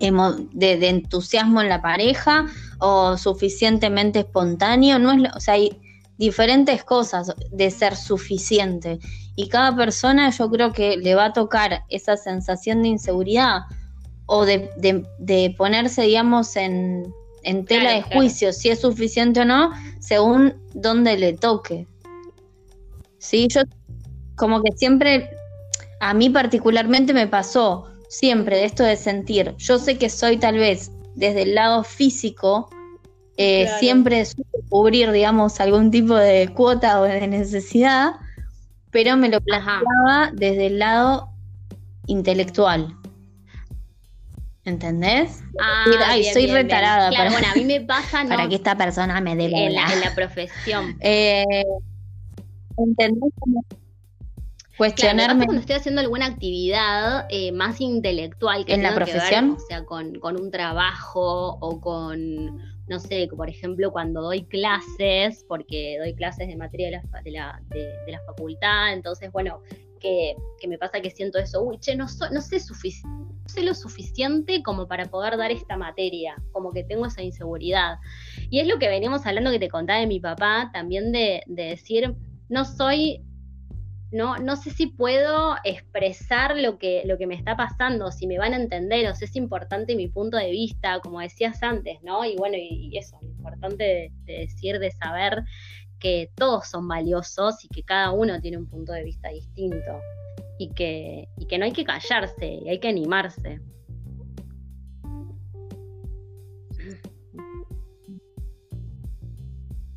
de, 0.00 0.88
entusiasmo 0.88 1.60
en 1.60 1.68
la 1.68 1.82
pareja 1.82 2.46
o 2.80 3.16
suficientemente 3.16 4.18
espontáneo, 4.18 4.98
no 4.98 5.12
es, 5.12 5.32
o 5.36 5.38
sea, 5.38 5.54
hay 5.54 5.80
diferentes 6.18 6.82
cosas 6.82 7.32
de 7.52 7.70
ser 7.70 7.94
suficiente 7.94 8.98
y 9.36 9.48
cada 9.48 9.76
persona 9.76 10.28
yo 10.30 10.50
creo 10.50 10.72
que 10.72 10.96
le 10.96 11.14
va 11.14 11.26
a 11.26 11.32
tocar 11.32 11.84
esa 11.90 12.16
sensación 12.16 12.82
de 12.82 12.88
inseguridad 12.88 13.66
o 14.26 14.44
de, 14.44 15.54
ponerse, 15.56 16.02
digamos, 16.02 16.56
en, 16.56 17.14
tela 17.68 17.92
de 17.92 18.02
juicio 18.02 18.52
si 18.52 18.68
es 18.68 18.80
suficiente 18.80 19.42
o 19.42 19.44
no, 19.44 19.70
según 20.00 20.54
donde 20.74 21.16
le 21.16 21.34
toque. 21.34 21.86
Sí, 23.20 23.48
yo 23.48 23.60
como 24.34 24.62
que 24.62 24.72
siempre, 24.72 25.30
a 26.00 26.14
mí 26.14 26.30
particularmente 26.30 27.12
me 27.12 27.26
pasó 27.26 27.86
siempre 28.08 28.56
de 28.56 28.64
esto 28.64 28.82
de 28.82 28.96
sentir, 28.96 29.54
yo 29.58 29.78
sé 29.78 29.98
que 29.98 30.08
soy 30.08 30.38
tal 30.38 30.56
vez 30.56 30.90
desde 31.14 31.42
el 31.42 31.54
lado 31.54 31.84
físico, 31.84 32.70
eh, 33.36 33.68
siempre 33.78 34.26
cubrir, 34.70 35.12
digamos, 35.12 35.60
algún 35.60 35.90
tipo 35.90 36.14
de 36.14 36.48
cuota 36.48 37.00
o 37.00 37.04
de 37.04 37.26
necesidad, 37.28 38.12
pero 38.90 39.16
me 39.16 39.28
lo 39.28 39.40
planteaba 39.42 40.30
desde 40.32 40.66
el 40.66 40.78
lado 40.78 41.28
intelectual. 42.06 42.96
¿Entendés? 44.64 45.42
Ah, 45.60 45.84
Ay, 46.06 46.24
soy 46.24 46.46
retarada. 46.46 47.10
para, 47.10 47.30
bueno, 47.30 47.46
a 47.50 47.54
mí 47.54 47.64
me 47.64 47.80
pasa, 47.86 48.24
Para 48.26 48.48
que 48.48 48.56
esta 48.56 48.76
persona 48.76 49.20
me 49.20 49.36
dé 49.36 49.44
en, 49.44 49.74
la, 49.74 49.92
en 49.92 50.00
la 50.00 50.14
profesión. 50.14 50.96
Eh, 51.00 51.44
¿Entendés? 52.84 53.32
cuestionarme. 54.80 55.44
cuando 55.44 55.60
estoy 55.60 55.76
haciendo 55.76 56.00
alguna 56.00 56.24
actividad 56.24 57.26
eh, 57.28 57.52
más 57.52 57.82
intelectual 57.82 58.64
que 58.64 58.72
en 58.72 58.82
la 58.82 58.94
profesión, 58.94 59.50
o 59.50 59.58
sea, 59.58 59.84
con, 59.84 60.16
un 60.22 60.50
trabajo 60.50 61.58
o 61.60 61.80
con, 61.82 62.56
no 62.88 62.98
sé, 62.98 63.28
por 63.36 63.50
ejemplo, 63.50 63.92
cuando 63.92 64.22
doy 64.22 64.44
clases, 64.44 65.44
porque 65.46 65.98
doy 65.98 66.14
clases 66.14 66.48
de 66.48 66.56
materia 66.56 66.86
de 66.86 66.92
la, 66.92 67.22
de 67.22 67.30
la, 67.30 67.62
de, 67.68 68.12
la 68.12 68.20
facultad, 68.24 68.94
entonces, 68.94 69.30
bueno, 69.32 69.60
que, 70.00 70.34
me 70.66 70.78
pasa 70.78 71.02
que 71.02 71.10
siento 71.10 71.38
eso, 71.38 71.62
uy, 71.62 71.78
che, 71.78 71.94
no, 71.94 72.06
no 72.32 72.40
sé 72.40 72.58
sé 72.60 73.62
lo 73.62 73.74
suficiente 73.74 74.62
como 74.62 74.88
para 74.88 75.04
poder 75.06 75.36
dar 75.36 75.50
esta 75.50 75.76
materia, 75.76 76.36
como 76.52 76.72
que 76.72 76.84
tengo 76.84 77.04
esa 77.04 77.20
inseguridad. 77.20 77.98
Y 78.48 78.60
es 78.60 78.66
lo 78.66 78.78
que 78.78 78.88
veníamos 78.88 79.26
hablando 79.26 79.50
que 79.50 79.58
te 79.58 79.68
contaba 79.68 79.98
de 79.98 80.06
mi 80.06 80.20
papá, 80.20 80.70
también 80.72 81.12
de, 81.12 81.42
de 81.46 81.64
decir, 81.64 82.16
no 82.50 82.64
soy, 82.64 83.24
no, 84.10 84.36
no 84.36 84.56
sé 84.56 84.70
si 84.70 84.88
puedo 84.88 85.54
expresar 85.64 86.56
lo 86.56 86.78
que, 86.78 87.02
lo 87.06 87.16
que 87.16 87.28
me 87.28 87.36
está 87.36 87.56
pasando, 87.56 88.10
si 88.10 88.26
me 88.26 88.38
van 88.38 88.52
a 88.52 88.56
entender, 88.56 89.08
o 89.08 89.14
si 89.14 89.24
es 89.24 89.36
importante 89.36 89.94
mi 89.94 90.08
punto 90.08 90.36
de 90.36 90.50
vista, 90.50 90.98
como 91.00 91.20
decías 91.20 91.62
antes, 91.62 92.02
¿no? 92.02 92.24
Y 92.24 92.36
bueno, 92.36 92.56
y, 92.58 92.98
eso, 92.98 93.16
lo 93.22 93.28
importante 93.28 94.12
de, 94.24 94.32
decir, 94.40 94.80
de 94.80 94.90
saber 94.90 95.44
que 96.00 96.30
todos 96.34 96.68
son 96.68 96.88
valiosos 96.88 97.64
y 97.64 97.68
que 97.68 97.84
cada 97.84 98.10
uno 98.10 98.40
tiene 98.40 98.58
un 98.58 98.66
punto 98.66 98.92
de 98.92 99.04
vista 99.04 99.28
distinto 99.28 100.00
y 100.58 100.70
que, 100.70 101.28
y 101.38 101.46
que 101.46 101.56
no 101.56 101.66
hay 101.66 101.72
que 101.72 101.84
callarse, 101.84 102.46
y 102.64 102.68
hay 102.68 102.80
que 102.80 102.88
animarse. 102.88 103.60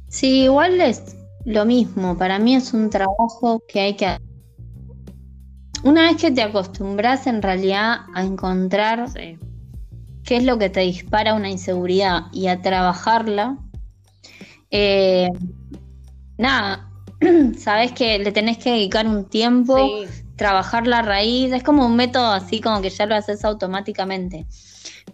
Sí, 0.07 0.43
igual 0.43 0.79
es, 0.79 1.17
lo 1.45 1.65
mismo, 1.65 2.17
para 2.17 2.39
mí 2.39 2.55
es 2.55 2.73
un 2.73 2.89
trabajo 2.89 3.61
que 3.67 3.81
hay 3.81 3.95
que... 3.95 4.17
Una 5.83 6.03
vez 6.03 6.21
que 6.21 6.31
te 6.31 6.41
acostumbras 6.41 7.27
en 7.27 7.41
realidad 7.41 8.01
a 8.13 8.23
encontrar 8.23 9.09
qué 10.23 10.37
es 10.37 10.43
lo 10.45 10.57
que 10.57 10.69
te 10.69 10.79
dispara 10.81 11.33
una 11.33 11.49
inseguridad 11.49 12.27
y 12.31 12.47
a 12.47 12.61
trabajarla, 12.61 13.57
eh, 14.71 15.29
nada, 16.37 16.89
sabes 17.57 17.91
que 17.91 18.17
le 18.19 18.31
tenés 18.31 18.57
que 18.57 18.71
dedicar 18.71 19.05
un 19.05 19.25
tiempo, 19.25 19.77
trabajar 20.37 20.87
la 20.87 21.01
raíz, 21.01 21.51
es 21.51 21.63
como 21.63 21.85
un 21.85 21.97
método 21.97 22.31
así 22.31 22.61
como 22.61 22.81
que 22.81 22.89
ya 22.89 23.05
lo 23.05 23.15
haces 23.15 23.43
automáticamente. 23.43 24.45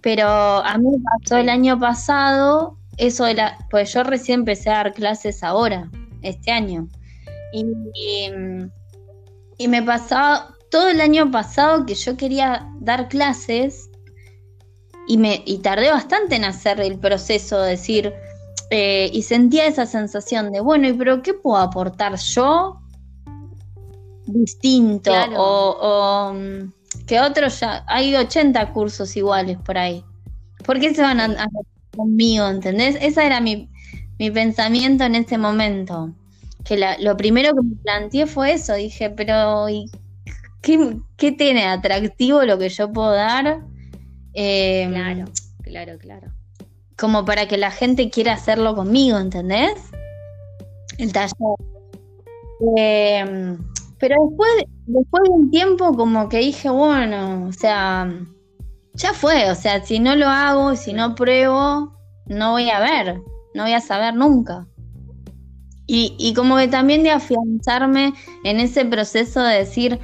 Pero 0.02 0.28
a 0.28 0.78
mí 0.78 0.86
me 0.92 1.04
pasó 1.04 1.38
el 1.38 1.50
año 1.50 1.80
pasado 1.80 2.78
eso 2.98 3.26
de 3.26 3.34
la, 3.34 3.58
pues 3.72 3.92
yo 3.92 4.04
recién 4.04 4.42
empecé 4.42 4.70
a 4.70 4.84
dar 4.84 4.94
clases 4.94 5.44
ahora 5.44 5.90
este 6.22 6.52
año. 6.52 6.88
Y, 7.54 7.66
y, 9.58 9.68
me 9.68 9.84
pasaba 9.84 10.56
todo 10.70 10.90
el 10.90 11.02
año 11.02 11.32
pasado 11.32 11.86
que 11.86 11.96
yo 11.96 12.16
quería 12.16 12.70
dar 12.80 13.10
clases 13.10 13.90
y, 15.08 15.18
me, 15.18 15.42
y 15.46 15.58
tardé 15.60 15.90
bastante 15.92 16.36
en 16.36 16.46
hacer 16.46 16.80
el 16.80 17.00
proceso, 17.00 17.60
de 17.62 17.72
decir, 17.72 18.14
eh, 18.70 19.10
y 19.12 19.24
sentía 19.24 19.66
esa 19.66 19.86
sensación 19.86 20.52
de, 20.52 20.62
bueno, 20.62 20.88
¿y 20.88 20.94
pero 20.94 21.24
qué 21.24 21.34
puedo 21.34 21.58
aportar 21.58 22.16
yo 22.18 22.80
distinto? 24.28 25.12
O, 25.38 26.34
mm, 26.34 27.06
que 27.08 27.20
otros 27.20 27.60
ya, 27.60 27.84
hay 27.88 28.16
80 28.16 28.72
cursos 28.72 29.16
iguales 29.18 29.58
por 29.58 29.78
ahí. 29.78 30.04
¿Por 30.64 30.80
qué 30.80 30.94
se 30.94 31.02
van 31.02 31.20
a, 31.20 31.26
a 31.26 31.48
conmigo, 31.96 32.48
entendés? 32.48 32.96
Ese 33.02 33.26
era 33.26 33.42
mi, 33.42 33.69
mi 34.20 34.30
pensamiento 34.30 35.06
en 35.06 35.16
ese 35.16 35.38
momento. 35.38 36.14
Que 36.66 36.78
lo 37.00 37.18
primero 37.18 37.54
que 37.54 37.62
me 37.64 37.76
planteé 37.78 38.28
fue 38.28 38.52
eso, 38.54 38.76
dije, 38.76 39.10
pero 39.10 39.66
qué, 40.62 40.98
qué, 41.16 41.32
tiene 41.32 41.66
atractivo 41.66 42.44
lo 42.44 42.60
que 42.60 42.70
yo 42.70 42.92
puedo 42.92 43.14
dar? 43.14 43.62
Em, 44.34 44.92
claro, 44.92 45.26
claro, 45.64 45.98
claro. 45.98 46.28
Como 46.98 47.24
para 47.24 47.48
que 47.48 47.58
la 47.58 47.72
gente 47.72 48.10
quiera 48.10 48.34
hacerlo 48.34 48.76
conmigo, 48.76 49.18
¿entendés? 49.18 49.80
El 50.98 51.14
taller. 51.14 51.34
Em, 52.76 53.58
pero 54.00 54.16
después, 54.28 54.52
después 54.86 55.24
de 55.24 55.30
un 55.30 55.50
tiempo 55.50 55.96
como 55.96 56.28
que 56.28 56.40
dije, 56.40 56.70
bueno, 56.70 57.48
o 57.48 57.54
sea, 57.54 58.14
ya 58.96 59.14
fue, 59.14 59.50
o 59.50 59.56
sea, 59.56 59.82
si 59.86 60.00
no 60.00 60.14
lo 60.18 60.28
hago, 60.28 60.76
si 60.76 60.92
no 60.92 61.16
pruebo, 61.16 61.94
no 62.26 62.52
voy 62.52 62.70
a 62.70 62.82
ver, 62.82 63.22
no 63.54 63.64
voy 63.64 63.74
a 63.74 63.82
saber 63.82 64.16
nunca. 64.16 64.68
Y, 65.92 66.36
como 66.36 66.56
que 66.58 66.68
también 66.68 67.02
de 67.02 67.10
afianzarme 67.10 68.14
en 68.44 68.60
ese 68.60 68.86
proceso 68.86 69.42
de 69.42 69.58
decir, 69.58 70.00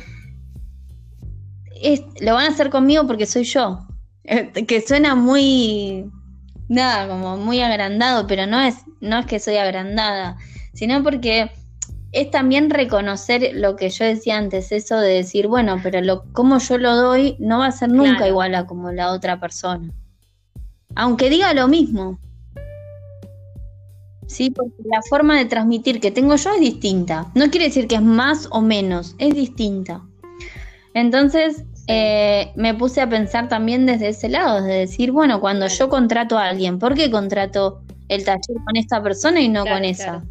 lo 2.22 2.34
van 2.34 2.48
a 2.48 2.50
hacer 2.50 2.72
conmigo 2.72 3.06
porque 3.06 3.28
soy 3.28 3.44
yo, 3.44 3.86
eh, 4.24 4.52
que 4.52 4.82
suena 4.82 5.14
muy, 5.14 6.10
nada, 6.70 7.08
como 7.08 7.38
muy 7.38 7.62
agrandado, 7.62 8.26
pero 8.26 8.48
no 8.48 8.60
es, 8.62 8.78
no 9.00 9.20
es 9.20 9.26
que 9.28 9.40
soy 9.40 9.58
agrandada, 9.58 10.38
sino 10.74 11.04
porque 11.04 11.52
es 12.16 12.32
también 12.32 12.70
reconocer 12.72 13.52
lo 13.54 13.76
que 13.76 13.90
yo 13.90 14.06
decía 14.06 14.38
antes, 14.38 14.72
eso 14.72 14.98
de 14.98 15.16
decir, 15.16 15.48
bueno, 15.48 15.80
pero 15.84 16.02
lo, 16.02 16.24
como 16.32 16.58
yo 16.58 16.78
lo 16.78 16.96
doy 16.96 17.36
no 17.40 17.60
va 17.60 17.68
a 17.68 17.72
ser 17.72 17.90
nunca 17.90 18.28
igual 18.28 18.56
a 18.56 18.66
como 18.66 18.92
la 18.92 19.12
otra 19.12 19.40
persona. 19.40 19.94
Aunque 20.96 21.30
diga 21.30 21.54
lo 21.54 21.68
mismo. 21.68 22.18
Sí, 24.28 24.50
porque 24.50 24.74
la 24.84 25.02
forma 25.10 25.38
de 25.38 25.46
transmitir 25.46 26.00
que 26.00 26.12
tengo 26.12 26.36
yo 26.36 26.54
es 26.54 26.60
distinta. 26.60 27.32
No 27.36 27.50
quiere 27.50 27.68
decir 27.68 27.88
que 27.88 27.96
es 27.96 28.02
más 28.02 28.48
o 28.52 28.62
menos, 28.62 29.16
es 29.20 29.34
distinta. 29.36 30.02
Entonces, 30.94 31.64
eh, 31.88 32.52
me 32.56 32.74
puse 32.74 33.02
a 33.02 33.10
pensar 33.10 33.48
también 33.48 33.86
desde 33.86 34.10
ese 34.10 34.30
lado, 34.30 34.64
de 34.64 34.74
decir, 34.74 35.12
bueno, 35.12 35.40
cuando 35.40 35.68
yo 35.68 35.90
contrato 35.90 36.38
a 36.38 36.50
alguien, 36.50 36.80
¿por 36.80 36.96
qué 36.96 37.12
contrato 37.12 37.82
el 38.08 38.24
taller 38.24 38.58
con 38.66 38.76
esta 38.76 39.02
persona 39.04 39.42
y 39.42 39.50
no 39.50 39.66
con 39.66 39.84
esa? 39.84 40.24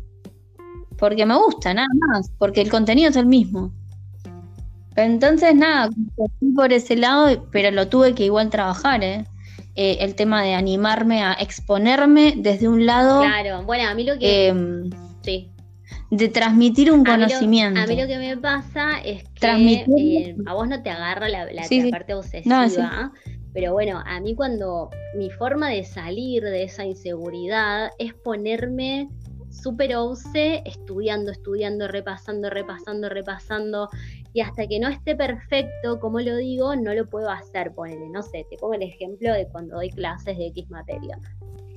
porque 0.98 1.26
me 1.26 1.36
gusta, 1.36 1.74
nada 1.74 1.88
más, 2.08 2.30
porque 2.38 2.60
el 2.60 2.70
contenido 2.70 3.10
es 3.10 3.16
el 3.16 3.26
mismo. 3.26 3.72
Entonces, 4.96 5.54
nada, 5.54 5.90
por 6.54 6.72
ese 6.72 6.96
lado, 6.96 7.46
pero 7.50 7.70
lo 7.70 7.88
tuve 7.88 8.14
que 8.14 8.24
igual 8.24 8.50
trabajar, 8.50 9.02
¿eh? 9.02 9.26
¿Eh? 9.76 9.98
el 10.00 10.14
tema 10.14 10.42
de 10.42 10.54
animarme 10.54 11.22
a 11.22 11.32
exponerme 11.34 12.34
desde 12.36 12.68
un 12.68 12.86
lado. 12.86 13.20
Claro, 13.20 13.62
bueno, 13.64 13.88
a 13.88 13.94
mí 13.94 14.04
lo 14.04 14.18
que. 14.18 14.48
Em, 14.48 14.90
sí. 15.22 15.50
De 16.10 16.28
transmitir 16.28 16.92
un 16.92 17.04
conocimiento. 17.04 17.80
a 17.80 17.86
mí 17.86 18.00
lo 18.00 18.06
que 18.06 18.18
me 18.18 18.36
pasa 18.36 18.98
es 19.04 19.24
que 19.34 19.46
eh, 19.46 20.36
a 20.46 20.54
vos 20.54 20.68
no 20.68 20.82
te 20.82 20.90
agarra 20.90 21.28
la, 21.28 21.48
parte 21.90 22.14
obsesiva. 22.14 23.12
Pero 23.52 23.72
bueno, 23.72 24.02
a 24.04 24.20
mí 24.20 24.34
cuando 24.34 24.90
mi 25.16 25.30
forma 25.30 25.68
de 25.68 25.84
salir 25.84 26.42
de 26.42 26.64
esa 26.64 26.84
inseguridad 26.84 27.90
es 27.98 28.12
ponerme 28.12 29.08
super 29.50 29.94
obse, 29.96 30.62
estudiando, 30.64 31.30
estudiando, 31.30 31.86
repasando, 31.86 32.50
repasando, 32.50 33.08
repasando, 33.08 33.88
y 34.34 34.40
hasta 34.40 34.66
que 34.66 34.80
no 34.80 34.88
esté 34.88 35.14
perfecto, 35.14 36.00
como 36.00 36.18
lo 36.20 36.36
digo, 36.36 36.74
no 36.74 36.92
lo 36.92 37.08
puedo 37.08 37.30
hacer, 37.30 37.72
ponele, 37.72 38.08
no 38.10 38.20
sé, 38.20 38.44
te 38.50 38.56
pongo 38.58 38.74
el 38.74 38.82
ejemplo 38.82 39.32
de 39.32 39.46
cuando 39.48 39.76
doy 39.76 39.90
clases 39.90 40.36
de 40.36 40.48
X 40.48 40.68
materia. 40.70 41.18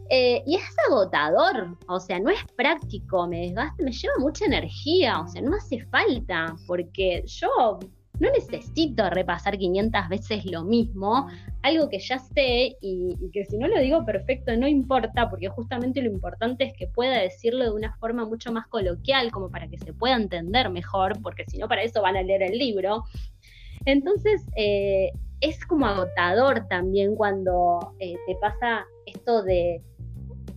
Eh, 0.10 0.42
y 0.48 0.56
es 0.56 0.64
agotador, 0.90 1.78
o 1.88 2.00
sea, 2.00 2.20
no 2.20 2.32
es 2.32 2.40
práctico, 2.56 3.28
me 3.28 3.42
desgasta, 3.42 3.84
me 3.84 3.92
lleva 3.92 4.14
mucha 4.18 4.46
energía, 4.46 5.22
o 5.22 5.28
sea, 5.28 5.42
no 5.44 5.56
hace 5.56 5.86
falta, 5.86 6.56
porque 6.66 7.24
yo 7.28 7.80
no 8.20 8.30
necesito 8.32 9.10
repasar 9.10 9.58
500 9.58 10.10
veces 10.10 10.46
lo 10.46 10.64
mismo, 10.64 11.28
algo 11.62 11.90
que 11.90 12.00
ya 12.00 12.20
sé 12.20 12.78
y, 12.82 13.16
que 13.32 13.46
si 13.46 13.58
no 13.58 13.68
lo 13.68 13.80
digo 13.80 14.06
perfecto 14.06 14.56
no 14.58 14.68
importa, 14.68 15.30
porque 15.30 15.50
justamente 15.50 16.02
lo 16.02 16.12
importante 16.12 16.64
es 16.64 16.74
que 16.74 16.88
pueda 16.88 17.20
decirlo 17.20 17.64
de 17.64 17.72
una 17.72 17.96
forma 17.98 18.26
mucho 18.26 18.52
más 18.52 18.68
coloquial, 18.68 19.32
como 19.32 19.50
para 19.50 19.68
que 19.68 19.78
se 19.78 19.94
pueda 19.94 20.16
entender 20.16 20.70
mejor, 20.70 21.22
porque 21.22 21.46
si 21.48 21.58
no 21.58 21.68
para 21.68 21.84
eso 21.84 22.02
van 22.02 22.18
a 22.18 22.22
leer 22.22 22.44
el 22.44 22.58
libro. 22.58 23.04
Entonces, 23.86 24.46
eh, 24.56 25.12
es 25.40 25.64
como 25.66 25.86
agotador 25.86 26.68
también 26.68 27.16
cuando 27.16 27.94
eh, 28.00 28.16
te 28.26 28.36
pasa 28.36 28.86
esto 29.06 29.44
de 29.44 29.82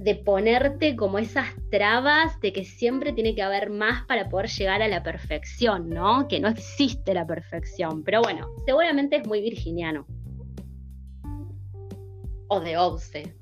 de 0.01 0.15
ponerte 0.15 0.97
como 0.97 1.19
esas 1.19 1.47
trabas 1.71 2.41
de 2.41 2.55
que 2.55 2.65
siempre 2.65 3.13
tiene 3.13 3.35
que 3.35 3.43
haber 3.43 3.69
más 3.69 4.07
para 4.07 4.31
poder 4.31 4.49
llegar 4.49 4.81
a 4.81 4.89
la 4.89 5.03
perfección, 5.03 5.91
¿no? 5.91 6.27
Que 6.27 6.41
no 6.41 6.49
existe 6.49 7.13
la 7.13 7.27
perfección. 7.27 8.03
Pero 8.03 8.23
bueno, 8.23 8.49
seguramente 8.65 9.17
es 9.17 9.27
muy 9.27 9.43
virginiano. 9.43 10.07
O 12.49 12.61
de 12.61 12.79
Obse. 12.79 13.37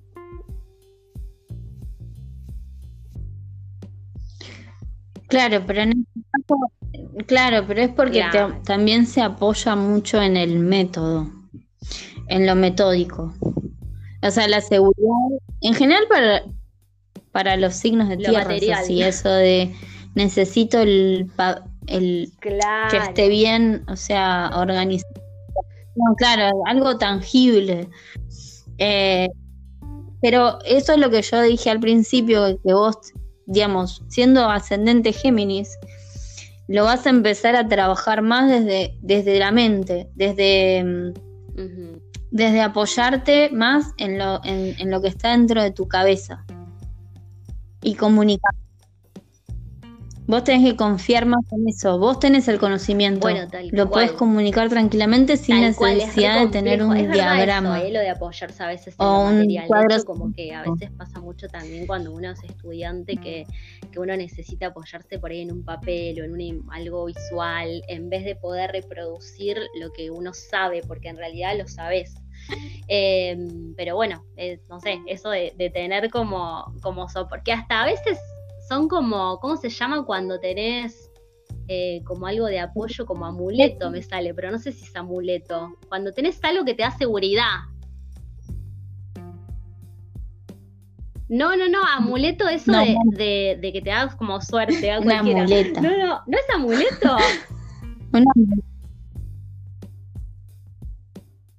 Claro, 5.29 5.63
pero 5.65 5.83
en 5.83 5.91
este 5.91 7.25
claro, 7.27 7.65
pero 7.69 7.83
es 7.83 7.91
porque 7.91 8.25
también 8.65 9.07
se 9.07 9.23
apoya 9.23 9.77
mucho 9.77 10.21
en 10.21 10.37
el 10.37 10.59
método, 10.59 11.31
en 12.27 12.47
lo 12.47 12.57
metódico. 12.57 13.33
O 14.23 14.31
sea, 14.31 14.49
la 14.49 14.61
seguridad, 14.61 15.39
en 15.61 15.75
general 15.75 16.05
para, 16.09 16.43
para 17.33 17.57
los 17.57 17.75
signos 17.75 18.09
de 18.09 18.17
tierra, 18.17 18.55
así, 18.77 19.03
eso 19.03 19.29
de 19.29 19.75
necesito 20.15 20.81
el, 20.81 21.31
el 21.87 22.33
que 22.41 22.97
esté 22.97 23.29
bien, 23.29 23.85
o 23.89 23.97
sea, 23.97 24.51
organizado. 24.57 25.15
claro, 26.17 26.63
algo 26.67 26.99
tangible. 26.99 27.89
Eh, 28.79 29.29
pero 30.21 30.59
eso 30.65 30.93
es 30.93 30.99
lo 30.99 31.11
que 31.11 31.23
yo 31.23 31.41
dije 31.43 31.71
al 31.71 31.81
principio, 31.81 32.61
que 32.65 32.73
vos, 32.73 32.97
digamos, 33.47 34.03
siendo 34.09 34.49
ascendente 34.49 35.13
Géminis, 35.13 35.79
lo 36.67 36.85
vas 36.85 37.07
a 37.07 37.11
empezar 37.11 37.57
a 37.57 37.69
trabajar 37.69 38.23
más 38.23 38.51
desde, 38.51 38.97
desde 39.01 39.39
la 39.39 39.53
mente, 39.53 40.09
desde... 40.15 40.85
Mm, 40.85 42.08
desde 42.31 42.61
apoyarte 42.61 43.51
más 43.51 43.93
en 43.97 44.19
lo, 44.19 44.41
en, 44.45 44.91
lo 44.91 45.01
que 45.01 45.09
está 45.09 45.31
dentro 45.31 45.63
de 45.63 45.71
tu 45.71 45.89
cabeza 45.89 46.45
y 47.83 47.95
comunicar. 47.95 48.55
Vos 50.29 50.45
tenés 50.45 50.63
que 50.63 50.77
confiar 50.77 51.25
más 51.25 51.43
en 51.53 51.67
eso. 51.67 51.99
Vos 51.99 52.21
tenés 52.21 52.49
el 52.49 52.59
conocimiento. 52.59 53.21
Bueno, 53.21 53.49
tal 53.49 53.69
lo 53.73 53.89
puedes 53.89 54.13
comunicar 54.13 54.69
tranquilamente 54.69 55.39
sin 55.39 55.63
necesidad 55.63 56.41
de 56.45 56.49
tener 56.49 56.83
un 56.83 57.11
diagrama. 57.11 57.81
¿eh? 57.81 57.91
Lo 57.91 58.01
de 58.01 58.11
apoyarse 58.11 58.63
a 58.63 58.67
veces 58.67 58.95
en 59.01 59.07
o 59.07 59.25
material. 59.25 60.05
como 60.05 60.31
que 60.35 60.55
a 60.55 60.65
veces 60.65 60.91
pasa 60.91 61.19
mucho 61.23 61.49
también 61.49 61.87
cuando 61.87 62.13
uno 62.13 62.31
es 62.31 62.45
estudiante 62.45 63.17
que, 63.17 63.47
que, 63.91 63.99
uno 63.99 64.15
necesita 64.19 64.67
apoyarse 64.67 65.19
por 65.19 65.31
ahí 65.31 65.41
en 65.41 65.51
un 65.51 65.65
papel 65.65 66.21
o 66.21 66.25
en 66.25 66.33
un, 66.33 66.69
algo 66.73 67.07
visual 67.07 67.83
en 67.89 68.11
vez 68.11 68.27
de 68.27 68.37
poder 68.37 68.73
reproducir 68.73 69.59
lo 69.81 69.95
que 69.95 70.11
uno 70.11 70.35
sabe, 70.35 70.83
porque 70.87 71.09
en 71.09 71.17
realidad 71.17 71.57
lo 71.57 71.67
sabes. 71.67 72.15
Em, 72.87 73.75
pero 73.77 73.97
bueno, 73.97 74.27
eh, 74.37 74.61
no 74.69 74.79
sé, 74.79 75.01
eso 75.07 75.31
de, 75.31 75.55
de 75.57 75.71
tener 75.71 76.11
como, 76.11 76.75
como 76.83 77.07
porque 77.31 77.53
hasta 77.53 77.83
a 77.83 77.87
veces 77.87 78.19
son 78.69 78.89
como, 78.89 79.39
¿cómo 79.41 79.57
se 79.57 79.71
llama 79.71 80.05
cuando 80.05 80.39
tenés 80.39 81.11
eh, 81.71 82.03
como 82.05 82.27
algo 82.27 82.47
de 82.47 82.61
apoyo, 82.61 83.05
como 83.05 83.27
amuleto 83.27 83.91
me 83.91 84.03
sale, 84.03 84.33
pero 84.33 84.51
no 84.51 84.59
sé 84.59 84.73
si 84.73 84.85
es 84.85 84.97
amuleto. 84.97 85.77
Cuando 85.89 86.13
tenés 86.13 86.43
algo 86.43 86.65
que 86.65 86.75
te 86.75 86.83
da 86.83 86.91
seguridad. 86.91 87.61
No, 91.29 91.55
no, 91.57 91.69
no, 91.69 91.85
amuleto 91.85 92.49
eso 92.49 92.73
de, 92.73 93.59
que 93.61 93.83
te 93.83 93.91
hagas 93.91 94.17
como 94.17 94.41
suerte. 94.41 94.91
A 94.91 95.01
Una 95.01 95.19
amuleta. 95.21 95.83
No, 95.83 95.91
no, 95.91 96.23
no 96.27 96.39
es 96.39 96.45
amuleto. 96.55 97.17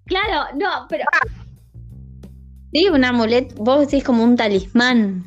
Claro, 0.05 0.57
no, 0.57 0.87
pero. 0.89 1.03
Sí, 2.73 2.87
un 2.87 3.05
amuleto. 3.05 3.63
Vos 3.63 3.81
decís 3.81 4.03
como 4.03 4.23
un 4.23 4.35
talismán. 4.35 5.23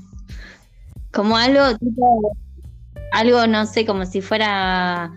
Como 1.13 1.37
algo 1.37 1.77
tipo. 1.79 2.37
algo, 3.13 3.47
no 3.47 3.67
sé, 3.67 3.85
como 3.85 4.05
si 4.07 4.21
fuera 4.21 5.13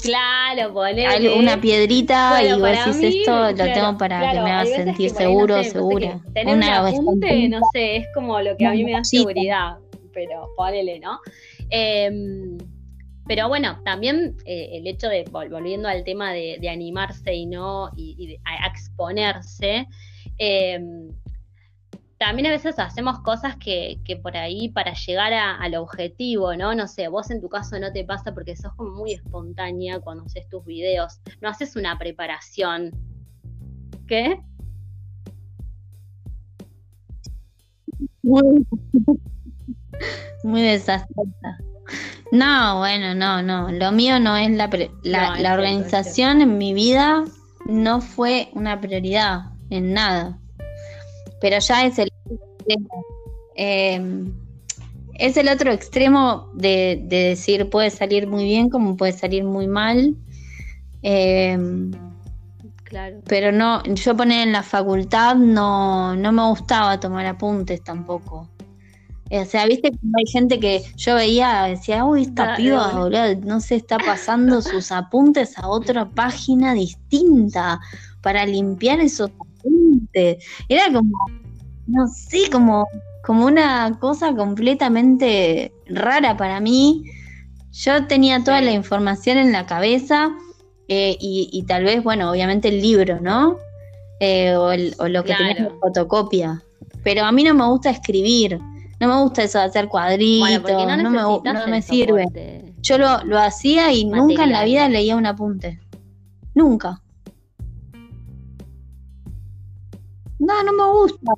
Claro, 0.00 0.72
poner 0.72 1.30
una 1.36 1.60
piedrita 1.60 2.42
y 2.42 2.58
vos 2.58 2.70
decís 2.70 3.16
esto 3.16 3.52
lo 3.52 3.72
tengo 3.72 3.98
para 3.98 4.32
que 4.32 4.40
me 4.40 4.50
haga 4.50 4.66
sentir 4.66 5.10
seguro, 5.10 5.62
segura. 5.62 6.20
tener 6.34 6.56
una 6.56 6.82
un 6.82 6.88
apunte, 6.88 7.48
no 7.48 7.60
sé, 7.72 7.96
es 7.96 8.06
como 8.14 8.40
lo 8.40 8.56
que 8.56 8.66
a 8.66 8.72
mí 8.72 8.84
me 8.84 8.92
da 8.92 9.04
seguridad, 9.04 9.76
pero 10.12 10.48
ponele, 10.56 10.98
¿no? 10.98 11.20
Em, 11.70 12.58
pero 13.26 13.48
bueno, 13.48 13.80
también 13.84 14.36
eh, 14.44 14.70
el 14.72 14.86
hecho 14.86 15.08
de, 15.08 15.24
volviendo 15.30 15.88
al 15.88 16.04
tema 16.04 16.32
de, 16.32 16.68
animarse 16.68 17.34
y 17.34 17.46
no, 17.46 17.90
y, 17.94 18.26
de, 18.26 18.40
a 18.44 18.66
exponerse, 18.66 19.86
em, 20.38 21.08
también 22.24 22.46
a 22.46 22.50
veces 22.50 22.78
hacemos 22.78 23.18
cosas 23.20 23.56
que, 23.56 23.98
por 24.22 24.36
ahí 24.36 24.68
para 24.68 24.94
llegar 24.94 25.32
al 25.32 25.74
objetivo, 25.74 26.54
¿no? 26.54 26.72
No 26.72 26.86
sé, 26.86 27.08
vos 27.08 27.32
en 27.32 27.40
tu 27.40 27.48
caso 27.48 27.80
no 27.80 27.92
te 27.92 28.04
pasa 28.04 28.32
porque 28.32 28.54
sos 28.54 28.72
como 28.74 28.92
muy 28.92 29.12
espontánea 29.12 29.98
cuando 29.98 30.24
haces 30.24 30.48
tus 30.48 30.64
videos, 30.64 31.20
no 31.40 31.48
haces 31.48 31.74
una 31.74 31.98
preparación. 31.98 32.92
¿Qué? 34.06 34.40
Muy, 38.22 38.66
muy 40.44 40.62
desastrosa. 40.62 41.58
No, 42.30 42.78
bueno, 42.78 43.16
no, 43.16 43.42
no. 43.42 43.72
Lo 43.72 43.90
mío 43.90 44.20
no 44.20 44.36
es 44.36 44.48
la, 44.52 44.70
la 45.02 45.54
organización 45.54 46.40
en 46.40 46.56
mi 46.56 46.72
vida 46.72 47.24
no 47.66 48.00
fue 48.00 48.48
una 48.54 48.80
prioridad 48.80 49.52
en 49.70 49.92
nada 49.92 50.38
pero 51.42 51.58
ya 51.58 51.84
es 51.84 51.98
el 51.98 52.11
em, 53.54 54.32
es 55.14 55.36
el 55.36 55.48
otro 55.48 55.72
extremo 55.72 56.50
de, 56.54 57.02
decir 57.04 57.68
puede 57.70 57.90
salir 57.90 58.26
muy 58.26 58.44
bien 58.44 58.70
como 58.70 58.96
puede 58.96 59.12
salir 59.12 59.44
muy 59.44 59.66
mal. 59.66 60.14
Em, 61.02 61.90
claro. 62.84 63.20
Pero 63.26 63.52
no, 63.52 63.82
yo 63.84 64.16
poner 64.16 64.46
en 64.46 64.52
la 64.52 64.62
facultad 64.62 65.36
no, 65.36 66.16
no 66.16 66.32
me 66.32 66.48
gustaba 66.48 66.98
tomar 67.00 67.26
apuntes 67.26 67.82
tampoco. 67.82 68.48
O 69.32 69.44
sea, 69.46 69.64
viste 69.64 69.90
que 69.90 69.96
hay 69.96 70.26
gente 70.30 70.60
que 70.60 70.82
yo 70.96 71.14
veía, 71.14 71.62
decía, 71.62 72.04
uy, 72.04 72.22
esta 72.22 72.54
piba, 72.54 72.92
no 73.42 73.60
se 73.60 73.76
está 73.76 73.96
pasando 73.96 74.60
sus 74.60 74.92
apuntes 74.92 75.56
a 75.58 75.68
otra 75.68 76.06
página 76.06 76.74
distinta 76.74 77.80
para 78.20 78.44
limpiar 78.44 79.00
esos 79.00 79.30
apuntes. 79.30 80.44
Era 80.68 80.92
como, 80.92 81.16
no 81.92 82.08
sé, 82.08 82.48
como, 82.50 82.88
como 83.22 83.44
una 83.44 83.98
cosa 84.00 84.34
completamente 84.34 85.72
rara 85.86 86.36
para 86.36 86.58
mí. 86.58 87.04
Yo 87.70 88.06
tenía 88.06 88.42
toda 88.42 88.60
la 88.60 88.72
información 88.72 89.38
en 89.38 89.52
la 89.52 89.66
cabeza 89.66 90.34
eh, 90.88 91.16
y, 91.20 91.62
tal 91.68 91.84
vez, 91.84 92.02
bueno, 92.02 92.30
obviamente 92.30 92.68
el 92.68 92.80
libro, 92.80 93.20
¿no? 93.20 93.56
Eh, 94.20 94.54
o, 94.56 95.08
lo 95.08 95.24
que 95.24 95.34
tiene 95.34 95.70
fotocopia. 95.80 96.62
Pero 97.04 97.24
a 97.24 97.32
mí 97.32 97.44
no 97.44 97.54
me 97.54 97.66
gusta 97.66 97.90
escribir, 97.90 98.58
no 99.00 99.08
me 99.08 99.22
gusta 99.22 99.42
eso 99.42 99.58
de 99.58 99.64
hacer 99.64 99.88
cuadritos, 99.88 100.70
no, 101.02 101.10
me, 101.42 101.66
me 101.66 101.82
sirve. 101.82 102.74
Yo 102.80 102.98
lo, 102.98 103.22
lo 103.24 103.38
hacía 103.38 103.92
y 103.92 104.04
nunca 104.04 104.44
en 104.44 104.52
la 104.52 104.64
vida 104.64 104.88
leía 104.88 105.16
un 105.16 105.26
apunte. 105.26 105.80
Nunca. 106.54 107.00
No, 110.38 110.62
no 110.62 110.72
me 110.72 111.00
gusta. 111.00 111.32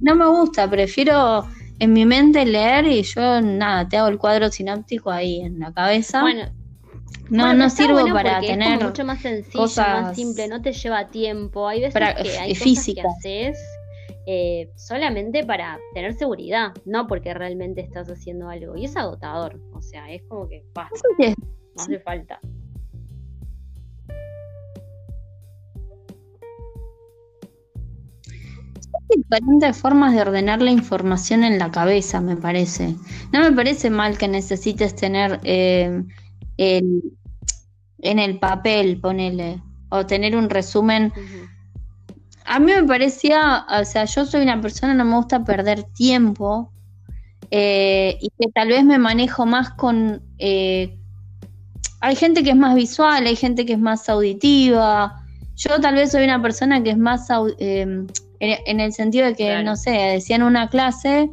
No 0.00 0.14
me 0.14 0.26
gusta, 0.26 0.68
prefiero 0.68 1.46
en 1.78 1.92
mi 1.92 2.04
mente 2.04 2.44
leer 2.44 2.86
y 2.86 3.02
yo 3.02 3.40
nada, 3.40 3.88
te 3.88 3.96
hago 3.96 4.08
el 4.08 4.18
cuadro 4.18 4.50
sináptico 4.50 5.10
ahí 5.10 5.40
en 5.40 5.60
la 5.60 5.72
cabeza. 5.72 6.20
Bueno, 6.22 6.50
no, 7.30 7.52
no 7.54 7.70
sirvo 7.70 8.04
para 8.12 8.40
tener. 8.40 8.78
Es 8.78 8.84
mucho 8.84 9.04
más 9.04 9.20
sencillo, 9.20 9.68
más 9.76 10.16
simple, 10.16 10.48
no 10.48 10.62
te 10.62 10.72
lleva 10.72 11.08
tiempo. 11.08 11.68
Hay 11.68 11.80
veces 11.80 12.14
que 12.22 12.38
hay 12.38 12.54
física. 12.54 13.02
cosas 13.02 13.22
que 13.22 13.48
haces 13.48 13.58
eh, 14.26 14.70
solamente 14.76 15.44
para 15.44 15.78
tener 15.94 16.14
seguridad, 16.14 16.72
no 16.84 17.06
porque 17.06 17.34
realmente 17.34 17.80
estás 17.80 18.08
haciendo 18.08 18.48
algo. 18.48 18.76
Y 18.76 18.84
es 18.86 18.96
agotador, 18.96 19.60
o 19.72 19.82
sea, 19.82 20.10
es 20.10 20.22
como 20.24 20.48
que 20.48 20.64
pasa. 20.72 21.02
No 21.18 21.82
hace 21.82 21.98
falta. 22.00 22.40
Diferentes 29.16 29.76
formas 29.76 30.14
de 30.14 30.22
ordenar 30.22 30.60
la 30.62 30.70
información 30.70 31.44
en 31.44 31.58
la 31.58 31.70
cabeza, 31.70 32.20
me 32.20 32.36
parece. 32.36 32.94
No 33.32 33.40
me 33.40 33.52
parece 33.52 33.90
mal 33.90 34.18
que 34.18 34.28
necesites 34.28 34.94
tener 34.94 35.40
eh, 35.44 36.02
el, 36.56 37.02
en 37.98 38.18
el 38.18 38.38
papel, 38.38 39.00
ponele, 39.00 39.62
o 39.90 40.06
tener 40.06 40.36
un 40.36 40.50
resumen. 40.50 41.12
A 42.44 42.58
mí 42.58 42.72
me 42.72 42.84
parecía, 42.84 43.66
o 43.80 43.84
sea, 43.84 44.04
yo 44.04 44.24
soy 44.24 44.42
una 44.42 44.60
persona, 44.60 44.94
no 44.94 45.04
me 45.04 45.16
gusta 45.16 45.44
perder 45.44 45.82
tiempo 45.82 46.72
eh, 47.50 48.18
y 48.20 48.30
que 48.38 48.50
tal 48.52 48.68
vez 48.68 48.84
me 48.84 48.98
manejo 48.98 49.46
más 49.46 49.70
con... 49.70 50.22
Eh, 50.38 50.98
hay 52.00 52.14
gente 52.14 52.44
que 52.44 52.50
es 52.50 52.56
más 52.56 52.74
visual, 52.74 53.26
hay 53.26 53.36
gente 53.36 53.66
que 53.66 53.72
es 53.72 53.78
más 53.78 54.08
auditiva. 54.08 55.24
Yo 55.58 55.80
tal 55.80 55.96
vez 55.96 56.12
soy 56.12 56.22
una 56.22 56.40
persona 56.40 56.84
que 56.84 56.90
es 56.90 56.98
más 56.98 57.28
en, 57.58 58.06
el 58.38 58.92
sentido 58.92 59.26
de 59.26 59.34
que, 59.34 59.60
no 59.64 59.74
sé, 59.74 59.90
decían 59.90 60.42
una 60.42 60.68
clase 60.68 61.28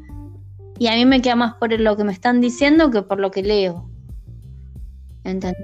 y 0.80 0.88
a 0.88 0.94
mí 0.94 1.06
me 1.06 1.22
queda 1.22 1.36
más 1.36 1.54
por 1.54 1.72
lo 1.80 1.96
que 1.96 2.04
me 2.04 2.12
están 2.12 2.42
diciendo 2.42 2.90
que 2.90 3.04
por 3.04 3.20
lo 3.20 3.30
que 3.30 3.44
leo. 3.44 3.88
¿Entendés? 5.24 5.56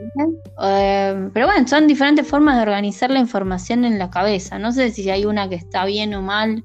Eh, 0.64 1.30
pero 1.34 1.48
bueno, 1.48 1.68
son 1.68 1.88
diferentes 1.88 2.28
formas 2.28 2.56
de 2.58 2.62
organizar 2.62 3.10
la 3.10 3.20
información 3.20 3.84
en 3.84 3.98
la 3.98 4.12
cabeza. 4.12 4.60
No 4.60 4.72
sé 4.72 4.92
si 4.92 5.10
hay 5.10 5.26
una 5.26 5.50
que 5.50 5.56
está 5.56 5.86
bien 5.86 6.14
o 6.14 6.22
mal. 6.22 6.64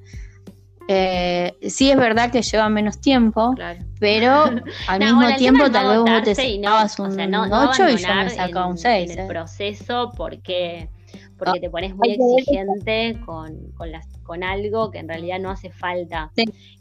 Eh, 0.88 1.54
sí 1.62 1.90
es 1.90 1.96
verdad 1.96 2.30
que 2.30 2.42
lleva 2.42 2.68
menos 2.68 3.00
tiempo, 3.00 3.54
pero 3.98 4.44
al 4.88 5.00
mismo 5.00 5.34
tiempo 5.36 5.70
tal 5.70 5.88
vez 5.88 5.98
vos 5.98 6.22
te 6.24 6.34
sacabas 6.34 6.98
un 6.98 7.18
8 7.18 7.88
y 7.88 7.96
yo 7.96 8.14
me 8.14 8.30
sacaba 8.30 8.66
un 8.66 8.76
6. 8.76 9.10
En 9.10 9.18
el 9.18 9.24
¿eh? 9.24 9.28
proceso 9.28 10.12
porque 10.14 10.90
porque 11.38 11.60
te 11.60 11.70
pones 11.70 11.94
muy 11.94 12.12
exigente 12.12 13.20
con, 13.24 13.72
con, 13.72 13.90
las, 13.90 14.06
con 14.22 14.42
algo 14.42 14.90
que 14.90 14.98
en 14.98 15.08
realidad 15.08 15.38
no 15.38 15.50
hace 15.50 15.70
falta. 15.70 16.30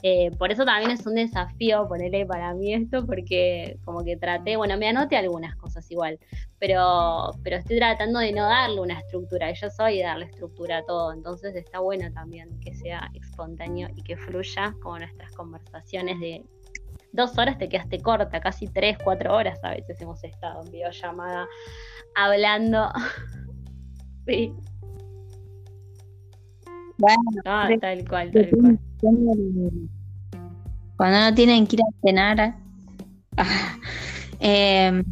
Eh, 0.02 0.32
por 0.38 0.52
eso 0.52 0.66
también 0.66 0.92
es 0.92 1.06
un 1.06 1.16
desafío 1.16 1.88
ponerle 1.88 2.26
para 2.26 2.54
mí 2.54 2.74
esto, 2.74 3.06
porque 3.06 3.78
como 3.84 4.04
que 4.04 4.18
traté, 4.18 4.56
bueno, 4.56 4.78
me 4.78 4.88
anoté 4.88 5.18
algunas 5.18 5.56
cosas 5.56 5.90
igual, 5.92 6.20
pero, 6.60 7.32
pero 7.44 7.58
estoy 7.58 7.78
tratando 7.78 8.20
de 8.20 8.32
no 8.32 8.44
darle 8.44 8.80
una 8.80 9.00
estructura. 9.00 9.52
Yo 9.52 9.70
soy 9.70 10.02
darle 10.02 10.26
estructura 10.26 10.80
a 10.80 10.86
todo, 10.86 11.14
entonces 11.14 11.56
está 11.56 11.80
bueno 11.80 12.12
también 12.14 12.60
que 12.60 12.74
sea 12.74 13.10
espontáneo 13.14 13.90
y 13.96 14.04
que 14.04 14.18
fluya 14.18 14.74
como 14.82 15.00
nuestras 15.00 15.32
conversaciones 15.34 16.20
de 16.20 16.44
dos 17.12 17.38
horas 17.38 17.58
te 17.58 17.70
quedaste 17.70 18.00
corta, 18.02 18.40
casi 18.42 18.68
tres, 18.68 18.98
cuatro 19.04 19.34
horas 19.34 19.64
a 19.64 19.72
veces 19.72 20.00
hemos 20.02 20.24
estado 20.24 20.64
en 20.64 20.72
videollamada 20.72 21.48
hablando. 22.16 22.90
Sí. 24.26 24.54
Bueno, 26.98 27.22
ah, 27.46 27.70
tal 27.80 28.08
cual, 28.08 28.32
tal 28.32 28.50
cual. 28.50 28.80
Cuando 30.98 31.20
no 31.20 31.36
tienen 31.36 31.68
que 31.68 31.76
ir 31.76 31.82
a 31.82 32.02
cenar. 32.02 32.56
Em, 34.38 35.04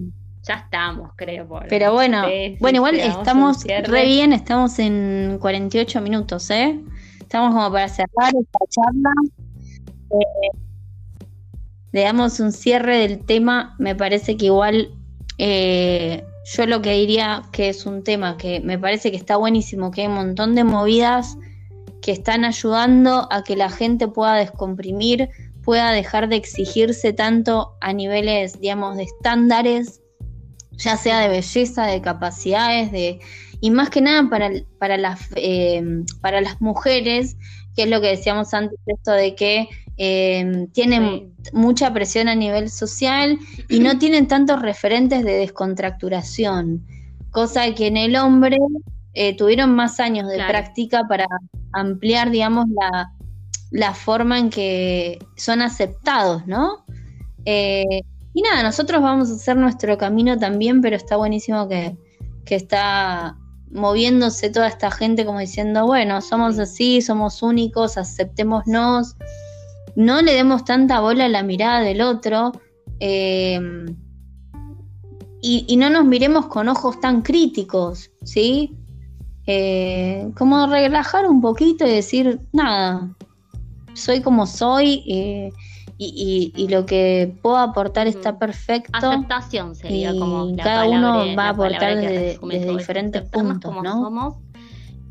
ya 0.43 0.55
estamos, 0.55 1.11
creo. 1.16 1.47
pero 1.70 1.93
bueno, 1.93 2.24
bueno, 2.59 2.76
igual 2.76 2.95
estamos 2.95 3.64
re 3.64 4.05
bien, 4.05 4.34
estamos 4.34 4.78
en 4.80 5.38
48 5.39 6.01
minutos, 6.01 6.49
¿eh? 6.51 6.78
Estamos 7.22 7.55
como 7.55 7.72
para 7.72 7.88
cerrar 7.88 8.34
esta 8.39 8.59
charla. 8.70 9.11
Eh, 10.11 10.57
le 11.93 12.01
damos 12.01 12.39
un 12.41 12.51
cierre 12.51 12.97
del 12.97 13.26
tema. 13.26 13.76
Me 13.80 13.95
parece 13.95 14.36
que 14.36 14.47
igual 14.47 14.91
eh, 15.38 16.26
yo 16.45 16.65
lo 16.65 16.81
que 16.81 16.93
diría 16.93 17.43
que 17.51 17.69
es 17.69 17.85
un 17.85 18.03
tema 18.03 18.37
que 18.37 18.59
me 18.59 18.77
parece 18.77 19.11
que 19.11 19.17
está 19.17 19.37
buenísimo, 19.37 19.91
que 19.91 20.01
hay 20.01 20.07
un 20.07 20.15
montón 20.15 20.55
de 20.55 20.63
movidas 20.63 21.37
que 22.01 22.11
están 22.11 22.43
ayudando 22.43 23.27
a 23.31 23.43
que 23.43 23.55
la 23.55 23.69
gente 23.69 24.07
pueda 24.07 24.35
descomprimir, 24.35 25.29
pueda 25.63 25.91
dejar 25.91 26.27
de 26.27 26.35
exigirse 26.35 27.13
tanto 27.13 27.77
a 27.79 27.93
niveles, 27.93 28.59
digamos, 28.59 28.97
de 28.97 29.03
estándares, 29.03 30.01
ya 30.71 30.97
sea 30.97 31.19
de 31.19 31.29
belleza, 31.29 31.85
de 31.85 32.01
capacidades, 32.01 32.91
de 32.91 33.19
y 33.61 33.71
más 33.71 33.89
que 33.89 34.01
nada 34.01 34.29
para, 34.29 34.51
para, 34.77 34.97
las, 34.97 35.29
eh, 35.37 35.81
para 36.19 36.41
las 36.41 36.59
mujeres, 36.59 37.37
que 37.77 37.83
es 37.83 37.89
lo 37.89 38.01
que 38.01 38.07
decíamos 38.07 38.53
antes, 38.53 38.77
esto 38.85 39.11
de 39.11 39.35
que 39.35 39.69
eh, 39.97 40.67
tienen 40.73 41.33
mucha 41.53 41.93
presión 41.93 42.27
a 42.27 42.35
nivel 42.35 42.69
social 42.69 43.37
y 43.69 43.79
no 43.79 43.97
tienen 43.99 44.27
tantos 44.27 44.61
referentes 44.61 45.23
de 45.23 45.33
descontracturación, 45.33 46.85
cosa 47.31 47.71
que 47.73 47.87
en 47.87 47.97
el 47.97 48.15
hombre 48.15 48.57
eh, 49.13 49.35
tuvieron 49.37 49.75
más 49.75 49.99
años 49.99 50.27
de 50.27 50.37
práctica 50.37 51.03
para 51.07 51.27
ampliar, 51.71 52.31
digamos, 52.31 52.65
la, 53.71 53.93
forma 53.93 54.39
en 54.39 54.49
que 54.49 55.19
son 55.35 55.61
aceptados, 55.61 56.45
¿no? 56.47 56.85
Eh, 57.45 58.01
y 58.33 58.41
nada, 58.41 58.63
nosotros 58.63 59.01
vamos 59.01 59.29
a 59.29 59.35
hacer 59.35 59.55
nuestro 59.57 59.97
camino 59.97 60.37
también, 60.37 60.81
pero 60.81 60.95
está 60.95 61.17
buenísimo 61.17 61.67
que, 61.67 61.95
que 62.45 62.55
está 62.55 63.37
moviéndose 63.71 64.49
toda 64.49 64.67
esta 64.67 64.91
gente 64.91 65.25
como 65.25 65.39
diciendo, 65.39 65.85
bueno, 65.85 66.21
somos 66.21 66.57
así, 66.59 67.01
somos 67.01 67.41
únicos, 67.41 67.97
aceptémonos, 67.97 69.15
no 69.95 70.21
le 70.21 70.33
demos 70.33 70.65
tanta 70.65 70.99
bola 70.99 71.25
a 71.25 71.29
la 71.29 71.43
mirada 71.43 71.81
del 71.81 72.01
otro 72.01 72.51
eh, 72.99 73.59
y, 75.41 75.75
no 75.75 75.89
nos 75.89 76.05
miremos 76.05 76.45
con 76.45 76.69
ojos 76.69 77.01
tan 77.01 77.21
críticos, 77.21 78.11
¿sí? 78.23 78.77
Eh, 79.45 80.31
como 80.37 80.67
relajar 80.67 81.27
un 81.27 81.41
poquito 81.41 81.85
y 81.85 81.91
decir, 81.91 82.39
nada, 82.53 83.13
soy 83.93 84.21
como 84.21 84.47
soy. 84.47 85.03
Eh, 85.05 85.51
y, 85.97 86.67
lo 86.69 86.85
que 86.85 87.35
puedo 87.41 87.57
aportar 87.57 88.07
está 88.07 88.39
perfecto. 88.39 88.91
Aceptación 88.93 89.75
sería 89.75 90.11
como 90.11 90.55
cada 90.55 90.85
uno 90.85 91.35
va 91.35 91.47
a 91.47 91.49
aportar 91.49 91.97
desde, 91.97 92.39
diferentes 92.77 93.21
puntos, 93.23 93.73
¿no? 93.83 94.03
Somos 94.03 94.35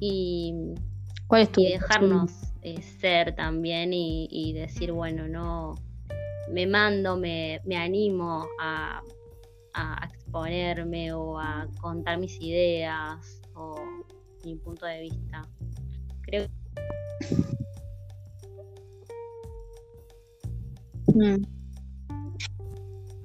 y, 0.00 0.54
¿Cuál 1.26 1.42
es 1.42 1.52
tu 1.52 1.62
dejarnos 1.62 2.51
eh, 2.62 2.80
ser 2.82 3.34
también 3.34 3.92
y, 3.92 4.52
decir, 4.52 4.92
bueno, 4.92 5.28
no 5.28 5.74
me 6.50 6.66
mando, 6.66 7.16
me, 7.16 7.60
me 7.64 7.76
animo 7.76 8.46
a, 8.60 9.02
a 9.74 10.08
exponerme 10.12 11.12
o 11.12 11.38
a 11.38 11.66
contar 11.80 12.18
mis 12.18 12.40
ideas 12.40 13.40
o 13.54 13.76
mi 14.44 14.56
punto 14.56 14.86
de 14.86 15.00
vista. 15.00 15.42
Creo 16.22 16.46
Mm. 21.14 21.44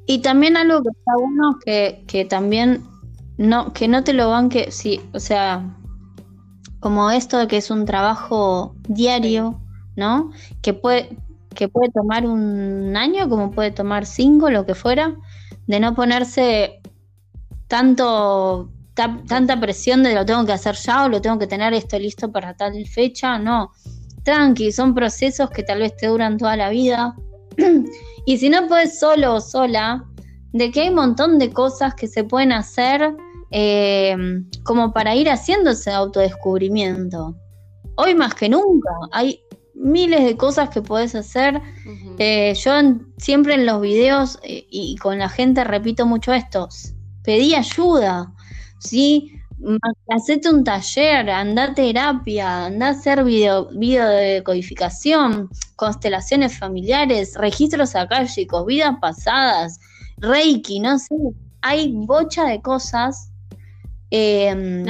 Y 0.06 0.22
también 0.22 0.58
algo 0.58 0.84
que 0.84 0.90
está 0.90 1.14
bueno 1.18 1.60
que, 1.64 2.04
que 2.08 2.26
también 2.26 2.84
no, 3.38 3.74
que 3.74 3.88
no 3.88 4.04
te 4.04 4.14
lo 4.14 4.30
banque, 4.30 4.72
sí, 4.72 5.02
o 5.14 5.20
sea, 5.20 5.78
como 6.88 7.12
esto 7.12 7.38
de 7.38 7.48
que 7.50 7.58
es 7.58 7.70
un 7.70 7.84
trabajo 7.84 8.74
diario, 8.88 9.60
¿no? 9.98 10.32
Que 10.62 10.74
puede, 10.74 11.18
que 11.54 11.68
puede 11.68 11.92
tomar 11.92 12.26
un 12.26 12.96
año, 12.96 13.28
como 13.28 13.52
puede 13.52 13.72
tomar 13.72 14.06
cinco, 14.06 14.50
lo 14.50 14.66
que 14.66 14.74
fuera, 14.74 15.18
de 15.66 15.82
no 15.82 15.94
ponerse 15.94 16.80
tanto 17.68 18.70
tanta 18.96 19.60
presión 19.60 20.02
de 20.02 20.16
lo 20.16 20.26
tengo 20.26 20.46
que 20.46 20.54
hacer 20.54 20.76
ya 20.76 21.04
o 21.04 21.10
lo 21.10 21.20
tengo 21.22 21.38
que 21.38 21.46
tener 21.46 21.74
esto 21.74 22.00
listo 22.00 22.32
para 22.32 22.54
tal 22.56 22.88
fecha, 22.88 23.38
no. 23.38 23.74
Tranqui, 24.24 24.72
son 24.72 24.96
procesos 24.96 25.50
que 25.50 25.64
tal 25.64 25.80
vez 25.80 25.94
te 25.98 26.08
duran 26.08 26.38
toda 26.38 26.56
la 26.56 26.70
vida, 26.70 27.18
y 28.26 28.38
si 28.38 28.50
no 28.50 28.66
puedes 28.66 28.98
solo 28.98 29.36
o 29.36 29.42
sola, 29.42 30.06
de 30.54 30.72
que 30.72 30.84
hay 30.84 30.88
un 30.88 30.96
montón 30.96 31.38
de 31.38 31.52
cosas 31.52 31.96
que 31.96 32.08
se 32.08 32.24
pueden 32.24 32.54
hacer 32.54 33.14
eh, 33.52 34.16
como 34.64 34.94
para 34.94 35.16
ir 35.16 35.30
haciendo 35.30 35.72
ese 35.72 35.92
autodescubrimiento. 35.92 37.36
Hoy 37.96 38.16
más 38.16 38.36
que 38.36 38.50
nunca 38.50 38.92
hay 39.12 39.42
miles 39.74 40.26
de 40.26 40.36
cosas 40.36 40.70
que 40.70 40.82
puedes 40.82 41.16
hacer. 41.16 41.62
Eh, 42.18 42.54
yo 42.56 42.72
siempre 43.18 43.54
en 43.56 43.66
los 43.66 43.82
videos 43.82 44.40
eh, 44.44 44.66
y 44.70 44.96
con 44.98 45.20
la 45.20 45.30
gente 45.30 45.64
repito 45.64 46.06
mucho 46.06 46.34
esto, 46.34 46.68
pedí 47.24 47.56
ayuda, 47.56 48.34
¿sí? 48.80 49.34
hacete 50.10 50.50
un 50.50 50.64
taller, 50.64 51.30
anda 51.32 51.64
a 51.64 51.74
terapia, 51.74 52.66
anda 52.66 52.88
a 52.88 52.92
hacer 52.92 53.24
video, 53.24 53.70
video 53.72 54.08
de 54.08 54.44
codificación, 54.44 55.50
constelaciones 55.76 56.58
familiares, 56.58 57.34
registros 57.36 57.94
chicos, 58.28 58.66
vidas 58.68 58.96
pasadas, 59.02 59.80
reiki, 60.18 60.80
no 60.80 61.00
sé, 61.00 61.16
hay 61.62 61.92
bocha 61.92 62.46
de 62.46 62.62
cosas 62.62 63.32
em, 64.12 64.86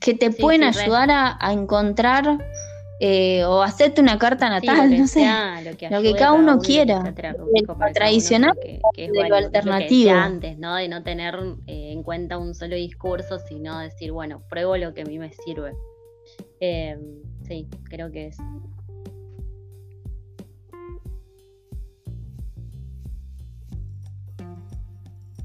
que 0.00 0.14
te 0.14 0.30
pueden 0.30 0.64
ayudar 0.64 1.10
a, 1.10 1.52
encontrar 1.52 2.38
eh, 3.00 3.44
o 3.44 3.62
hacerte 3.62 4.00
una 4.00 4.18
carta 4.18 4.48
natal, 4.48 4.90
no 4.98 5.06
sé, 5.06 5.26
lo 5.64 6.02
que, 6.02 6.12
cada 6.14 6.32
uno 6.32 6.58
quiera. 6.58 7.02
Lo 7.02 7.92
tradicional 7.94 8.52
que, 8.60 8.80
es 8.96 9.10
lo 9.10 9.36
alternativo. 9.36 10.12
antes, 10.12 10.58
¿no? 10.58 10.76
De 10.76 10.88
no 10.88 11.02
tener 11.02 11.34
eh, 11.66 11.92
en 11.92 12.02
cuenta 12.02 12.38
un 12.38 12.54
solo 12.54 12.76
discurso, 12.76 13.38
sino 13.38 13.78
decir, 13.78 14.12
bueno, 14.12 14.42
pruebo 14.48 14.76
lo 14.76 14.94
que 14.94 15.02
a 15.02 15.04
mí 15.04 15.18
me 15.18 15.32
sirve. 15.32 15.72
Em, 16.60 17.22
sí, 17.46 17.68
creo 17.84 18.10
que 18.10 18.28
es. 18.28 18.36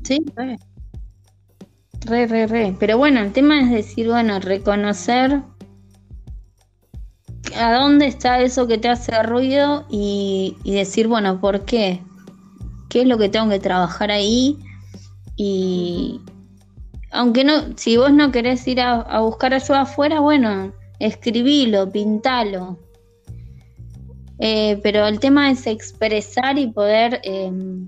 Sí, 0.04 0.20
re. 2.06 2.28
Re, 2.28 2.48
re. 2.48 2.76
Pero 2.80 2.98
bueno, 2.98 3.20
el 3.20 3.32
tema 3.32 3.62
es 3.62 3.70
decir, 3.70 4.08
bueno, 4.08 4.40
reconocer 4.40 5.42
a 7.56 7.74
dónde 7.74 8.08
está 8.08 8.42
eso 8.42 8.68
que 8.68 8.78
te 8.78 8.90
hace 8.90 9.22
ruido 9.24 9.86
y, 9.90 10.56
decir, 10.66 11.08
bueno, 11.08 11.40
¿por 11.40 11.66
qué? 11.66 12.02
¿Qué 12.90 13.02
es 13.02 13.08
lo 13.08 13.18
que 13.18 13.30
tengo 13.30 13.50
que 13.50 13.60
trabajar 13.60 14.12
ahí? 14.12 14.58
Y 15.36 16.20
aunque 17.12 17.44
no, 17.44 17.76
si 17.76 17.98
vos 17.98 18.12
no 18.12 18.32
querés 18.32 18.68
ir 18.68 18.82
a, 18.82 19.20
buscar 19.20 19.54
ayuda 19.54 19.82
afuera, 19.82 20.20
bueno, 20.20 20.74
escribilo, 21.00 21.90
pintalo. 21.90 22.80
Eh, 24.40 24.80
pero 24.82 25.08
el 25.08 25.20
tema 25.20 25.52
es 25.52 25.68
expresar 25.68 26.58
y 26.58 26.68
poder 26.68 27.22
em, 27.24 27.88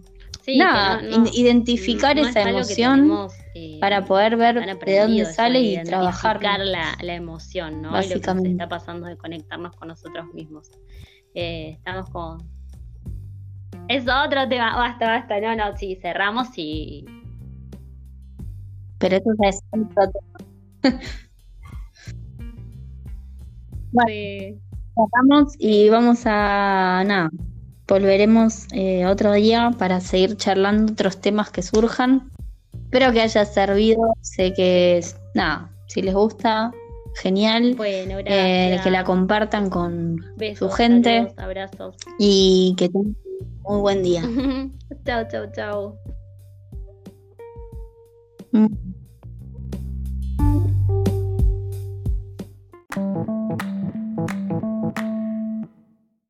identificar 1.33 2.17
esa 2.17 2.49
emoción 2.49 3.29
eh, 3.57 3.77
para 3.79 4.03
poder 4.03 4.35
ver 4.35 4.55
de 4.55 4.99
dónde 4.99 5.25
sale 5.25 5.61
y 5.61 5.81
trabajar 5.83 6.41
la, 6.41 6.97
la 7.01 7.13
emoción, 7.13 7.81
¿no? 7.81 7.91
Y 7.91 8.09
lo 8.09 8.19
que 8.19 8.19
se 8.19 8.49
está 8.49 8.67
pasando 8.67 9.07
de 9.07 9.15
conectarnos 9.15 9.73
con 9.77 9.87
nosotros 9.87 10.25
mismos. 10.33 10.69
Eh, 11.33 11.69
estamos 11.77 12.09
con... 12.09 12.43
Es 13.87 14.03
otro 14.09 14.49
tema, 14.49 14.75
basta, 14.75 15.07
basta, 15.07 15.39
no, 15.39 15.55
no, 15.55 15.77
sí, 15.77 15.97
cerramos 16.01 16.49
y... 16.57 17.05
Pero 18.97 19.15
eso 19.15 19.29
es 19.43 19.61
otro 19.71 20.11
tema. 20.11 20.99
cerramos 24.03 25.55
y 25.59 25.87
vamos 25.87 26.23
a... 26.25 27.03
Nada, 27.05 27.29
volveremos 27.87 28.67
eh, 28.73 29.05
otro 29.05 29.31
día 29.31 29.71
para 29.77 30.01
seguir 30.01 30.35
charlando 30.35 30.91
otros 30.91 31.21
temas 31.21 31.51
que 31.51 31.61
surjan. 31.61 32.34
Espero 32.95 33.11
que 33.11 33.19
haya 33.19 33.43
servido. 33.43 34.15
Sé 34.21 34.53
que, 34.53 35.03
nada, 35.33 35.69
si 35.87 36.01
les 36.01 36.13
gusta, 36.13 36.71
genial. 37.15 37.75
Bueno, 37.75 38.19
eh, 38.19 38.79
que 38.81 38.89
la 38.89 39.03
compartan 39.03 39.69
con 39.69 40.23
su 40.57 40.69
gente. 40.69 41.27
abrazos. 41.35 41.97
Y 42.17 42.73
que 42.77 42.87
tengan 42.87 43.17
un 43.65 43.81
buen 43.81 44.01
día. 44.01 44.21
chao, 45.05 45.27
chao, 45.29 45.45
chao. 45.53 45.99
Mm. 48.53 48.67